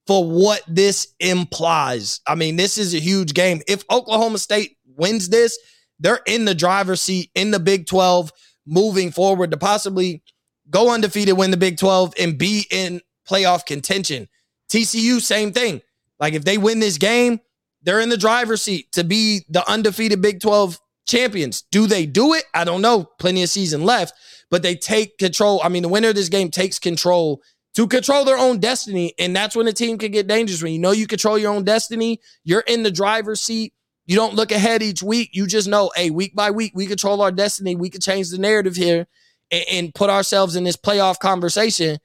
for 0.07 0.29
what 0.29 0.63
this 0.67 1.09
implies. 1.21 2.21
I 2.27 2.35
mean, 2.35 2.57
this 2.57 2.79
is 2.79 2.95
a 2.95 2.99
huge 2.99 3.35
game. 3.35 3.61
If 3.69 3.85
Oklahoma 3.91 4.39
State 4.39 4.77
wins 4.85 5.29
this, 5.29 5.59
they're 6.01 6.21
in 6.27 6.45
the 6.45 6.55
driver's 6.55 7.03
seat 7.03 7.31
in 7.35 7.51
the 7.51 7.61
Big 7.61 7.87
12 7.87 8.33
moving 8.67 9.11
forward 9.11 9.51
to 9.51 9.57
possibly 9.57 10.23
go 10.71 10.93
undefeated, 10.93 11.37
win 11.37 11.51
the 11.51 11.57
Big 11.57 11.77
12, 11.77 12.15
and 12.19 12.39
be 12.39 12.67
in 12.71 13.01
playoff 13.29 13.67
contention. 13.67 14.29
TCU, 14.69 15.21
same 15.21 15.53
thing. 15.53 15.83
Like 16.19 16.35
if 16.35 16.45
they 16.45 16.59
win 16.59 16.81
this 16.81 16.99
game, 16.99 17.41
they're 17.83 18.01
in 18.01 18.09
the 18.09 18.17
driver's 18.17 18.63
seat 18.63 18.93
to 18.93 19.05
be 19.05 19.45
the 19.49 19.69
undefeated 19.69 20.23
Big 20.23 20.41
12 20.41 20.79
champions. 21.07 21.63
Do 21.71 21.87
they 21.87 22.07
do 22.07 22.35
it? 22.35 22.45
I 22.55 22.65
don't 22.65 22.83
know. 22.83 23.09
Plenty 23.19 23.43
of 23.43 23.49
season 23.49 23.85
left, 23.85 24.15
but 24.51 24.63
they 24.63 24.75
take 24.75 25.19
control. 25.19 25.61
I 25.63 25.69
mean, 25.69 25.83
the 25.83 25.89
winner 25.89 26.09
of 26.09 26.15
this 26.15 26.29
game 26.29 26.51
takes 26.51 26.79
control 26.79 27.43
to 27.75 27.87
control 27.87 28.25
their 28.25 28.39
own 28.39 28.59
destiny. 28.59 29.15
And 29.19 29.35
that's 29.35 29.57
when 29.57 29.67
the 29.67 29.73
team 29.73 29.99
can 29.99 30.13
get 30.13 30.27
dangerous. 30.27 30.63
When 30.63 30.73
you 30.73 30.79
know 30.79 30.93
you 30.93 31.07
control 31.07 31.39
your 31.39 31.53
own 31.53 31.65
destiny, 31.65 32.21
you're 32.45 32.61
in 32.61 32.83
the 32.83 32.91
driver's 32.91 33.41
seat. 33.41 33.73
You 34.07 34.17
don't 34.17 34.35
look 34.35 34.53
ahead 34.53 34.83
each 34.83 35.03
week. 35.03 35.31
You 35.33 35.47
just 35.47 35.69
know, 35.69 35.91
hey, 35.95 36.11
week 36.11 36.35
by 36.35 36.51
week, 36.51 36.73
we 36.75 36.87
control 36.87 37.23
our 37.23 37.33
destiny. 37.33 37.77
We 37.77 37.89
can 37.89 38.01
change 38.01 38.31
the 38.31 38.39
narrative 38.39 38.77
here 38.77 39.07
and, 39.51 39.65
and 39.71 39.95
put 39.95 40.11
ourselves 40.11 40.57
in 40.57 40.65
this 40.65 40.77
playoff 40.77 41.19
conversation. 41.19 41.99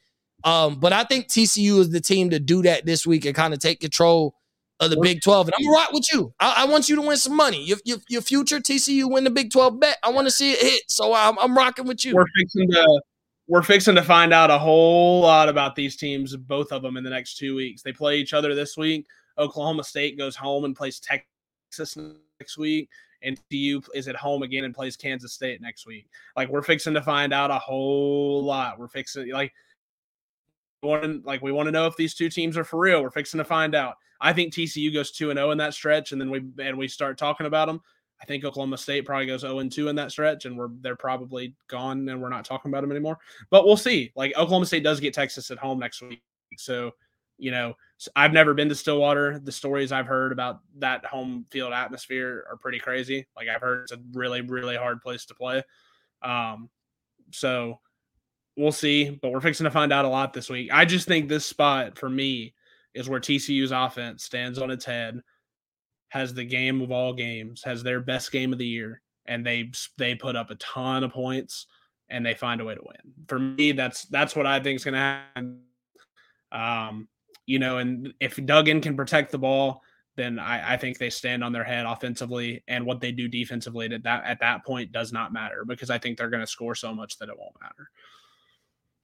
Um, 0.43 0.79
but 0.79 0.93
I 0.93 1.03
think 1.03 1.27
TCU 1.27 1.79
is 1.79 1.89
the 1.89 1.99
team 1.99 2.29
to 2.29 2.39
do 2.39 2.61
that 2.61 2.85
this 2.85 3.05
week 3.05 3.25
and 3.25 3.35
kind 3.35 3.53
of 3.53 3.59
take 3.59 3.79
control 3.79 4.35
of 4.79 4.89
the 4.89 4.99
Big 5.01 5.21
12. 5.21 5.47
And 5.47 5.53
I'm 5.59 5.73
right 5.73 5.89
with 5.91 6.05
you. 6.13 6.33
I, 6.39 6.63
I, 6.63 6.65
want 6.65 6.87
you 6.87 6.95
to 6.95 7.01
win 7.01 7.17
some 7.17 7.35
money. 7.35 7.63
Your, 7.63 7.77
your, 7.83 7.97
your, 8.09 8.21
future 8.21 8.59
TCU 8.59 9.09
win 9.09 9.23
the 9.23 9.29
Big 9.29 9.51
12 9.51 9.79
bet. 9.79 9.97
I 10.03 10.09
want 10.09 10.27
to 10.27 10.31
see 10.31 10.51
it 10.51 10.59
hit. 10.59 10.81
So 10.87 11.13
I'm, 11.13 11.37
I'm 11.39 11.57
rocking 11.57 11.87
with 11.87 12.05
you. 12.05 12.13
We're 12.15 12.25
fixing 12.37 12.69
to 12.71 13.01
we're 13.47 13.63
fixing 13.63 13.95
to 13.95 14.03
find 14.03 14.33
out 14.33 14.51
a 14.51 14.57
whole 14.57 15.21
lot 15.21 15.47
about 15.47 15.75
these 15.75 15.95
teams, 15.95 16.35
both 16.35 16.73
of 16.73 16.81
them, 16.81 16.97
in 16.97 17.03
the 17.03 17.09
next 17.09 17.37
two 17.37 17.55
weeks. 17.55 17.81
They 17.81 17.93
play 17.93 18.17
each 18.17 18.33
other 18.33 18.53
this 18.53 18.75
week. 18.75 19.07
Oklahoma 19.37 19.85
State 19.85 20.17
goes 20.17 20.35
home 20.35 20.65
and 20.65 20.75
plays 20.75 20.99
Texas 20.99 21.97
next 22.39 22.57
week, 22.57 22.89
and 23.21 23.39
TU 23.49 23.81
is 23.93 24.09
at 24.09 24.17
home 24.17 24.43
again 24.43 24.65
and 24.65 24.75
plays 24.75 24.97
Kansas 24.97 25.33
State 25.33 25.61
next 25.61 25.87
week. 25.87 26.09
Like 26.35 26.49
we're 26.49 26.61
fixing 26.61 26.93
to 26.95 27.01
find 27.01 27.33
out 27.33 27.49
a 27.49 27.57
whole 27.57 28.43
lot. 28.43 28.79
We're 28.79 28.89
fixing 28.89 29.31
like 29.31 29.53
want 30.81 31.25
like 31.25 31.41
we 31.41 31.51
want 31.51 31.67
to 31.67 31.71
know 31.71 31.87
if 31.87 31.95
these 31.95 32.13
two 32.13 32.29
teams 32.29 32.57
are 32.57 32.63
for 32.63 32.79
real. 32.79 33.01
We're 33.01 33.11
fixing 33.11 33.39
to 33.39 33.43
find 33.43 33.75
out. 33.75 33.95
I 34.19 34.33
think 34.33 34.53
TCU 34.53 34.93
goes 34.93 35.11
two 35.11 35.29
and 35.29 35.37
zero 35.37 35.49
oh 35.49 35.51
in 35.51 35.57
that 35.59 35.73
stretch, 35.73 36.11
and 36.11 36.21
then 36.21 36.29
we 36.29 36.41
and 36.59 36.77
we 36.77 36.87
start 36.87 37.17
talking 37.17 37.45
about 37.45 37.67
them. 37.67 37.81
I 38.21 38.25
think 38.25 38.43
Oklahoma 38.43 38.77
State 38.77 39.05
probably 39.05 39.27
goes 39.27 39.41
0 39.41 39.59
and 39.59 39.71
2 39.71 39.89
in 39.89 39.95
that 39.97 40.11
stretch, 40.11 40.45
and 40.45 40.57
we're 40.57 40.69
they're 40.81 40.95
probably 40.95 41.55
gone, 41.67 42.09
and 42.09 42.21
we're 42.21 42.29
not 42.29 42.45
talking 42.45 42.71
about 42.71 42.81
them 42.81 42.91
anymore. 42.91 43.19
But 43.49 43.65
we'll 43.65 43.77
see. 43.77 44.11
Like 44.15 44.31
Oklahoma 44.35 44.65
State 44.65 44.83
does 44.83 44.99
get 44.99 45.13
Texas 45.13 45.51
at 45.51 45.57
home 45.57 45.79
next 45.79 46.01
week, 46.01 46.21
so 46.57 46.91
you 47.37 47.51
know 47.51 47.75
I've 48.15 48.33
never 48.33 48.53
been 48.53 48.69
to 48.69 48.75
Stillwater. 48.75 49.39
The 49.39 49.51
stories 49.51 49.91
I've 49.91 50.07
heard 50.07 50.31
about 50.31 50.61
that 50.79 51.05
home 51.05 51.45
field 51.51 51.73
atmosphere 51.73 52.45
are 52.49 52.57
pretty 52.57 52.79
crazy. 52.79 53.27
Like 53.35 53.49
I've 53.49 53.61
heard 53.61 53.83
it's 53.83 53.91
a 53.91 53.99
really 54.13 54.41
really 54.41 54.75
hard 54.75 55.01
place 55.01 55.25
to 55.25 55.35
play. 55.35 55.63
Um, 56.23 56.69
so 57.31 57.79
we'll 58.57 58.71
see, 58.71 59.11
but 59.21 59.31
we're 59.31 59.39
fixing 59.39 59.63
to 59.65 59.71
find 59.71 59.93
out 59.93 60.05
a 60.05 60.09
lot 60.09 60.33
this 60.33 60.49
week. 60.49 60.69
I 60.73 60.83
just 60.83 61.07
think 61.07 61.29
this 61.29 61.45
spot 61.45 61.97
for 61.97 62.09
me 62.09 62.53
is 62.93 63.07
where 63.07 63.19
TCU's 63.19 63.71
offense 63.71 64.23
stands 64.23 64.59
on 64.59 64.71
its 64.71 64.83
head 64.83 65.21
has 66.09 66.33
the 66.33 66.43
game 66.43 66.81
of 66.81 66.91
all 66.91 67.13
games, 67.13 67.63
has 67.63 67.83
their 67.83 67.99
best 67.99 68.31
game 68.31 68.51
of 68.53 68.59
the 68.59 68.65
year, 68.65 69.01
and 69.25 69.45
they 69.45 69.71
they 69.97 70.15
put 70.15 70.35
up 70.35 70.49
a 70.49 70.55
ton 70.55 71.03
of 71.03 71.11
points 71.11 71.67
and 72.09 72.25
they 72.25 72.33
find 72.33 72.61
a 72.61 72.65
way 72.65 72.75
to 72.75 72.81
win. 72.81 73.13
For 73.27 73.39
me, 73.39 73.73
that's 73.73 74.05
that's 74.05 74.35
what 74.35 74.45
I 74.45 74.59
think 74.59 74.77
is 74.77 74.83
going 74.83 74.93
to 74.93 74.99
happen. 74.99 75.61
Um, 76.51 77.07
you 77.45 77.59
know, 77.59 77.77
and 77.77 78.13
if 78.19 78.43
Duggan 78.45 78.81
can 78.81 78.95
protect 78.95 79.31
the 79.31 79.37
ball, 79.37 79.81
then 80.15 80.39
I, 80.39 80.73
I, 80.73 80.77
think 80.77 80.97
they 80.97 81.09
stand 81.09 81.43
on 81.43 81.51
their 81.51 81.65
head 81.65 81.85
offensively, 81.85 82.63
and 82.67 82.85
what 82.85 83.01
they 83.01 83.11
do 83.11 83.27
defensively 83.27 83.93
at 83.93 84.03
that 84.03 84.23
at 84.23 84.39
that 84.39 84.65
point 84.65 84.93
does 84.93 85.11
not 85.11 85.33
matter 85.33 85.65
because 85.65 85.89
I 85.89 85.97
think 85.97 86.17
they're 86.17 86.29
going 86.29 86.41
to 86.43 86.47
score 86.47 86.73
so 86.73 86.93
much 86.93 87.17
that 87.17 87.29
it 87.29 87.37
won't 87.37 87.59
matter. 87.61 87.89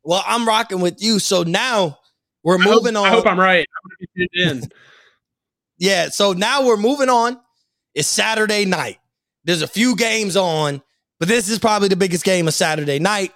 Well, 0.04 0.24
I'm 0.26 0.48
rocking 0.48 0.82
with 0.82 1.02
you. 1.02 1.20
So 1.20 1.44
now 1.44 2.00
we're 2.44 2.58
moving 2.58 2.96
I 2.96 3.00
hope, 3.00 3.06
on. 3.06 3.06
I 3.06 3.10
hope 3.10 3.28
I'm 3.28 3.40
right. 3.40 3.66
I'm 4.18 4.62
Yeah, 5.78 6.10
so 6.10 6.34
now 6.34 6.66
we're 6.66 6.78
moving 6.78 7.10
on. 7.10 7.40
It's 7.96 8.08
Saturday 8.08 8.66
night. 8.66 9.00
There's 9.44 9.62
a 9.62 9.68
few 9.68 9.96
games 9.96 10.38
on, 10.38 10.82
but 11.20 11.28
this 11.28 11.50
is 11.50 11.60
probably 11.60 11.90
the 11.90 11.96
biggest 11.96 12.24
game 12.24 12.48
of 12.48 12.54
Saturday 12.54 13.00
night. 13.00 13.34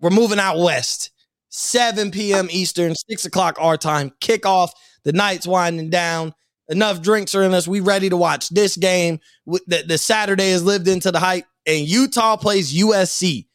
We're 0.00 0.10
moving 0.10 0.38
out 0.38 0.58
west. 0.58 1.10
7 1.50 2.10
p.m. 2.10 2.48
Eastern, 2.50 2.94
6 2.94 3.24
o'clock 3.26 3.56
our 3.58 3.76
time. 3.76 4.10
Kickoff. 4.20 4.70
The 5.04 5.12
night's 5.12 5.46
winding 5.46 5.90
down. 5.90 6.34
Enough 6.68 7.00
drinks 7.00 7.34
are 7.34 7.44
in 7.44 7.54
us. 7.54 7.68
We 7.68 7.78
ready 7.78 8.08
to 8.08 8.16
watch 8.16 8.48
this 8.48 8.76
game. 8.76 9.20
The, 9.46 9.84
the 9.86 9.98
Saturday 9.98 10.50
has 10.50 10.64
lived 10.64 10.88
into 10.88 11.12
the 11.12 11.20
hype, 11.20 11.44
and 11.64 11.86
Utah 11.86 12.36
plays 12.36 12.74
USC. 12.74 13.46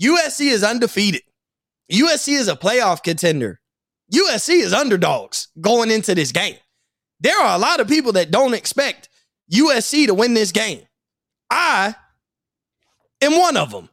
USC 0.00 0.50
is 0.50 0.64
undefeated. 0.64 1.20
USC 1.92 2.38
is 2.38 2.48
a 2.48 2.56
playoff 2.56 3.02
contender. 3.02 3.60
USC 4.12 4.60
is 4.60 4.72
underdogs 4.72 5.48
going 5.60 5.90
into 5.90 6.14
this 6.14 6.32
game 6.32 6.56
there 7.24 7.40
are 7.40 7.56
a 7.56 7.58
lot 7.58 7.80
of 7.80 7.88
people 7.88 8.12
that 8.12 8.30
don't 8.30 8.52
expect 8.52 9.08
USC 9.50 10.06
to 10.06 10.14
win 10.14 10.34
this 10.34 10.52
game. 10.52 10.82
I 11.50 11.94
am 13.22 13.38
one 13.38 13.56
of 13.56 13.70
them. 13.70 13.88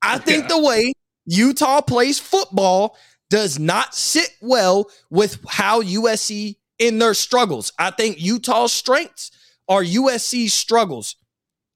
I 0.00 0.18
think 0.18 0.44
yeah. 0.44 0.56
the 0.56 0.62
way 0.62 0.92
Utah 1.26 1.80
plays 1.80 2.20
football 2.20 2.96
does 3.30 3.58
not 3.58 3.96
sit 3.96 4.30
well 4.40 4.88
with 5.10 5.40
how 5.48 5.82
USC 5.82 6.56
in 6.78 6.98
their 6.98 7.14
struggles. 7.14 7.72
I 7.80 7.90
think 7.90 8.20
Utah's 8.20 8.72
strengths 8.72 9.32
are 9.68 9.82
USC's 9.82 10.52
struggles. 10.52 11.16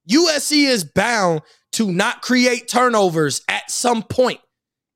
USC 0.09 0.67
is 0.67 0.85
bound 0.85 1.41
to 1.73 1.91
not 1.91 2.21
create 2.21 2.69
turnovers 2.69 3.41
at 3.49 3.69
some 3.69 4.03
point. 4.03 4.39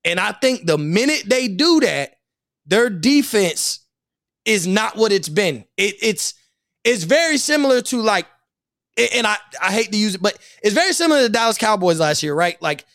And 0.08 0.22
I 0.22 0.32
think 0.32 0.66
the 0.66 0.78
minute 0.78 1.24
they 1.28 1.50
do 1.50 1.82
that, 1.82 2.16
their 2.66 2.90
defense 2.90 3.86
is 4.46 4.66
not 4.66 4.96
what 4.96 5.12
it's 5.12 5.28
been. 5.28 5.66
It, 5.76 5.96
it's 6.02 6.34
it's 6.86 7.04
very 7.04 7.38
similar 7.38 7.82
to 7.82 8.02
like, 8.02 8.26
and 9.14 9.28
I 9.28 9.36
I 9.62 9.74
hate 9.74 9.92
to 9.92 9.98
use 9.98 10.16
it, 10.16 10.22
but 10.22 10.38
it's 10.64 10.74
very 10.74 10.94
similar 10.94 11.20
to 11.20 11.24
the 11.24 11.34
Dallas 11.34 11.58
Cowboys 11.58 12.00
last 12.00 12.24
year, 12.24 12.34
right? 12.34 12.60
Like 12.62 12.86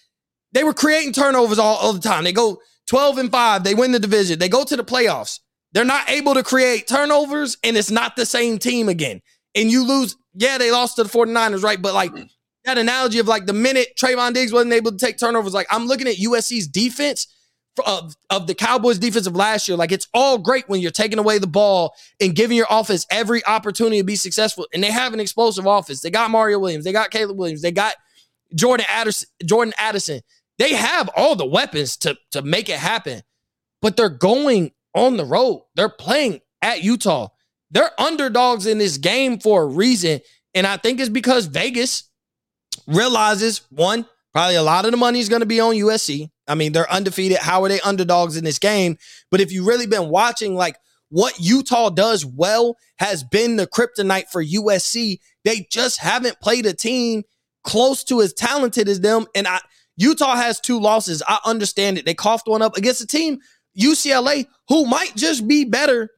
they 0.53 0.65
were 0.65 0.73
creating 0.73 1.13
turnovers 1.13 1.59
all, 1.59 1.77
all 1.77 1.93
the 1.93 2.01
time. 2.01 2.25
They 2.25 2.33
go 2.33 2.63
12 2.87 3.19
and 3.19 3.31
5, 3.31 3.63
they 3.63 3.75
win 3.75 3.93
the 3.93 4.01
division, 4.01 4.39
they 4.39 4.49
go 4.49 4.65
to 4.65 4.77
the 4.77 4.85
playoffs. 4.85 5.41
They're 5.73 5.85
not 5.85 6.09
able 6.09 6.35
to 6.35 6.43
create 6.43 6.87
turnovers, 6.87 7.59
and 7.63 7.77
it's 7.77 7.91
not 7.91 8.17
the 8.17 8.27
same 8.27 8.59
team 8.59 8.89
again. 8.89 9.21
And 9.55 9.71
you 9.71 9.85
lose, 9.87 10.17
yeah, 10.35 10.57
they 10.57 10.71
lost 10.71 10.97
to 10.97 11.05
the 11.05 11.09
49ers, 11.11 11.63
right? 11.63 11.81
But 11.81 11.95
like 11.95 12.13
that 12.65 12.79
analogy 12.79 13.19
of 13.19 13.29
like 13.29 13.47
the 13.47 13.53
minute 13.53 13.89
Trevon 13.97 14.35
Diggs 14.35 14.53
wasn't 14.53 14.73
able 14.73 14.93
to 14.93 14.99
take 14.99 15.19
turnovers, 15.19 15.55
like 15.55 15.67
I'm 15.71 15.87
looking 15.87 16.07
at 16.07 16.17
USC's 16.17 16.67
defense 16.67 17.27
of, 17.87 18.15
of 18.31 18.47
the 18.47 18.55
Cowboys 18.55 18.99
defense 18.99 19.27
of 19.27 19.35
last 19.35 19.67
year. 19.67 19.77
Like 19.77 19.93
it's 19.93 20.09
all 20.13 20.39
great 20.39 20.69
when 20.69 20.81
you're 20.81 20.91
taking 20.91 21.19
away 21.19 21.39
the 21.39 21.47
ball 21.47 21.95
and 22.21 22.35
giving 22.35 22.57
your 22.57 22.67
offense 22.71 23.07
every 23.11 23.45
opportunity 23.47 23.99
to 23.99 24.05
be 24.05 24.17
successful. 24.17 24.67
And 24.73 24.83
they 24.83 24.91
have 24.91 25.15
an 25.15 25.21
explosive 25.21 25.67
offense. 25.67 26.01
They 26.01 26.11
got 26.11 26.31
Mario 26.31 26.59
Williams, 26.59 26.85
they 26.85 26.93
got 26.93 27.11
Caleb 27.11 27.39
Williams, 27.39 27.63
they 27.63 27.73
got 27.73 27.95
Jordan 28.55 28.87
Addison, 28.89 29.29
Jordan 29.45 29.75
Addison. 29.79 30.21
They 30.59 30.75
have 30.75 31.09
all 31.17 31.35
the 31.35 31.47
weapons 31.47 31.97
to, 31.99 32.17
to 32.33 32.43
make 32.43 32.69
it 32.69 32.79
happen, 32.79 33.23
but 33.81 33.97
they're 33.97 34.11
going 34.11 34.73
on 34.95 35.17
the 35.17 35.25
road. 35.25 35.65
They're 35.75 35.89
playing 35.89 36.41
at 36.61 36.85
Utah. 36.85 37.29
They're 37.71 37.99
underdogs 37.99 38.67
in 38.67 38.79
this 38.79 38.99
game 38.99 39.41
for 39.41 39.63
a 39.63 39.67
reason. 39.67 40.21
And 40.55 40.67
I 40.67 40.77
think 40.77 41.01
it's 41.01 41.09
because 41.09 41.47
Vegas 41.47 42.05
realizes 42.87 43.63
one, 43.71 44.07
probably 44.33 44.57
a 44.57 44.63
lot 44.63 44.85
of 44.85 44.91
the 44.91 44.97
money 44.97 45.21
is 45.21 45.29
going 45.29 45.41
to 45.41 45.47
be 45.47 45.61
on 45.61 45.75
USC. 45.75 46.31
I 46.49 46.55
mean, 46.55 46.73
they're 46.73 46.91
undefeated. 46.91 47.39
How 47.39 47.63
are 47.63 47.69
they 47.69 47.81
underdogs 47.81 48.37
in 48.37 48.45
this 48.45 48.59
game? 48.59 48.99
But 49.31 49.41
if 49.41 49.53
you've 49.53 49.67
really 49.67 49.87
been 49.87 50.09
watching, 50.09 50.55
like 50.55 50.77
what 51.13 51.39
Utah 51.39 51.91
does 51.91 52.25
well 52.25 52.77
has 52.97 53.23
been 53.23 53.57
the 53.57 53.67
kryptonite 53.67 54.29
for 54.29 54.43
USC. 54.43 55.19
They 55.45 55.67
just 55.71 55.99
haven't 55.99 56.41
played 56.41 56.67
a 56.67 56.73
team 56.73 57.23
close 57.65 58.03
to 58.05 58.23
as 58.23 58.33
talented 58.33 58.89
as 58.89 59.01
them. 59.01 59.27
And 59.35 59.47
I, 59.47 59.61
Utah 59.97 60.37
has 60.37 60.59
two 60.59 60.81
losses. 60.81 61.23
I 61.29 61.39
understand 61.45 61.99
it. 61.99 62.07
They 62.07 62.15
coughed 62.15 62.49
one 62.49 62.63
up 62.63 62.77
against 62.77 63.03
a 63.03 63.07
team, 63.07 63.41
UCLA, 63.79 64.47
who 64.69 64.87
might 64.87 65.15
just 65.15 65.47
be 65.47 65.65
better 65.65 66.09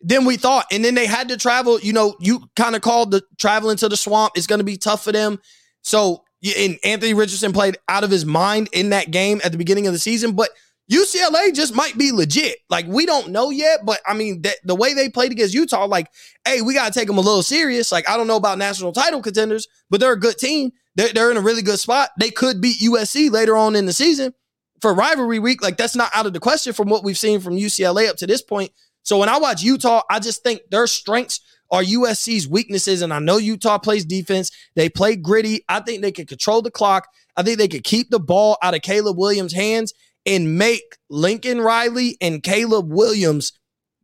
than 0.00 0.24
we 0.24 0.36
thought. 0.36 0.66
And 0.72 0.84
then 0.84 0.94
they 0.96 1.06
had 1.06 1.28
to 1.28 1.36
travel. 1.36 1.78
You 1.78 1.92
know, 1.92 2.16
you 2.18 2.42
kind 2.56 2.74
of 2.74 2.82
called 2.82 3.12
the 3.12 3.22
traveling 3.38 3.76
to 3.78 3.88
the 3.88 3.96
swamp. 3.96 4.32
It's 4.34 4.48
going 4.48 4.58
to 4.58 4.64
be 4.64 4.76
tough 4.76 5.04
for 5.04 5.12
them. 5.12 5.38
So 5.82 6.24
and 6.56 6.78
Anthony 6.84 7.14
Richardson 7.14 7.52
played 7.52 7.78
out 7.88 8.02
of 8.04 8.10
his 8.10 8.24
mind 8.24 8.68
in 8.72 8.90
that 8.90 9.10
game 9.10 9.40
at 9.44 9.52
the 9.52 9.58
beginning 9.58 9.86
of 9.86 9.92
the 9.92 9.98
season, 9.98 10.32
but 10.32 10.50
UCLA 10.90 11.54
just 11.54 11.74
might 11.74 11.96
be 11.96 12.10
legit. 12.10 12.58
Like 12.68 12.86
we 12.86 13.06
don't 13.06 13.30
know 13.30 13.50
yet, 13.50 13.80
but 13.84 14.00
I 14.06 14.14
mean 14.14 14.42
that 14.42 14.56
the 14.64 14.74
way 14.74 14.94
they 14.94 15.08
played 15.08 15.32
against 15.32 15.54
Utah, 15.54 15.86
like, 15.86 16.08
hey, 16.44 16.60
we 16.60 16.74
got 16.74 16.92
to 16.92 16.98
take 16.98 17.06
them 17.06 17.18
a 17.18 17.22
little 17.22 17.42
serious. 17.42 17.92
Like 17.92 18.08
I 18.08 18.16
don't 18.16 18.26
know 18.26 18.36
about 18.36 18.58
national 18.58 18.92
title 18.92 19.22
contenders, 19.22 19.68
but 19.90 20.00
they're 20.00 20.12
a 20.12 20.20
good 20.20 20.38
team. 20.38 20.72
They're, 20.96 21.12
they're 21.12 21.30
in 21.30 21.36
a 21.36 21.42
really 21.42 21.62
good 21.62 21.78
spot. 21.78 22.10
They 22.18 22.30
could 22.30 22.60
beat 22.60 22.78
USC 22.80 23.30
later 23.30 23.56
on 23.56 23.76
in 23.76 23.86
the 23.86 23.92
season 23.92 24.34
for 24.80 24.92
rivalry 24.92 25.38
week. 25.38 25.62
Like 25.62 25.76
that's 25.76 25.96
not 25.96 26.10
out 26.14 26.26
of 26.26 26.32
the 26.32 26.40
question 26.40 26.72
from 26.72 26.88
what 26.88 27.04
we've 27.04 27.16
seen 27.16 27.40
from 27.40 27.56
UCLA 27.56 28.08
up 28.08 28.16
to 28.16 28.26
this 28.26 28.42
point. 28.42 28.72
So 29.04 29.18
when 29.18 29.28
I 29.28 29.38
watch 29.38 29.62
Utah, 29.62 30.02
I 30.10 30.18
just 30.18 30.42
think 30.42 30.62
their 30.70 30.86
strengths 30.86 31.40
are 31.72 31.82
USC's 31.82 32.46
weaknesses. 32.46 33.02
And 33.02 33.12
I 33.12 33.18
know 33.18 33.38
Utah 33.38 33.78
plays 33.78 34.04
defense. 34.04 34.50
They 34.76 34.88
play 34.88 35.16
gritty. 35.16 35.64
I 35.68 35.80
think 35.80 36.02
they 36.02 36.12
can 36.12 36.26
control 36.26 36.62
the 36.62 36.70
clock. 36.70 37.08
I 37.36 37.42
think 37.42 37.58
they 37.58 37.68
could 37.68 37.84
keep 37.84 38.10
the 38.10 38.20
ball 38.20 38.58
out 38.62 38.74
of 38.74 38.82
Caleb 38.82 39.18
Williams' 39.18 39.54
hands 39.54 39.92
and 40.24 40.56
make 40.58 40.98
Lincoln 41.08 41.60
Riley 41.60 42.16
and 42.20 42.42
Caleb 42.42 42.92
Williams 42.92 43.52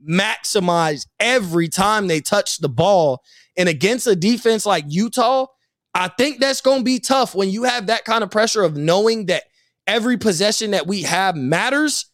maximize 0.06 1.06
every 1.20 1.68
time 1.68 2.06
they 2.06 2.20
touch 2.20 2.58
the 2.58 2.68
ball. 2.68 3.22
And 3.56 3.68
against 3.68 4.06
a 4.06 4.16
defense 4.16 4.64
like 4.64 4.84
Utah, 4.88 5.46
I 5.94 6.08
think 6.08 6.40
that's 6.40 6.60
going 6.60 6.78
to 6.78 6.84
be 6.84 7.00
tough 7.00 7.34
when 7.34 7.50
you 7.50 7.64
have 7.64 7.86
that 7.86 8.04
kind 8.04 8.22
of 8.24 8.30
pressure 8.30 8.62
of 8.62 8.76
knowing 8.76 9.26
that 9.26 9.44
every 9.86 10.16
possession 10.16 10.72
that 10.72 10.86
we 10.86 11.02
have 11.02 11.36
matters. 11.36 12.06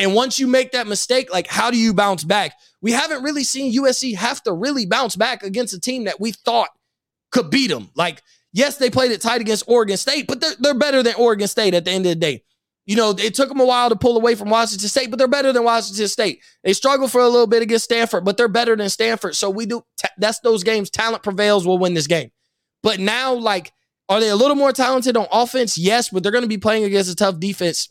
And 0.00 0.14
once 0.14 0.38
you 0.38 0.46
make 0.46 0.72
that 0.72 0.86
mistake, 0.86 1.30
like 1.30 1.46
how 1.46 1.70
do 1.70 1.76
you 1.76 1.92
bounce 1.92 2.24
back? 2.24 2.54
We 2.80 2.92
haven't 2.92 3.22
really 3.22 3.44
seen 3.44 3.76
USC 3.76 4.16
have 4.16 4.42
to 4.44 4.52
really 4.52 4.86
bounce 4.86 5.14
back 5.14 5.42
against 5.42 5.74
a 5.74 5.80
team 5.80 6.04
that 6.04 6.18
we 6.18 6.32
thought 6.32 6.70
could 7.30 7.50
beat 7.50 7.68
them. 7.68 7.90
Like, 7.94 8.22
yes, 8.50 8.78
they 8.78 8.88
played 8.88 9.12
it 9.12 9.20
tight 9.20 9.42
against 9.42 9.64
Oregon 9.68 9.98
State, 9.98 10.26
but 10.26 10.40
they're, 10.40 10.54
they're 10.58 10.74
better 10.74 11.02
than 11.02 11.14
Oregon 11.16 11.46
State 11.48 11.74
at 11.74 11.84
the 11.84 11.90
end 11.90 12.06
of 12.06 12.10
the 12.10 12.16
day. 12.16 12.42
You 12.86 12.96
know, 12.96 13.10
it 13.10 13.34
took 13.34 13.50
them 13.50 13.60
a 13.60 13.64
while 13.66 13.90
to 13.90 13.94
pull 13.94 14.16
away 14.16 14.34
from 14.34 14.48
Washington 14.48 14.88
State, 14.88 15.10
but 15.10 15.18
they're 15.18 15.28
better 15.28 15.52
than 15.52 15.64
Washington 15.64 16.08
State. 16.08 16.42
They 16.64 16.72
struggled 16.72 17.12
for 17.12 17.20
a 17.20 17.28
little 17.28 17.46
bit 17.46 17.62
against 17.62 17.84
Stanford, 17.84 18.24
but 18.24 18.38
they're 18.38 18.48
better 18.48 18.74
than 18.74 18.88
Stanford. 18.88 19.36
So 19.36 19.50
we 19.50 19.66
do, 19.66 19.84
that's 20.16 20.40
those 20.40 20.64
games. 20.64 20.88
Talent 20.88 21.22
prevails, 21.22 21.66
we'll 21.66 21.78
win 21.78 21.92
this 21.92 22.06
game. 22.06 22.30
But 22.82 23.00
now, 23.00 23.34
like, 23.34 23.72
are 24.08 24.18
they 24.18 24.30
a 24.30 24.34
little 24.34 24.56
more 24.56 24.72
talented 24.72 25.18
on 25.18 25.26
offense? 25.30 25.76
Yes, 25.76 26.08
but 26.08 26.22
they're 26.22 26.32
going 26.32 26.42
to 26.42 26.48
be 26.48 26.58
playing 26.58 26.84
against 26.84 27.12
a 27.12 27.14
tough 27.14 27.38
defense. 27.38 27.90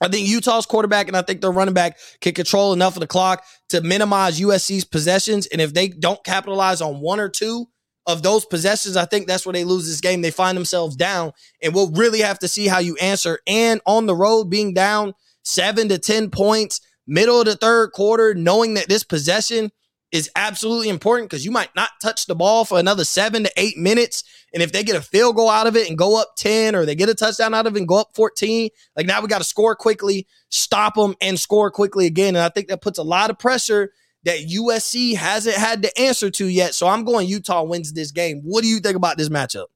I 0.00 0.08
think 0.08 0.28
Utah's 0.28 0.66
quarterback 0.66 1.08
and 1.08 1.16
I 1.16 1.22
think 1.22 1.40
their 1.40 1.50
running 1.50 1.74
back 1.74 1.98
can 2.20 2.34
control 2.34 2.72
enough 2.72 2.96
of 2.96 3.00
the 3.00 3.06
clock 3.06 3.44
to 3.70 3.80
minimize 3.80 4.40
USC's 4.40 4.84
possessions. 4.84 5.46
And 5.46 5.60
if 5.60 5.72
they 5.72 5.88
don't 5.88 6.22
capitalize 6.24 6.80
on 6.80 7.00
one 7.00 7.20
or 7.20 7.28
two 7.28 7.66
of 8.06 8.22
those 8.22 8.44
possessions, 8.44 8.96
I 8.96 9.04
think 9.04 9.26
that's 9.26 9.46
where 9.46 9.52
they 9.52 9.64
lose 9.64 9.86
this 9.86 10.00
game. 10.00 10.20
They 10.20 10.30
find 10.30 10.56
themselves 10.56 10.96
down, 10.96 11.32
and 11.62 11.74
we'll 11.74 11.90
really 11.92 12.20
have 12.20 12.38
to 12.40 12.48
see 12.48 12.66
how 12.66 12.78
you 12.78 12.96
answer. 12.96 13.38
And 13.46 13.80
on 13.86 14.06
the 14.06 14.14
road, 14.14 14.50
being 14.50 14.74
down 14.74 15.14
seven 15.42 15.88
to 15.88 15.98
10 15.98 16.30
points, 16.30 16.80
middle 17.06 17.40
of 17.40 17.46
the 17.46 17.56
third 17.56 17.92
quarter, 17.92 18.34
knowing 18.34 18.74
that 18.74 18.88
this 18.88 19.04
possession 19.04 19.70
is 20.14 20.30
absolutely 20.36 20.88
important 20.88 21.28
because 21.28 21.44
you 21.44 21.50
might 21.50 21.74
not 21.74 21.90
touch 22.00 22.26
the 22.26 22.36
ball 22.36 22.64
for 22.64 22.78
another 22.78 23.04
seven 23.04 23.42
to 23.42 23.52
eight 23.56 23.76
minutes. 23.76 24.22
And 24.54 24.62
if 24.62 24.70
they 24.70 24.84
get 24.84 24.94
a 24.94 25.02
field 25.02 25.34
goal 25.34 25.50
out 25.50 25.66
of 25.66 25.74
it 25.74 25.88
and 25.88 25.98
go 25.98 26.20
up 26.20 26.36
10 26.36 26.76
or 26.76 26.86
they 26.86 26.94
get 26.94 27.08
a 27.08 27.16
touchdown 27.16 27.52
out 27.52 27.66
of 27.66 27.74
it 27.74 27.80
and 27.80 27.88
go 27.88 27.96
up 27.96 28.12
14, 28.14 28.70
like 28.96 29.06
now 29.06 29.20
we 29.20 29.26
got 29.26 29.38
to 29.38 29.44
score 29.44 29.74
quickly, 29.74 30.28
stop 30.50 30.94
them, 30.94 31.16
and 31.20 31.36
score 31.36 31.68
quickly 31.68 32.06
again. 32.06 32.36
And 32.36 32.44
I 32.44 32.48
think 32.48 32.68
that 32.68 32.80
puts 32.80 33.00
a 33.00 33.02
lot 33.02 33.28
of 33.28 33.40
pressure 33.40 33.90
that 34.22 34.38
USC 34.38 35.16
hasn't 35.16 35.56
had 35.56 35.82
to 35.82 36.00
answer 36.00 36.30
to 36.30 36.46
yet. 36.46 36.76
So 36.76 36.86
I'm 36.86 37.02
going 37.02 37.26
Utah 37.26 37.64
wins 37.64 37.92
this 37.92 38.12
game. 38.12 38.40
What 38.44 38.62
do 38.62 38.68
you 38.68 38.78
think 38.78 38.94
about 38.94 39.18
this 39.18 39.28
matchup? 39.28 39.66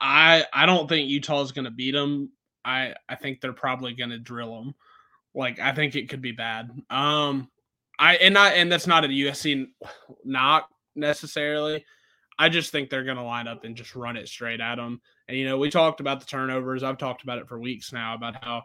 I 0.00 0.44
I 0.52 0.66
don't 0.66 0.88
think 0.88 1.10
Utah 1.10 1.42
is 1.42 1.50
going 1.50 1.64
to 1.64 1.72
beat 1.72 1.92
them. 1.92 2.30
I 2.64 2.94
I 3.08 3.16
think 3.16 3.40
they're 3.40 3.52
probably 3.52 3.92
going 3.94 4.10
to 4.10 4.20
drill 4.20 4.54
them. 4.54 4.74
Like 5.34 5.58
I 5.58 5.72
think 5.72 5.96
it 5.96 6.08
could 6.08 6.22
be 6.22 6.32
bad. 6.32 6.70
Um 6.88 7.50
I 8.00 8.16
and 8.16 8.34
not 8.34 8.54
and 8.54 8.72
that's 8.72 8.86
not 8.86 9.04
a 9.04 9.08
USC 9.08 9.68
knock 10.24 10.68
necessarily. 10.96 11.84
I 12.38 12.48
just 12.48 12.72
think 12.72 12.88
they're 12.88 13.04
going 13.04 13.18
to 13.18 13.22
line 13.22 13.46
up 13.46 13.64
and 13.64 13.76
just 13.76 13.94
run 13.94 14.16
it 14.16 14.26
straight 14.26 14.62
at 14.62 14.76
them. 14.76 15.02
And 15.28 15.36
you 15.36 15.44
know, 15.44 15.58
we 15.58 15.68
talked 15.70 16.00
about 16.00 16.20
the 16.20 16.26
turnovers. 16.26 16.82
I've 16.82 16.96
talked 16.96 17.22
about 17.22 17.38
it 17.38 17.46
for 17.46 17.60
weeks 17.60 17.92
now 17.92 18.14
about 18.14 18.42
how 18.42 18.62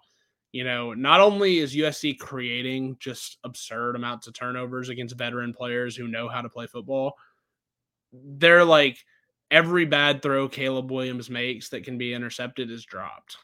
you 0.54 0.64
know, 0.64 0.94
not 0.94 1.20
only 1.20 1.58
is 1.58 1.76
USC 1.76 2.18
creating 2.18 2.96
just 3.02 3.40
absurd 3.44 3.98
amounts 3.98 4.28
of 4.28 4.34
turnovers 4.34 4.88
against 4.88 5.18
veteran 5.18 5.54
players 5.54 5.98
who 5.98 6.08
know 6.08 6.30
how 6.30 6.42
to 6.42 6.48
play 6.48 6.66
football, 6.66 7.18
they're 8.14 8.64
like 8.64 8.98
every 9.52 9.84
bad 9.84 10.22
throw 10.22 10.48
Caleb 10.48 10.92
Williams 10.92 11.30
makes 11.30 11.68
that 11.70 11.84
can 11.84 11.98
be 11.98 12.14
intercepted 12.14 12.72
is 12.72 12.86
dropped. 12.86 13.36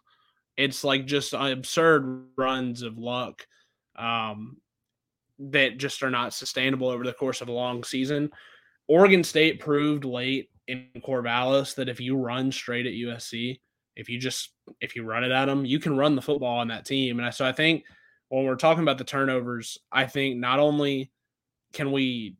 It's 0.56 0.86
like 0.86 1.06
just 1.06 1.34
absurd 1.34 2.28
runs 2.38 2.82
of 2.82 2.98
luck. 2.98 3.46
Um, 3.98 4.56
that 5.50 5.78
just 5.78 6.04
are 6.04 6.12
not 6.12 6.34
sustainable 6.34 6.88
over 6.88 7.04
the 7.04 7.14
course 7.14 7.42
of 7.42 7.50
a 7.50 7.54
long 7.54 7.84
season. 7.84 8.30
Oregon 8.88 9.24
State 9.24 9.60
proved 9.60 10.06
late 10.06 10.50
in 10.68 10.88
Corvallis 10.98 11.76
that 11.76 11.89
if 11.89 12.00
you 12.00 12.16
run 12.16 12.52
straight 12.52 12.86
at 12.86 12.94
USC, 12.94 13.60
if 13.96 14.10
you 14.10 14.20
just 14.20 14.54
if 14.80 14.96
you 14.96 15.04
run 15.04 15.24
it 15.24 15.32
at 15.32 15.46
them, 15.46 15.66
you 15.66 15.80
can 15.80 15.98
run 15.98 16.16
the 16.16 16.22
football 16.22 16.60
on 16.60 16.68
that 16.70 16.86
team. 16.86 17.20
And 17.20 17.34
so 17.34 17.46
I 17.46 17.52
think 17.52 17.84
when 18.30 18.46
we're 18.46 18.56
talking 18.56 18.84
about 18.84 18.98
the 18.98 19.04
turnovers, 19.04 19.78
I 19.92 20.06
think 20.06 20.38
not 20.38 20.60
only 20.60 21.12
can 21.74 21.92
we, 21.92 22.36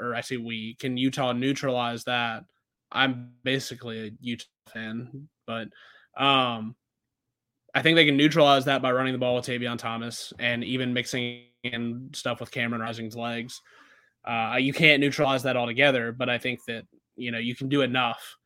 or 0.00 0.14
I 0.14 0.20
say 0.20 0.36
we, 0.36 0.74
can 0.74 0.96
Utah 0.96 1.32
neutralize 1.32 2.04
that. 2.04 2.44
I'm 2.90 3.32
basically 3.42 4.08
a 4.08 4.10
Utah 4.20 4.44
fan, 4.72 5.28
but 5.46 5.68
um, 6.16 6.76
I 7.74 7.82
think 7.82 7.96
they 7.96 8.04
can 8.04 8.16
neutralize 8.16 8.66
that 8.66 8.82
by 8.82 8.92
running 8.92 9.12
the 9.12 9.18
ball 9.18 9.36
with 9.36 9.46
Tavion 9.46 9.78
Thomas 9.78 10.32
and 10.38 10.62
even 10.62 10.92
mixing 10.92 11.44
in 11.62 12.10
stuff 12.12 12.40
with 12.40 12.50
Cameron 12.50 12.82
Rising's 12.82 13.16
legs. 13.16 13.60
Uh, 14.24 14.56
you 14.60 14.72
can't 14.72 15.00
neutralize 15.00 15.42
that 15.44 15.56
altogether, 15.56 16.12
but 16.12 16.28
I 16.28 16.38
think 16.38 16.64
that 16.66 16.84
you 17.16 17.30
know 17.30 17.38
you 17.38 17.54
can 17.54 17.68
do 17.68 17.82
enough. 17.82 18.36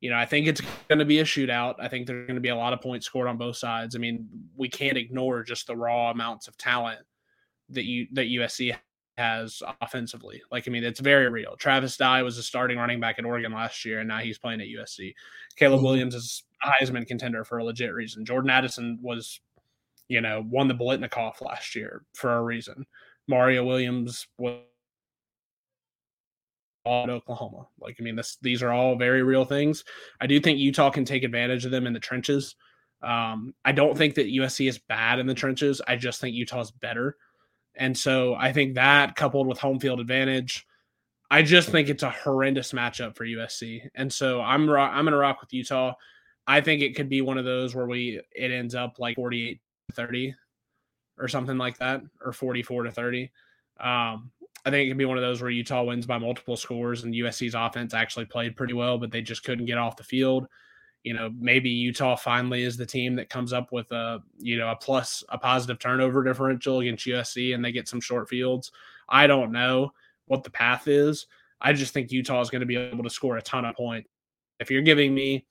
You 0.00 0.10
know, 0.10 0.16
I 0.16 0.26
think 0.26 0.46
it's 0.46 0.60
going 0.88 0.98
to 0.98 1.04
be 1.04 1.20
a 1.20 1.24
shootout. 1.24 1.76
I 1.78 1.88
think 1.88 2.06
there's 2.06 2.26
going 2.26 2.36
to 2.36 2.40
be 2.40 2.50
a 2.50 2.56
lot 2.56 2.72
of 2.72 2.80
points 2.80 3.06
scored 3.06 3.28
on 3.28 3.38
both 3.38 3.56
sides. 3.56 3.96
I 3.96 3.98
mean, 3.98 4.28
we 4.56 4.68
can't 4.68 4.96
ignore 4.96 5.42
just 5.42 5.66
the 5.66 5.76
raw 5.76 6.10
amounts 6.10 6.48
of 6.48 6.56
talent 6.56 7.00
that 7.70 7.84
you 7.84 8.06
that 8.12 8.26
USC 8.26 8.76
has 9.16 9.62
offensively. 9.80 10.42
Like, 10.50 10.68
I 10.68 10.70
mean, 10.70 10.84
it's 10.84 11.00
very 11.00 11.28
real. 11.28 11.56
Travis 11.56 11.96
Dye 11.96 12.22
was 12.22 12.38
a 12.38 12.42
starting 12.42 12.78
running 12.78 13.00
back 13.00 13.18
at 13.18 13.24
Oregon 13.24 13.52
last 13.52 13.84
year, 13.84 14.00
and 14.00 14.08
now 14.08 14.18
he's 14.18 14.38
playing 14.38 14.60
at 14.60 14.68
USC. 14.68 15.14
Caleb 15.56 15.78
mm-hmm. 15.78 15.86
Williams 15.86 16.14
is 16.14 16.44
a 16.62 16.68
Heisman 16.68 17.06
contender 17.06 17.44
for 17.44 17.58
a 17.58 17.64
legit 17.64 17.92
reason. 17.92 18.24
Jordan 18.24 18.50
Addison 18.50 18.98
was, 19.00 19.40
you 20.08 20.20
know, 20.20 20.44
won 20.48 20.68
the 20.68 20.74
Biletnikoff 20.74 21.40
last 21.40 21.74
year 21.74 22.04
for 22.14 22.36
a 22.36 22.42
reason. 22.42 22.86
Mario 23.28 23.64
Williams 23.64 24.26
was 24.38 24.60
at 26.86 27.10
Oklahoma. 27.10 27.66
Like, 27.80 27.96
I 27.98 28.02
mean, 28.02 28.16
this, 28.16 28.38
these 28.42 28.62
are 28.62 28.72
all 28.72 28.96
very 28.96 29.22
real 29.22 29.44
things. 29.44 29.84
I 30.20 30.26
do 30.26 30.38
think 30.40 30.58
Utah 30.58 30.90
can 30.90 31.04
take 31.04 31.24
advantage 31.24 31.64
of 31.64 31.70
them 31.70 31.86
in 31.86 31.92
the 31.92 32.00
trenches. 32.00 32.54
Um, 33.02 33.54
I 33.64 33.72
don't 33.72 33.96
think 33.96 34.14
that 34.14 34.28
USC 34.28 34.68
is 34.68 34.78
bad 34.78 35.18
in 35.18 35.26
the 35.26 35.34
trenches. 35.34 35.82
I 35.86 35.96
just 35.96 36.20
think 36.20 36.34
Utah's 36.34 36.70
better. 36.70 37.16
And 37.76 37.96
so 37.96 38.34
I 38.34 38.52
think 38.52 38.74
that 38.74 39.16
coupled 39.16 39.46
with 39.46 39.58
home 39.58 39.78
field 39.78 40.00
advantage, 40.00 40.66
I 41.30 41.42
just 41.42 41.68
think 41.68 41.88
it's 41.88 42.02
a 42.02 42.10
horrendous 42.10 42.72
matchup 42.72 43.16
for 43.16 43.24
USC. 43.24 43.88
And 43.94 44.12
so 44.12 44.40
I'm 44.40 44.68
I'm 44.70 45.04
going 45.04 45.12
to 45.12 45.18
rock 45.18 45.40
with 45.40 45.52
Utah. 45.52 45.94
I 46.46 46.60
think 46.60 46.82
it 46.82 46.94
could 46.94 47.08
be 47.08 47.20
one 47.20 47.38
of 47.38 47.44
those 47.44 47.74
where 47.74 47.86
we 47.86 48.20
it 48.32 48.50
ends 48.50 48.74
up 48.74 48.98
like 48.98 49.16
48 49.16 49.60
30 49.92 50.34
or 51.18 51.28
something 51.28 51.58
like 51.58 51.78
that 51.78 52.02
or 52.20 52.32
44 52.32 52.84
to 52.84 52.92
30. 52.92 53.32
Um, 53.80 54.30
I 54.64 54.70
think 54.70 54.86
it 54.86 54.88
could 54.88 54.98
be 54.98 55.04
one 55.04 55.16
of 55.16 55.22
those 55.22 55.40
where 55.40 55.50
Utah 55.50 55.84
wins 55.84 56.06
by 56.06 56.18
multiple 56.18 56.56
scores 56.56 57.04
and 57.04 57.14
USC's 57.14 57.54
offense 57.54 57.94
actually 57.94 58.24
played 58.26 58.56
pretty 58.56 58.74
well, 58.74 58.98
but 58.98 59.10
they 59.10 59.22
just 59.22 59.44
couldn't 59.44 59.66
get 59.66 59.78
off 59.78 59.96
the 59.96 60.04
field. 60.04 60.46
You 61.06 61.14
know, 61.14 61.30
maybe 61.38 61.70
Utah 61.70 62.16
finally 62.16 62.64
is 62.64 62.76
the 62.76 62.84
team 62.84 63.14
that 63.14 63.30
comes 63.30 63.52
up 63.52 63.70
with 63.70 63.92
a, 63.92 64.18
you 64.38 64.58
know, 64.58 64.72
a 64.72 64.74
plus, 64.74 65.22
a 65.28 65.38
positive 65.38 65.78
turnover 65.78 66.24
differential 66.24 66.80
against 66.80 67.06
USC 67.06 67.54
and 67.54 67.64
they 67.64 67.70
get 67.70 67.86
some 67.86 68.00
short 68.00 68.28
fields. 68.28 68.72
I 69.08 69.28
don't 69.28 69.52
know 69.52 69.92
what 70.24 70.42
the 70.42 70.50
path 70.50 70.88
is. 70.88 71.28
I 71.60 71.74
just 71.74 71.94
think 71.94 72.10
Utah 72.10 72.40
is 72.40 72.50
going 72.50 72.58
to 72.58 72.66
be 72.66 72.74
able 72.74 73.04
to 73.04 73.10
score 73.10 73.36
a 73.36 73.42
ton 73.42 73.64
of 73.64 73.76
points. 73.76 74.08
If 74.58 74.68
you're 74.68 74.82
giving 74.82 75.14
me 75.14 75.46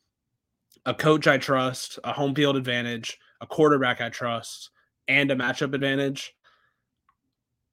a 0.85 0.93
coach 0.93 1.25
I 1.25 1.37
trust, 1.37 1.99
a 2.03 2.11
home 2.11 2.35
field 2.35 2.57
advantage, 2.57 3.17
a 3.39 3.47
quarterback 3.47 4.01
I 4.01 4.09
trust, 4.09 4.71
and 5.07 5.31
a 5.31 5.37
matchup 5.37 5.73
advantage, 5.73 6.35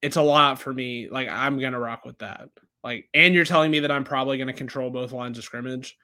it's 0.03 0.17
a 0.17 0.23
lot 0.23 0.61
for 0.61 0.73
me. 0.73 1.09
Like 1.11 1.29
I'm 1.29 1.59
gonna 1.59 1.81
rock 1.81 2.05
with 2.05 2.19
that. 2.19 2.49
Like, 2.85 3.09
and 3.13 3.35
you're 3.35 3.45
telling 3.45 3.73
me 3.73 3.81
that 3.81 3.91
I'm 3.91 4.05
probably 4.05 4.39
gonna 4.39 4.53
control 4.53 4.89
both 4.89 5.11
lines 5.11 5.37
of 5.37 5.43
scrimmage. 5.43 5.99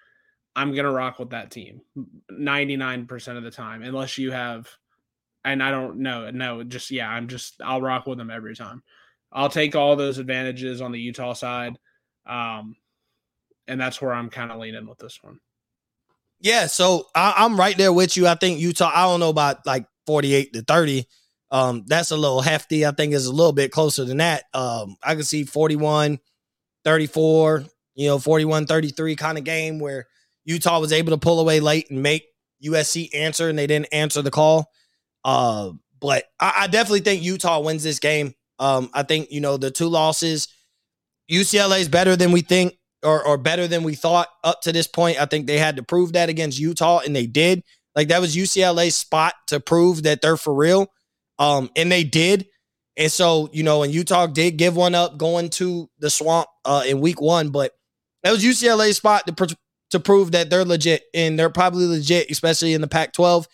I'm 0.57 0.75
gonna 0.75 0.93
rock 0.93 1.19
with 1.19 1.31
that 1.31 1.51
team 1.51 1.83
99% 2.31 3.37
of 3.37 3.43
the 3.43 3.51
time, 3.51 3.83
unless 3.83 4.19
you 4.19 4.33
have 4.33 4.69
and 5.45 5.63
I 5.63 5.71
don't 5.71 5.99
know, 5.99 6.31
no, 6.31 6.63
just 6.63 6.91
yeah, 6.91 7.09
I'm 7.09 7.29
just 7.29 7.61
I'll 7.63 7.81
rock 7.81 8.07
with 8.07 8.19
them 8.19 8.31
every 8.31 8.55
time. 8.55 8.83
I'll 9.33 9.49
take 9.49 9.77
all 9.77 9.97
those 9.97 10.19
advantages 10.19 10.81
on 10.81 10.93
the 10.93 11.01
Utah 11.01 11.33
side. 11.33 11.79
Um, 12.27 12.77
and 13.67 13.81
that's 13.81 14.01
where 14.01 14.13
I'm 14.13 14.31
kind 14.31 14.51
of 14.51 14.59
leaning 14.59 14.87
with 14.87 14.99
this 14.99 15.19
one. 15.23 15.41
Yeah, 16.41 16.67
so 16.67 17.07
I, 17.15 17.45
am 17.45 17.59
right 17.59 17.77
there 17.77 17.93
with 17.93 18.17
you. 18.17 18.27
I 18.27 18.35
think 18.35 18.61
Utah, 18.61 18.91
I 18.95 19.05
don't 19.05 19.21
know 19.21 19.29
about 19.29 19.67
like 19.67 19.87
48 20.07 20.53
to 20.55 20.63
30. 20.63 21.07
Um, 21.51 21.85
that's 21.87 22.11
a 22.11 22.17
little 22.17 22.41
hefty. 22.41 22.87
I 22.87 22.93
think 22.93 23.13
is 23.13 23.27
a 23.27 23.33
little 23.33 23.53
bit 23.53 23.73
closer 23.73 24.05
than 24.05 24.19
that. 24.19 24.45
Um, 24.55 24.97
I 25.03 25.15
can 25.15 25.25
see 25.25 25.45
41, 25.45 26.19
34, 26.85 27.65
you 27.95 28.09
know, 28.09 28.19
41, 28.19 28.67
33 28.67 29.17
kind 29.17 29.39
of 29.39 29.45
game 29.45 29.79
where 29.79 30.07
Utah 30.49 30.81
was 30.81 30.93
able 30.93 31.11
to 31.11 31.19
pull 31.19 31.41
away 31.41 31.61
late 31.61 31.91
and 31.91 32.03
make 32.03 32.25
USC 32.65 33.15
answer 33.15 33.51
and 33.51 33.59
they 33.59 33.67
didn't 33.67 33.93
answer 33.93 34.23
the 34.23 34.31
call. 34.31 34.71
Uh, 35.23 35.73
but 36.01 36.25
I, 36.41 36.55
I 36.61 36.67
definitely 36.69 37.01
think 37.01 37.23
Utah 37.23 37.61
wins 37.61 37.83
this 37.83 37.99
game. 37.99 38.35
Um, 38.59 38.89
I 38.95 39.03
think 39.03 39.31
you 39.31 39.41
know 39.41 39.59
the 39.59 39.71
two 39.71 39.89
losses. 39.89 40.49
UCLA 41.31 41.81
is 41.81 41.89
better 41.89 42.17
than 42.17 42.33
we 42.33 42.41
think, 42.41 42.79
or 43.03 43.23
or 43.23 43.37
better 43.37 43.69
than 43.69 43.83
we 43.83 43.95
thought 43.95 44.29
up 44.43 44.63
to 44.63 44.73
this 44.73 44.87
point. 44.87 45.21
I 45.21 45.27
think 45.27 45.47
they 45.47 45.59
had 45.59 45.77
to 45.77 45.83
prove 45.83 46.15
that 46.15 46.31
against 46.31 46.59
Utah, 46.59 47.01
and 47.05 47.15
they 47.15 47.27
did. 47.27 47.63
Like 47.95 48.09
that 48.09 48.21
was 48.21 48.35
UCLA's 48.35 48.97
spot 48.97 49.35
to 49.49 49.61
prove 49.61 50.05
that 50.05 50.23
they're 50.23 50.39
for 50.39 50.55
real. 50.55 50.89
Um, 51.39 51.69
and 51.77 51.93
they 51.93 52.05
did. 52.05 52.47
And 52.97 53.13
so, 53.13 53.49
you 53.53 53.63
know, 53.63 53.83
and 53.83 53.93
Utah 53.93 54.27
did 54.27 54.57
give 54.57 54.77
one 54.77 54.95
up 54.95 55.19
going 55.19 55.51
to 55.51 55.89
the 55.99 56.11
swamp 56.11 56.49
uh, 56.65 56.83
in 56.87 57.01
week 57.01 57.21
one, 57.21 57.51
but 57.51 57.73
that 58.23 58.33
was 58.33 58.43
UCLA's 58.43 58.97
spot 58.97 59.25
to, 59.27 59.57
to 59.91 60.01
prove 60.01 60.33
that 60.33 60.51
they're 60.51 60.65
legit 60.65 61.05
and 61.15 61.39
they're 61.39 61.51
probably 61.51 61.87
legit, 61.87 62.31
especially 62.31 62.75
in 62.75 62.81
the 62.81 62.89
Pac 62.89 63.13
12. 63.13 63.49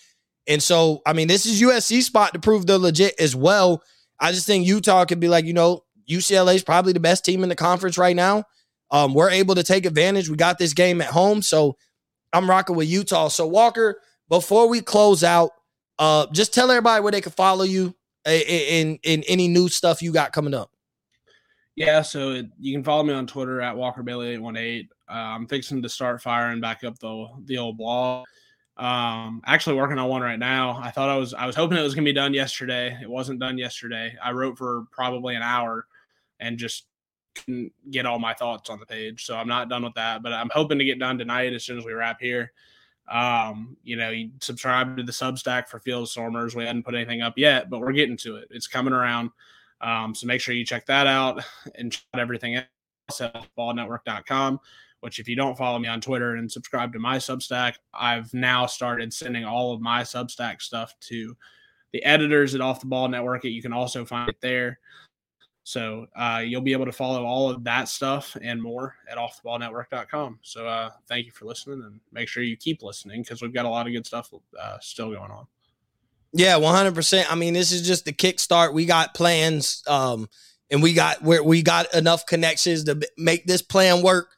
And 0.46 0.62
so, 0.62 1.00
I 1.06 1.12
mean, 1.12 1.28
this 1.28 1.46
is 1.46 1.62
USC 1.62 2.02
spot 2.02 2.34
to 2.34 2.40
prove 2.40 2.66
they're 2.66 2.78
legit 2.78 3.14
as 3.18 3.34
well. 3.34 3.82
I 4.20 4.32
just 4.32 4.46
think 4.46 4.66
Utah 4.66 5.04
could 5.04 5.20
be 5.20 5.28
like, 5.28 5.44
you 5.44 5.52
know, 5.52 5.84
UCLA 6.08 6.56
is 6.56 6.64
probably 6.64 6.92
the 6.92 7.00
best 7.00 7.24
team 7.24 7.42
in 7.42 7.48
the 7.48 7.56
conference 7.56 7.96
right 7.96 8.16
now. 8.16 8.44
Um, 8.90 9.14
we're 9.14 9.30
able 9.30 9.54
to 9.54 9.62
take 9.62 9.86
advantage. 9.86 10.28
We 10.28 10.36
got 10.36 10.58
this 10.58 10.74
game 10.74 11.00
at 11.00 11.08
home. 11.08 11.40
So 11.42 11.76
I'm 12.32 12.48
rocking 12.48 12.76
with 12.76 12.88
Utah. 12.88 13.28
So, 13.28 13.46
Walker, 13.46 14.00
before 14.28 14.68
we 14.68 14.80
close 14.80 15.24
out, 15.24 15.50
uh, 15.98 16.26
just 16.32 16.52
tell 16.52 16.70
everybody 16.70 17.02
where 17.02 17.12
they 17.12 17.20
can 17.20 17.32
follow 17.32 17.64
you 17.64 17.94
in, 18.26 18.42
in, 18.42 18.98
in 19.02 19.24
any 19.28 19.48
new 19.48 19.68
stuff 19.68 20.02
you 20.02 20.12
got 20.12 20.32
coming 20.32 20.54
up. 20.54 20.70
Yeah, 21.76 22.02
so 22.02 22.30
it, 22.30 22.46
you 22.60 22.74
can 22.74 22.84
follow 22.84 23.02
me 23.02 23.14
on 23.14 23.26
Twitter 23.26 23.60
at 23.60 23.76
Walker 23.76 24.02
Bailey 24.02 24.28
eight 24.28 24.38
one 24.38 24.56
eight. 24.56 24.88
Uh, 25.08 25.12
I'm 25.12 25.46
fixing 25.46 25.82
to 25.82 25.88
start 25.88 26.22
firing 26.22 26.60
back 26.60 26.84
up 26.84 26.98
the 26.98 27.26
the 27.44 27.58
old 27.58 27.76
blog. 27.76 28.26
Um, 28.76 29.40
actually 29.46 29.76
working 29.76 29.98
on 29.98 30.08
one 30.08 30.22
right 30.22 30.38
now. 30.38 30.80
I 30.82 30.90
thought 30.90 31.08
I 31.08 31.16
was 31.16 31.34
I 31.34 31.46
was 31.46 31.54
hoping 31.56 31.78
it 31.78 31.82
was 31.82 31.94
gonna 31.94 32.04
be 32.04 32.12
done 32.12 32.34
yesterday. 32.34 32.98
It 33.00 33.08
wasn't 33.08 33.40
done 33.40 33.58
yesterday. 33.58 34.16
I 34.22 34.32
wrote 34.32 34.58
for 34.58 34.84
probably 34.90 35.34
an 35.34 35.42
hour 35.42 35.86
and 36.40 36.58
just 36.58 36.86
couldn't 37.34 37.72
get 37.90 38.06
all 38.06 38.18
my 38.18 38.34
thoughts 38.34 38.70
on 38.70 38.80
the 38.80 38.86
page. 38.86 39.24
So 39.24 39.36
I'm 39.36 39.48
not 39.48 39.68
done 39.68 39.84
with 39.84 39.94
that, 39.94 40.22
but 40.22 40.32
I'm 40.32 40.50
hoping 40.52 40.78
to 40.78 40.84
get 40.84 40.98
done 40.98 41.18
tonight 41.18 41.52
as 41.52 41.64
soon 41.64 41.78
as 41.78 41.84
we 41.84 41.92
wrap 41.92 42.20
here. 42.20 42.52
Um, 43.08 43.76
you 43.82 43.96
know, 43.96 44.10
you 44.10 44.30
subscribe 44.40 44.96
to 44.96 45.02
the 45.02 45.12
Substack 45.12 45.68
for 45.68 45.78
Field 45.80 46.08
Stormers. 46.08 46.54
We 46.54 46.64
hadn't 46.64 46.84
put 46.84 46.94
anything 46.94 47.22
up 47.22 47.34
yet, 47.36 47.68
but 47.68 47.80
we're 47.80 47.92
getting 47.92 48.16
to 48.18 48.36
it. 48.36 48.48
It's 48.50 48.66
coming 48.66 48.94
around. 48.94 49.30
Um, 49.80 50.14
so 50.14 50.26
make 50.26 50.40
sure 50.40 50.54
you 50.54 50.64
check 50.64 50.86
that 50.86 51.06
out 51.06 51.44
and 51.74 51.92
check 51.92 52.04
out 52.14 52.20
everything 52.20 52.56
else 52.56 53.20
at 53.20 53.46
ballnetwork.com. 53.58 54.60
Which, 55.04 55.18
if 55.18 55.28
you 55.28 55.36
don't 55.36 55.54
follow 55.54 55.78
me 55.78 55.86
on 55.86 56.00
Twitter 56.00 56.36
and 56.36 56.50
subscribe 56.50 56.94
to 56.94 56.98
my 56.98 57.18
Substack, 57.18 57.74
I've 57.92 58.32
now 58.32 58.64
started 58.64 59.12
sending 59.12 59.44
all 59.44 59.74
of 59.74 59.82
my 59.82 60.00
Substack 60.00 60.62
stuff 60.62 60.94
to 61.00 61.36
the 61.92 62.02
editors 62.04 62.54
at 62.54 62.62
Off 62.62 62.80
the 62.80 62.86
Ball 62.86 63.08
Network. 63.08 63.44
You 63.44 63.60
can 63.60 63.74
also 63.74 64.06
find 64.06 64.30
it 64.30 64.40
there. 64.40 64.78
So 65.62 66.06
uh, 66.16 66.42
you'll 66.42 66.62
be 66.62 66.72
able 66.72 66.86
to 66.86 66.92
follow 66.92 67.26
all 67.26 67.50
of 67.50 67.64
that 67.64 67.88
stuff 67.88 68.34
and 68.40 68.62
more 68.62 68.94
at 69.06 69.18
offtheballnetwork.com. 69.18 70.38
So 70.40 70.66
uh, 70.66 70.88
thank 71.06 71.26
you 71.26 71.32
for 71.32 71.44
listening 71.44 71.82
and 71.82 72.00
make 72.10 72.28
sure 72.28 72.42
you 72.42 72.56
keep 72.56 72.82
listening 72.82 73.20
because 73.20 73.42
we've 73.42 73.52
got 73.52 73.66
a 73.66 73.68
lot 73.68 73.86
of 73.86 73.92
good 73.92 74.06
stuff 74.06 74.32
uh, 74.58 74.78
still 74.80 75.10
going 75.10 75.30
on. 75.30 75.46
Yeah, 76.32 76.54
100%. 76.54 77.26
I 77.28 77.34
mean, 77.34 77.52
this 77.52 77.72
is 77.72 77.86
just 77.86 78.06
the 78.06 78.12
kickstart. 78.14 78.72
We 78.72 78.86
got 78.86 79.12
plans 79.12 79.82
um, 79.86 80.30
and 80.70 80.82
we 80.82 80.94
got 80.94 81.22
we 81.22 81.62
got 81.62 81.92
enough 81.94 82.24
connections 82.24 82.84
to 82.84 82.98
make 83.18 83.46
this 83.46 83.60
plan 83.60 84.02
work 84.02 84.30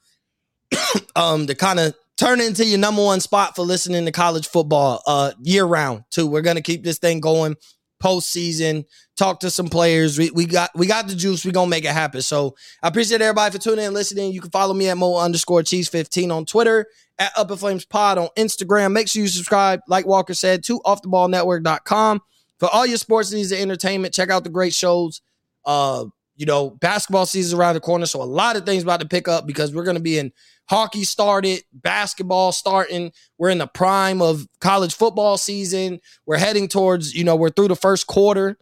um, 1.16 1.46
to 1.46 1.54
kind 1.54 1.80
of 1.80 1.94
turn 2.16 2.40
into 2.40 2.64
your 2.64 2.78
number 2.78 3.02
one 3.02 3.20
spot 3.20 3.54
for 3.54 3.62
listening 3.62 4.04
to 4.04 4.12
college 4.12 4.46
football 4.46 5.02
uh, 5.06 5.32
year 5.42 5.64
round 5.64 6.04
too. 6.10 6.26
We're 6.26 6.42
to 6.42 6.62
keep 6.62 6.82
this 6.82 6.98
thing 6.98 7.20
going 7.20 7.56
postseason, 8.02 8.84
talk 9.16 9.40
to 9.40 9.50
some 9.50 9.68
players. 9.68 10.18
We, 10.18 10.30
we 10.30 10.46
got 10.46 10.70
we 10.74 10.86
got 10.86 11.08
the 11.08 11.14
juice. 11.14 11.44
we 11.44 11.52
gonna 11.52 11.70
make 11.70 11.84
it 11.84 11.92
happen. 11.92 12.22
So 12.22 12.54
I 12.82 12.88
appreciate 12.88 13.20
everybody 13.20 13.52
for 13.52 13.62
tuning 13.62 13.80
in 13.80 13.84
and 13.86 13.94
listening. 13.94 14.32
You 14.32 14.40
can 14.40 14.50
follow 14.50 14.74
me 14.74 14.88
at 14.88 14.96
Mo 14.96 15.16
underscore 15.16 15.62
cheese 15.62 15.88
15 15.88 16.30
on 16.30 16.44
Twitter, 16.44 16.86
at 17.18 17.32
Upper 17.36 17.56
Flames 17.56 17.84
Pod 17.84 18.18
on 18.18 18.28
Instagram. 18.36 18.92
Make 18.92 19.08
sure 19.08 19.22
you 19.22 19.28
subscribe, 19.28 19.80
like 19.88 20.06
Walker 20.06 20.34
said, 20.34 20.64
to 20.64 20.80
offtheballnetwork.com. 20.80 22.20
For 22.58 22.68
all 22.72 22.86
your 22.86 22.98
sports 22.98 23.32
needs 23.32 23.52
and 23.52 23.60
entertainment, 23.60 24.14
check 24.14 24.30
out 24.30 24.44
the 24.44 24.50
great 24.50 24.72
shows. 24.72 25.20
Uh, 25.64 26.06
you 26.36 26.46
know, 26.46 26.70
basketball 26.70 27.26
season 27.26 27.48
is 27.50 27.54
around 27.54 27.74
the 27.74 27.80
corner. 27.80 28.06
So 28.06 28.22
a 28.22 28.24
lot 28.24 28.56
of 28.56 28.64
things 28.64 28.82
about 28.82 29.00
to 29.00 29.08
pick 29.08 29.28
up 29.28 29.46
because 29.46 29.74
we're 29.74 29.84
gonna 29.84 30.00
be 30.00 30.18
in 30.18 30.32
Hockey 30.68 31.04
started, 31.04 31.62
basketball 31.72 32.52
starting. 32.52 33.12
We're 33.38 33.50
in 33.50 33.58
the 33.58 33.68
prime 33.68 34.20
of 34.20 34.46
college 34.60 34.94
football 34.94 35.38
season. 35.38 36.00
We're 36.26 36.38
heading 36.38 36.68
towards, 36.68 37.14
you 37.14 37.24
know, 37.24 37.36
we're 37.36 37.50
through 37.50 37.68
the 37.68 37.76
first 37.76 38.06
quarter 38.06 38.58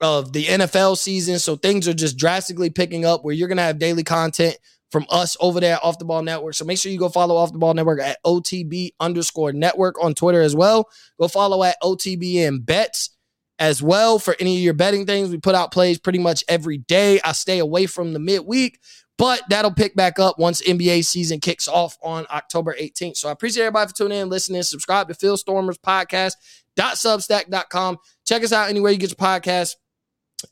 of 0.00 0.32
the 0.32 0.44
NFL 0.44 0.98
season. 0.98 1.38
So 1.38 1.56
things 1.56 1.88
are 1.88 1.94
just 1.94 2.18
drastically 2.18 2.68
picking 2.68 3.06
up 3.06 3.24
where 3.24 3.34
you're 3.34 3.48
going 3.48 3.56
to 3.56 3.62
have 3.62 3.78
daily 3.78 4.04
content 4.04 4.58
from 4.90 5.06
us 5.10 5.36
over 5.40 5.58
there 5.58 5.78
Off 5.82 5.98
the 5.98 6.04
Ball 6.04 6.22
Network. 6.22 6.54
So 6.54 6.64
make 6.64 6.78
sure 6.78 6.92
you 6.92 6.98
go 6.98 7.08
follow 7.08 7.36
Off 7.36 7.52
the 7.52 7.58
Ball 7.58 7.74
Network 7.74 8.00
at 8.00 8.22
OTB 8.24 8.90
underscore 9.00 9.52
network 9.52 10.02
on 10.02 10.14
Twitter 10.14 10.42
as 10.42 10.54
well. 10.54 10.90
Go 11.18 11.26
follow 11.28 11.62
at 11.64 11.76
OTBN 11.82 12.66
Bets 12.66 13.15
as 13.58 13.82
well 13.82 14.18
for 14.18 14.36
any 14.38 14.56
of 14.56 14.62
your 14.62 14.74
betting 14.74 15.06
things. 15.06 15.30
We 15.30 15.38
put 15.38 15.54
out 15.54 15.72
plays 15.72 15.98
pretty 15.98 16.18
much 16.18 16.44
every 16.48 16.78
day. 16.78 17.20
I 17.24 17.32
stay 17.32 17.58
away 17.58 17.86
from 17.86 18.12
the 18.12 18.18
midweek, 18.18 18.80
but 19.18 19.42
that'll 19.48 19.72
pick 19.72 19.94
back 19.96 20.18
up 20.18 20.38
once 20.38 20.60
NBA 20.62 21.04
season 21.04 21.40
kicks 21.40 21.68
off 21.68 21.96
on 22.02 22.26
October 22.30 22.74
18th. 22.78 23.16
So 23.16 23.28
I 23.28 23.32
appreciate 23.32 23.64
everybody 23.64 23.88
for 23.88 23.96
tuning 23.96 24.18
in, 24.18 24.28
listening. 24.28 24.62
Subscribe 24.62 25.08
to 25.08 25.14
Field 25.14 25.38
Stormers 25.38 25.78
Podcast. 25.78 26.34
Substack.com. 26.78 27.98
Check 28.26 28.44
us 28.44 28.52
out 28.52 28.68
anywhere 28.68 28.92
you 28.92 28.98
get 28.98 29.10
your 29.10 29.16
podcast. 29.16 29.76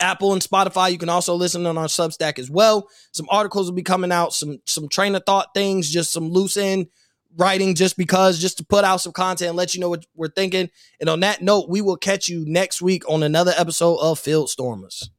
Apple 0.01 0.33
and 0.33 0.41
Spotify. 0.43 0.91
You 0.91 0.99
can 0.99 1.11
also 1.11 1.35
listen 1.35 1.67
on 1.67 1.77
our 1.77 1.87
Substack 1.87 2.39
as 2.39 2.51
well. 2.51 2.89
Some 3.13 3.27
articles 3.31 3.67
will 3.67 3.77
be 3.77 3.83
coming 3.83 4.11
out, 4.11 4.33
some 4.33 4.59
some 4.65 4.89
train 4.89 5.15
of 5.15 5.25
thought 5.27 5.49
things, 5.55 5.91
just 5.91 6.11
some 6.11 6.31
loose 6.31 6.57
end 6.57 6.87
writing 7.37 7.75
just 7.75 7.97
because, 7.97 8.39
just 8.39 8.59
to 8.59 8.65
put 8.65 8.85
out 8.85 9.01
some 9.01 9.13
content 9.13 9.51
and 9.51 9.57
let 9.57 9.75
you 9.75 9.81
know 9.81 9.89
what 9.89 10.07
we're 10.15 10.29
thinking. 10.29 10.71
And 11.01 11.09
on 11.09 11.21
that 11.21 11.43
note, 11.43 11.69
we 11.69 11.81
will 11.81 11.97
catch 11.97 12.29
you 12.29 12.45
next 12.47 12.81
week 12.83 13.09
on 13.09 13.23
another 13.23 13.53
episode 13.57 13.97
of 13.97 14.19
Field 14.19 14.51
Stormers. 14.51 15.11